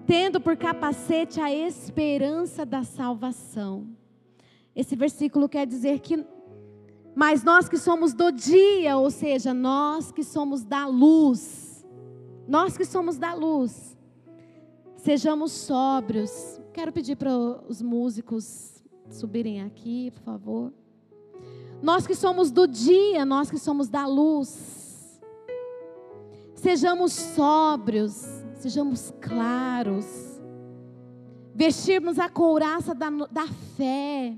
tendo 0.08 0.40
por 0.40 0.56
capacete 0.56 1.42
a 1.42 1.54
esperança 1.54 2.66
da 2.66 2.84
salvação. 2.84 3.88
Esse 4.74 4.96
versículo 4.96 5.50
quer 5.50 5.68
dizer 5.68 6.00
que, 6.00 6.26
mas 7.14 7.44
nós 7.44 7.68
que 7.68 7.78
somos 7.78 8.14
do 8.14 8.32
dia, 8.32 8.98
ou 8.98 9.12
seja, 9.12 9.54
nós 9.54 10.12
que 10.12 10.24
somos 10.24 10.64
da 10.64 10.88
luz, 10.88 11.86
nós 12.48 12.78
que 12.78 12.86
somos 12.86 13.18
da 13.18 13.34
luz, 13.34 13.98
sejamos 14.98 15.52
sóbrios. 15.52 16.62
Quero 16.74 16.92
pedir 16.92 17.16
para 17.16 17.32
os 17.68 17.82
músicos 17.82 18.84
subirem 19.10 19.62
aqui, 19.62 20.12
por 20.12 20.22
favor. 20.24 20.74
Nós 21.82 22.08
que 22.08 22.16
somos 22.16 22.52
do 22.52 22.68
dia, 22.68 23.26
nós 23.26 23.50
que 23.50 23.58
somos 23.58 23.88
da 23.88 24.06
luz, 24.08 24.85
Sejamos 26.66 27.12
sóbrios, 27.12 28.24
sejamos 28.56 29.14
claros, 29.22 30.04
vestirmos 31.54 32.18
a 32.18 32.28
couraça 32.28 32.96
da, 32.96 33.08
da 33.30 33.46
fé, 33.78 34.36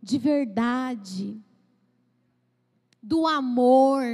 de 0.00 0.18
verdade, 0.18 1.42
do 3.02 3.26
amor, 3.26 4.04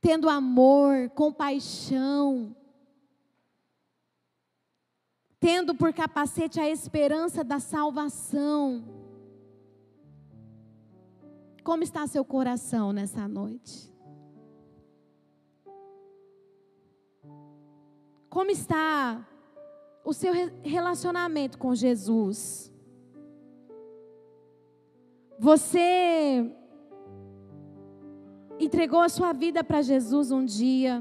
tendo 0.00 0.28
amor, 0.28 1.10
compaixão, 1.10 2.56
tendo 5.38 5.76
por 5.76 5.92
capacete 5.92 6.58
a 6.58 6.68
esperança 6.68 7.44
da 7.44 7.60
salvação. 7.60 8.82
Como 11.62 11.84
está 11.84 12.04
seu 12.08 12.24
coração 12.24 12.92
nessa 12.92 13.28
noite? 13.28 13.93
Como 18.34 18.50
está 18.50 19.24
o 20.04 20.12
seu 20.12 20.32
relacionamento 20.64 21.56
com 21.56 21.72
Jesus? 21.72 22.68
Você 25.38 26.52
entregou 28.58 28.98
a 28.98 29.08
sua 29.08 29.32
vida 29.32 29.62
para 29.62 29.82
Jesus 29.82 30.32
um 30.32 30.44
dia? 30.44 31.00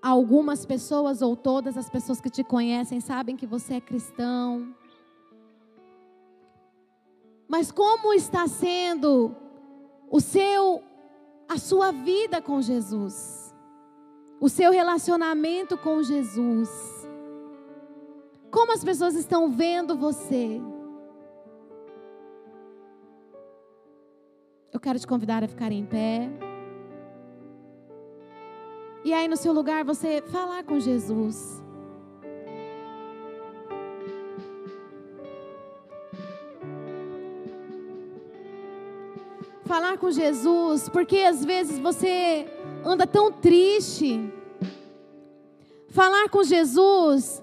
Algumas 0.00 0.64
pessoas 0.64 1.20
ou 1.20 1.34
todas 1.34 1.76
as 1.76 1.90
pessoas 1.90 2.20
que 2.20 2.30
te 2.30 2.44
conhecem 2.44 3.00
sabem 3.00 3.36
que 3.36 3.44
você 3.44 3.74
é 3.74 3.80
cristão. 3.80 4.72
Mas 7.48 7.72
como 7.72 8.14
está 8.14 8.46
sendo 8.46 9.34
o 10.08 10.20
seu 10.20 10.87
a 11.48 11.56
sua 11.56 11.90
vida 11.90 12.42
com 12.42 12.60
Jesus, 12.60 13.54
o 14.38 14.48
seu 14.48 14.70
relacionamento 14.70 15.78
com 15.78 16.02
Jesus. 16.02 16.68
Como 18.50 18.72
as 18.72 18.84
pessoas 18.84 19.14
estão 19.14 19.50
vendo 19.50 19.96
você? 19.96 20.60
Eu 24.72 24.78
quero 24.78 24.98
te 24.98 25.06
convidar 25.06 25.42
a 25.42 25.48
ficar 25.48 25.72
em 25.72 25.86
pé. 25.86 26.28
E 29.04 29.14
aí 29.14 29.26
no 29.26 29.36
seu 29.36 29.52
lugar 29.52 29.84
você 29.84 30.20
falar 30.20 30.62
com 30.64 30.78
Jesus. 30.78 31.57
Falar 39.68 39.98
com 39.98 40.10
Jesus, 40.10 40.88
porque 40.88 41.18
às 41.18 41.44
vezes 41.44 41.78
você 41.78 42.46
anda 42.84 43.06
tão 43.06 43.30
triste. 43.30 44.32
Falar 45.90 46.28
com 46.30 46.42
Jesus, 46.42 47.42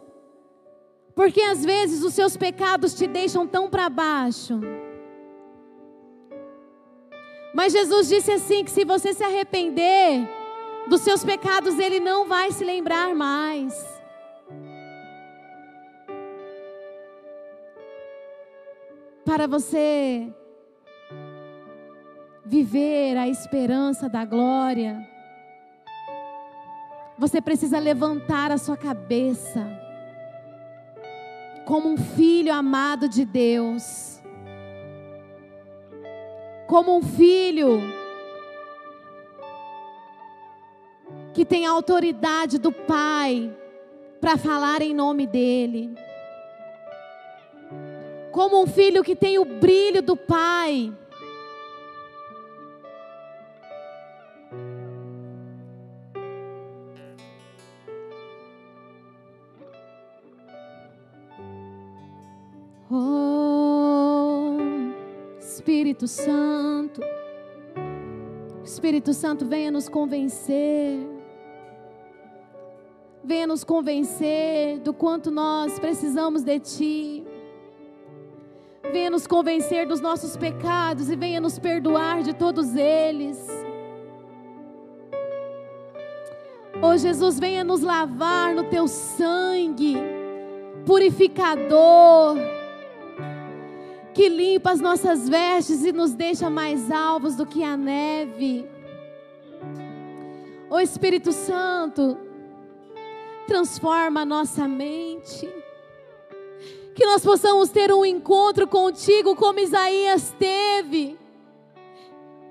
porque 1.16 1.42
às 1.42 1.64
vezes 1.64 2.04
os 2.04 2.14
seus 2.14 2.36
pecados 2.36 2.94
te 2.94 3.06
deixam 3.08 3.46
tão 3.48 3.70
para 3.70 3.90
baixo. 3.90 4.60
Mas 7.54 7.74
Jesus 7.74 8.08
disse 8.10 8.32
assim: 8.32 8.64
que 8.64 8.72
se 8.72 8.84
você 8.84 9.14
se 9.14 9.24
arrepender 9.24 10.28
dos 10.88 11.02
seus 11.02 11.24
pecados, 11.24 11.80
Ele 11.80 12.00
não 12.00 12.28
vai 12.28 12.52
se 12.52 12.64
lembrar 12.64 13.16
mais. 13.16 13.74
Para 19.24 19.48
você 19.48 20.32
viver 22.46 23.18
a 23.18 23.28
esperança 23.28 24.08
da 24.08 24.24
glória, 24.24 25.06
você 27.18 27.42
precisa 27.42 27.80
levantar 27.80 28.52
a 28.52 28.58
sua 28.58 28.78
cabeça. 28.78 29.66
Como 31.66 31.90
um 31.90 31.98
filho 31.98 32.54
amado 32.54 33.10
de 33.10 33.26
Deus, 33.26 34.22
como 36.68 36.96
um 36.96 37.02
filho 37.02 37.82
que 41.34 41.44
tem 41.44 41.66
a 41.66 41.72
autoridade 41.72 42.60
do 42.60 42.72
Pai 42.72 43.52
para 44.22 44.38
falar 44.38 44.84
em 44.84 44.94
nome 44.94 45.26
dEle, 45.26 45.96
como 48.32 48.62
um 48.62 48.68
filho 48.68 49.04
que 49.04 49.16
tem 49.16 49.40
o 49.40 49.46
brilho 49.46 50.04
do 50.04 50.16
Pai 50.16 50.94
Espírito 66.06 66.08
Santo. 66.08 67.02
Espírito 68.64 69.14
Santo, 69.14 69.46
venha 69.46 69.72
nos 69.72 69.90
convencer. 69.90 71.00
Venha 73.24 73.48
nos 73.48 73.64
convencer 73.64 74.80
do 74.80 74.94
quanto 74.94 75.32
nós 75.32 75.80
precisamos 75.80 76.44
de 76.44 76.60
Ti. 76.60 77.24
Venha 78.92 79.10
nos 79.10 79.26
convencer 79.26 79.88
dos 79.88 80.00
nossos 80.00 80.38
pecados 80.38 81.10
e 81.10 81.16
venha 81.16 81.42
nos 81.42 81.58
perdoar 81.58 82.22
de 82.22 82.34
todos 82.34 82.76
eles. 82.76 83.48
Oh 86.82 86.96
Jesus, 86.96 87.40
venha 87.40 87.64
nos 87.64 87.82
lavar 87.82 88.54
no 88.54 88.66
Teu 88.66 88.88
sangue 88.88 89.98
purificador 90.86 92.38
que 94.16 94.30
limpa 94.30 94.72
as 94.72 94.80
nossas 94.80 95.28
vestes 95.28 95.84
e 95.84 95.92
nos 95.92 96.14
deixa 96.14 96.50
mais 96.50 96.90
alvos 96.90 97.36
do 97.36 97.46
que 97.46 97.62
a 97.62 97.76
neve. 97.76 98.66
O 100.70 100.80
Espírito 100.80 101.34
Santo 101.34 102.18
transforma 103.46 104.22
a 104.22 104.26
nossa 104.26 104.70
mente. 104.70 105.50
Que 106.96 107.06
nós 107.06 107.26
possamos 107.26 107.70
ter 107.70 107.92
um 107.92 108.06
encontro 108.06 108.66
contigo 108.70 109.36
como 109.36 109.60
Isaías 109.60 110.34
teve. 110.40 111.20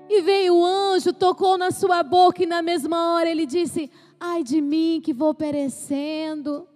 E 0.07 0.21
veio 0.21 0.57
o 0.57 0.63
anjo, 0.63 1.11
tocou 1.11 1.57
na 1.57 1.71
sua 1.71 2.03
boca 2.03 2.43
e 2.43 2.45
na 2.45 2.61
mesma 2.61 3.13
hora 3.13 3.27
ele 3.27 3.47
disse: 3.47 3.89
Ai 4.19 4.43
de 4.43 4.61
mim 4.61 5.01
que 5.03 5.11
vou 5.11 5.33
perecendo. 5.33 6.67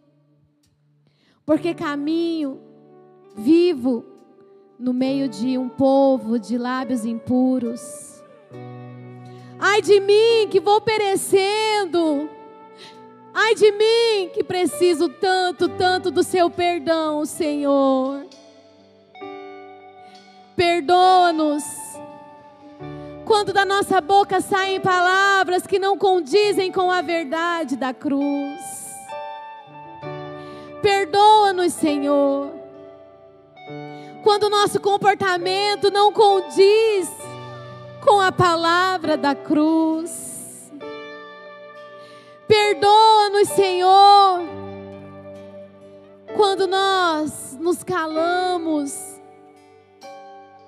Porque 1.45 1.75
caminho 1.75 2.59
vivo 3.35 4.18
no 4.79 4.93
meio 4.93 5.27
de 5.27 5.57
um 5.57 5.67
povo 5.67 6.39
de 6.39 6.57
lábios 6.57 7.03
impuros. 7.03 8.23
Ai 9.59 9.81
de 9.81 9.99
mim 9.99 10.47
que 10.49 10.61
vou 10.61 10.79
perecendo. 10.79 12.29
Ai 13.33 13.53
de 13.55 13.71
mim 13.73 14.29
que 14.33 14.41
preciso 14.41 15.09
tanto, 15.09 15.67
tanto 15.67 16.09
do 16.09 16.23
seu 16.23 16.49
perdão, 16.49 17.25
Senhor. 17.25 18.25
Perdoa-nos. 20.55 21.63
Quando 23.25 23.51
da 23.51 23.65
nossa 23.65 23.99
boca 23.99 24.39
saem 24.39 24.79
palavras 24.79 25.67
que 25.67 25.77
não 25.77 25.97
condizem 25.97 26.71
com 26.71 26.89
a 26.89 27.01
verdade 27.01 27.75
da 27.75 27.93
cruz. 27.93 28.61
Perdoa-nos, 30.81 31.73
Senhor 31.73 32.58
quando 34.23 34.43
o 34.43 34.49
nosso 34.49 34.79
comportamento 34.79 35.91
não 35.91 36.11
condiz 36.11 37.09
com 38.01 38.19
a 38.19 38.31
palavra 38.31 39.15
da 39.15 39.35
cruz. 39.35 40.71
Perdoa-nos, 42.47 43.47
Senhor, 43.49 44.41
quando 46.35 46.67
nós 46.67 47.57
nos 47.59 47.83
calamos, 47.83 49.19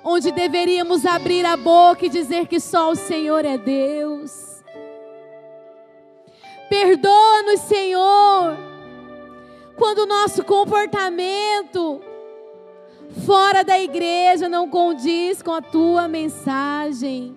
onde 0.03 0.31
deveríamos 0.31 1.05
abrir 1.05 1.45
a 1.45 1.57
boca 1.57 2.05
e 2.05 2.09
dizer 2.09 2.47
que 2.47 2.59
só 2.59 2.91
o 2.91 2.95
Senhor 2.95 3.45
é 3.45 3.57
Deus. 3.57 4.63
Perdoa-nos, 6.69 7.61
Senhor, 7.61 8.57
quando 9.75 9.99
o 9.99 10.05
nosso 10.05 10.43
comportamento 10.43 12.01
fora 13.25 13.63
da 13.63 13.79
igreja 13.79 14.47
não 14.47 14.69
condiz 14.69 15.41
com 15.41 15.51
a 15.51 15.61
tua 15.61 16.07
mensagem. 16.07 17.35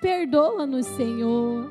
Perdoa-nos, 0.00 0.86
Senhor. 0.86 1.70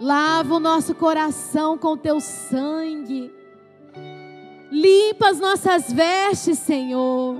Lava 0.00 0.54
o 0.54 0.60
nosso 0.60 0.94
coração 0.94 1.76
com 1.76 1.96
teu 1.96 2.20
sangue. 2.20 3.32
Limpa 4.70 5.30
as 5.30 5.40
nossas 5.40 5.92
vestes, 5.92 6.58
Senhor. 6.58 7.36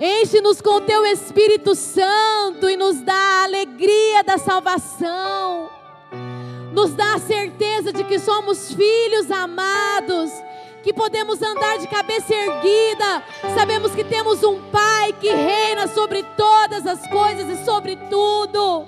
Enche-nos 0.00 0.60
com 0.60 0.80
teu 0.80 1.04
Espírito 1.04 1.74
Santo 1.74 2.70
e 2.70 2.76
nos 2.76 3.00
dá 3.00 3.14
a 3.14 3.44
alegria 3.44 4.22
da 4.22 4.38
salvação. 4.38 5.68
Nos 6.72 6.94
dá 6.94 7.14
a 7.14 7.18
certeza 7.18 7.92
de 7.92 8.04
que 8.04 8.18
somos 8.18 8.72
filhos 8.72 9.30
amados 9.30 10.30
que 10.88 10.92
podemos 10.94 11.42
andar 11.42 11.76
de 11.76 11.86
cabeça 11.86 12.34
erguida. 12.34 13.22
Sabemos 13.54 13.94
que 13.94 14.02
temos 14.02 14.42
um 14.42 14.58
Pai 14.70 15.12
que 15.20 15.28
reina 15.28 15.86
sobre 15.86 16.22
todas 16.34 16.86
as 16.86 17.06
coisas 17.08 17.46
e 17.46 17.62
sobre 17.62 17.94
tudo. 18.08 18.86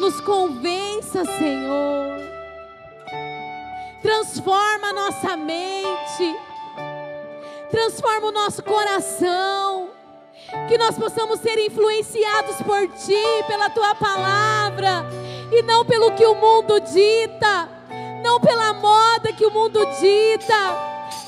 Nos 0.00 0.20
convença, 0.22 1.24
Senhor. 1.24 2.18
Transforma 4.02 4.88
a 4.88 4.92
nossa 4.92 5.36
mente. 5.36 6.36
Transforma 7.70 8.26
o 8.26 8.32
nosso 8.32 8.60
coração. 8.64 9.90
Que 10.66 10.76
nós 10.76 10.98
possamos 10.98 11.38
ser 11.38 11.64
influenciados 11.64 12.56
por 12.56 12.88
Ti, 12.88 13.44
pela 13.46 13.70
Tua 13.70 13.94
palavra, 13.94 15.06
e 15.52 15.62
não 15.62 15.84
pelo 15.84 16.10
que 16.16 16.26
o 16.26 16.34
mundo 16.34 16.80
dita 16.80 17.77
não 18.22 18.40
pela 18.40 18.72
moda 18.74 19.32
que 19.32 19.44
o 19.44 19.50
mundo 19.50 19.84
dita, 20.00 20.76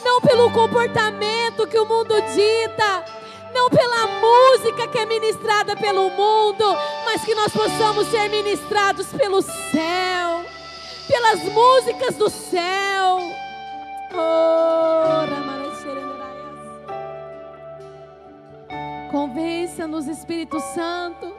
não 0.04 0.20
pelo 0.20 0.50
comportamento 0.50 1.66
que 1.66 1.78
o 1.78 1.86
mundo 1.86 2.14
dita, 2.34 3.04
não 3.54 3.68
pela 3.68 4.06
música 4.06 4.88
que 4.88 4.98
é 4.98 5.06
ministrada 5.06 5.76
pelo 5.76 6.10
mundo, 6.10 6.64
mas 7.04 7.24
que 7.24 7.34
nós 7.34 7.52
possamos 7.52 8.06
ser 8.08 8.28
ministrados 8.28 9.06
pelo 9.08 9.42
céu, 9.42 10.44
pelas 11.08 11.42
músicas 11.44 12.16
do 12.16 12.28
céu. 12.28 13.18
Oh, 14.12 14.70
Convença-nos, 19.10 20.06
Espírito 20.06 20.60
Santo, 20.60 21.34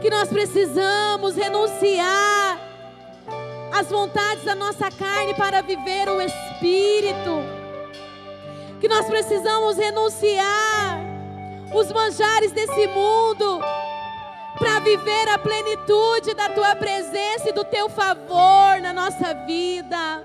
que 0.00 0.08
nós 0.08 0.30
precisamos 0.30 1.36
renunciar 1.36 2.58
as 3.72 3.88
vontades 3.88 4.44
da 4.44 4.54
nossa 4.54 4.90
carne 4.90 5.34
para 5.34 5.62
viver 5.62 6.08
o 6.08 6.20
Espírito. 6.20 7.42
Que 8.80 8.88
nós 8.88 9.06
precisamos 9.06 9.76
renunciar 9.78 11.00
os 11.74 11.90
manjares 11.90 12.52
desse 12.52 12.86
mundo 12.88 13.60
para 14.58 14.80
viver 14.80 15.28
a 15.28 15.38
plenitude 15.38 16.34
da 16.34 16.48
tua 16.50 16.76
presença 16.76 17.48
e 17.48 17.52
do 17.52 17.64
teu 17.64 17.88
favor 17.88 18.80
na 18.80 18.92
nossa 18.92 19.32
vida. 19.46 20.22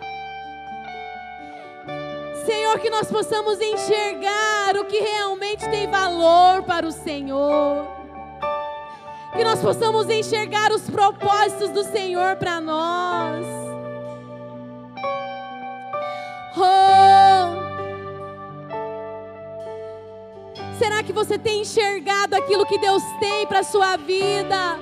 Senhor, 2.46 2.80
que 2.80 2.90
nós 2.90 3.10
possamos 3.12 3.60
enxergar 3.60 4.76
o 4.78 4.86
que 4.86 5.00
realmente 5.00 5.70
tem 5.70 5.90
valor 5.90 6.64
para 6.64 6.86
o 6.86 6.92
Senhor. 6.92 7.97
Que 9.38 9.44
nós 9.44 9.62
possamos 9.62 10.10
enxergar 10.10 10.72
os 10.72 10.90
propósitos 10.90 11.70
do 11.70 11.84
Senhor 11.84 12.38
para 12.38 12.60
nós. 12.60 13.46
Oh. 16.58 17.68
Será 20.80 21.04
que 21.04 21.14
você 21.14 21.38
tem 21.38 21.62
enxergado 21.62 22.36
aquilo 22.36 22.66
que 22.66 22.80
Deus 22.80 23.04
tem 23.20 23.46
para 23.46 23.62
sua 23.62 23.96
vida? 23.96 24.80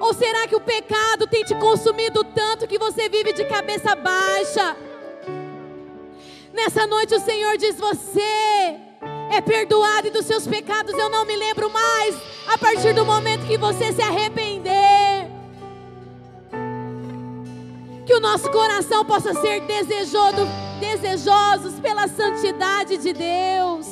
Ou 0.00 0.14
será 0.14 0.48
que 0.48 0.56
o 0.56 0.60
pecado 0.60 1.26
tem 1.26 1.44
te 1.44 1.54
consumido 1.56 2.24
tanto 2.24 2.66
que 2.66 2.78
você 2.78 3.06
vive 3.10 3.34
de 3.34 3.44
cabeça 3.44 3.94
baixa? 3.94 4.74
Nessa 6.54 6.86
noite 6.86 7.14
o 7.14 7.20
Senhor 7.20 7.58
diz: 7.58 7.76
Você 7.78 8.87
é 9.30 9.40
perdoado 9.40 10.08
e 10.08 10.10
dos 10.10 10.26
seus 10.26 10.46
pecados 10.46 10.92
eu 10.94 11.08
não 11.08 11.24
me 11.24 11.36
lembro 11.36 11.70
mais. 11.70 12.16
A 12.46 12.56
partir 12.56 12.94
do 12.94 13.04
momento 13.04 13.46
que 13.46 13.58
você 13.58 13.92
se 13.92 14.00
arrepender, 14.00 15.30
que 18.06 18.14
o 18.14 18.20
nosso 18.20 18.50
coração 18.50 19.04
possa 19.04 19.34
ser 19.34 19.60
desejoso, 19.60 20.48
desejosos 20.80 21.78
pela 21.80 22.08
santidade 22.08 22.96
de 22.96 23.12
Deus. 23.12 23.86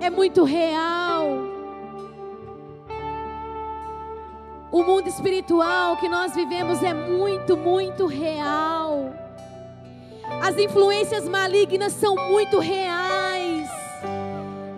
É 0.00 0.10
muito 0.10 0.44
real. 0.44 1.11
O 4.72 4.82
mundo 4.82 5.06
espiritual 5.06 5.98
que 5.98 6.08
nós 6.08 6.34
vivemos 6.34 6.82
é 6.82 6.94
muito, 6.94 7.58
muito 7.58 8.06
real. 8.06 9.12
As 10.40 10.56
influências 10.56 11.28
malignas 11.28 11.92
são 11.92 12.16
muito 12.16 12.58
reais. 12.58 13.68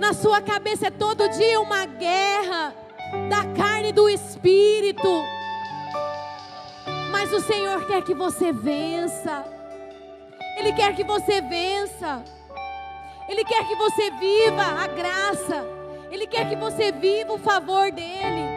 Na 0.01 0.13
sua 0.13 0.43
cabeça 0.43 0.89
é 0.89 0.91
todo 0.91 1.29
dia 1.29 1.61
uma 1.61 1.87
guerra 1.87 2.75
da 3.31 3.45
carne 3.57 3.91
e 3.91 3.93
do 3.93 4.09
espírito. 4.09 5.23
Mas 7.13 7.33
o 7.33 7.41
Senhor 7.41 7.87
quer 7.87 8.03
que 8.03 8.15
você 8.15 8.53
vença. 8.53 9.45
Ele 10.59 10.73
quer 10.73 10.97
que 10.97 11.05
você 11.05 11.41
vença. 11.41 12.25
Ele 13.29 13.45
quer 13.45 13.65
que 13.69 13.77
você 13.77 14.11
viva 14.11 14.61
a 14.61 14.89
graça. 14.89 15.65
Ele 16.11 16.27
quer 16.27 16.49
que 16.49 16.57
você 16.57 16.91
viva 16.91 17.33
o 17.33 17.39
favor 17.39 17.93
dele. 17.93 18.54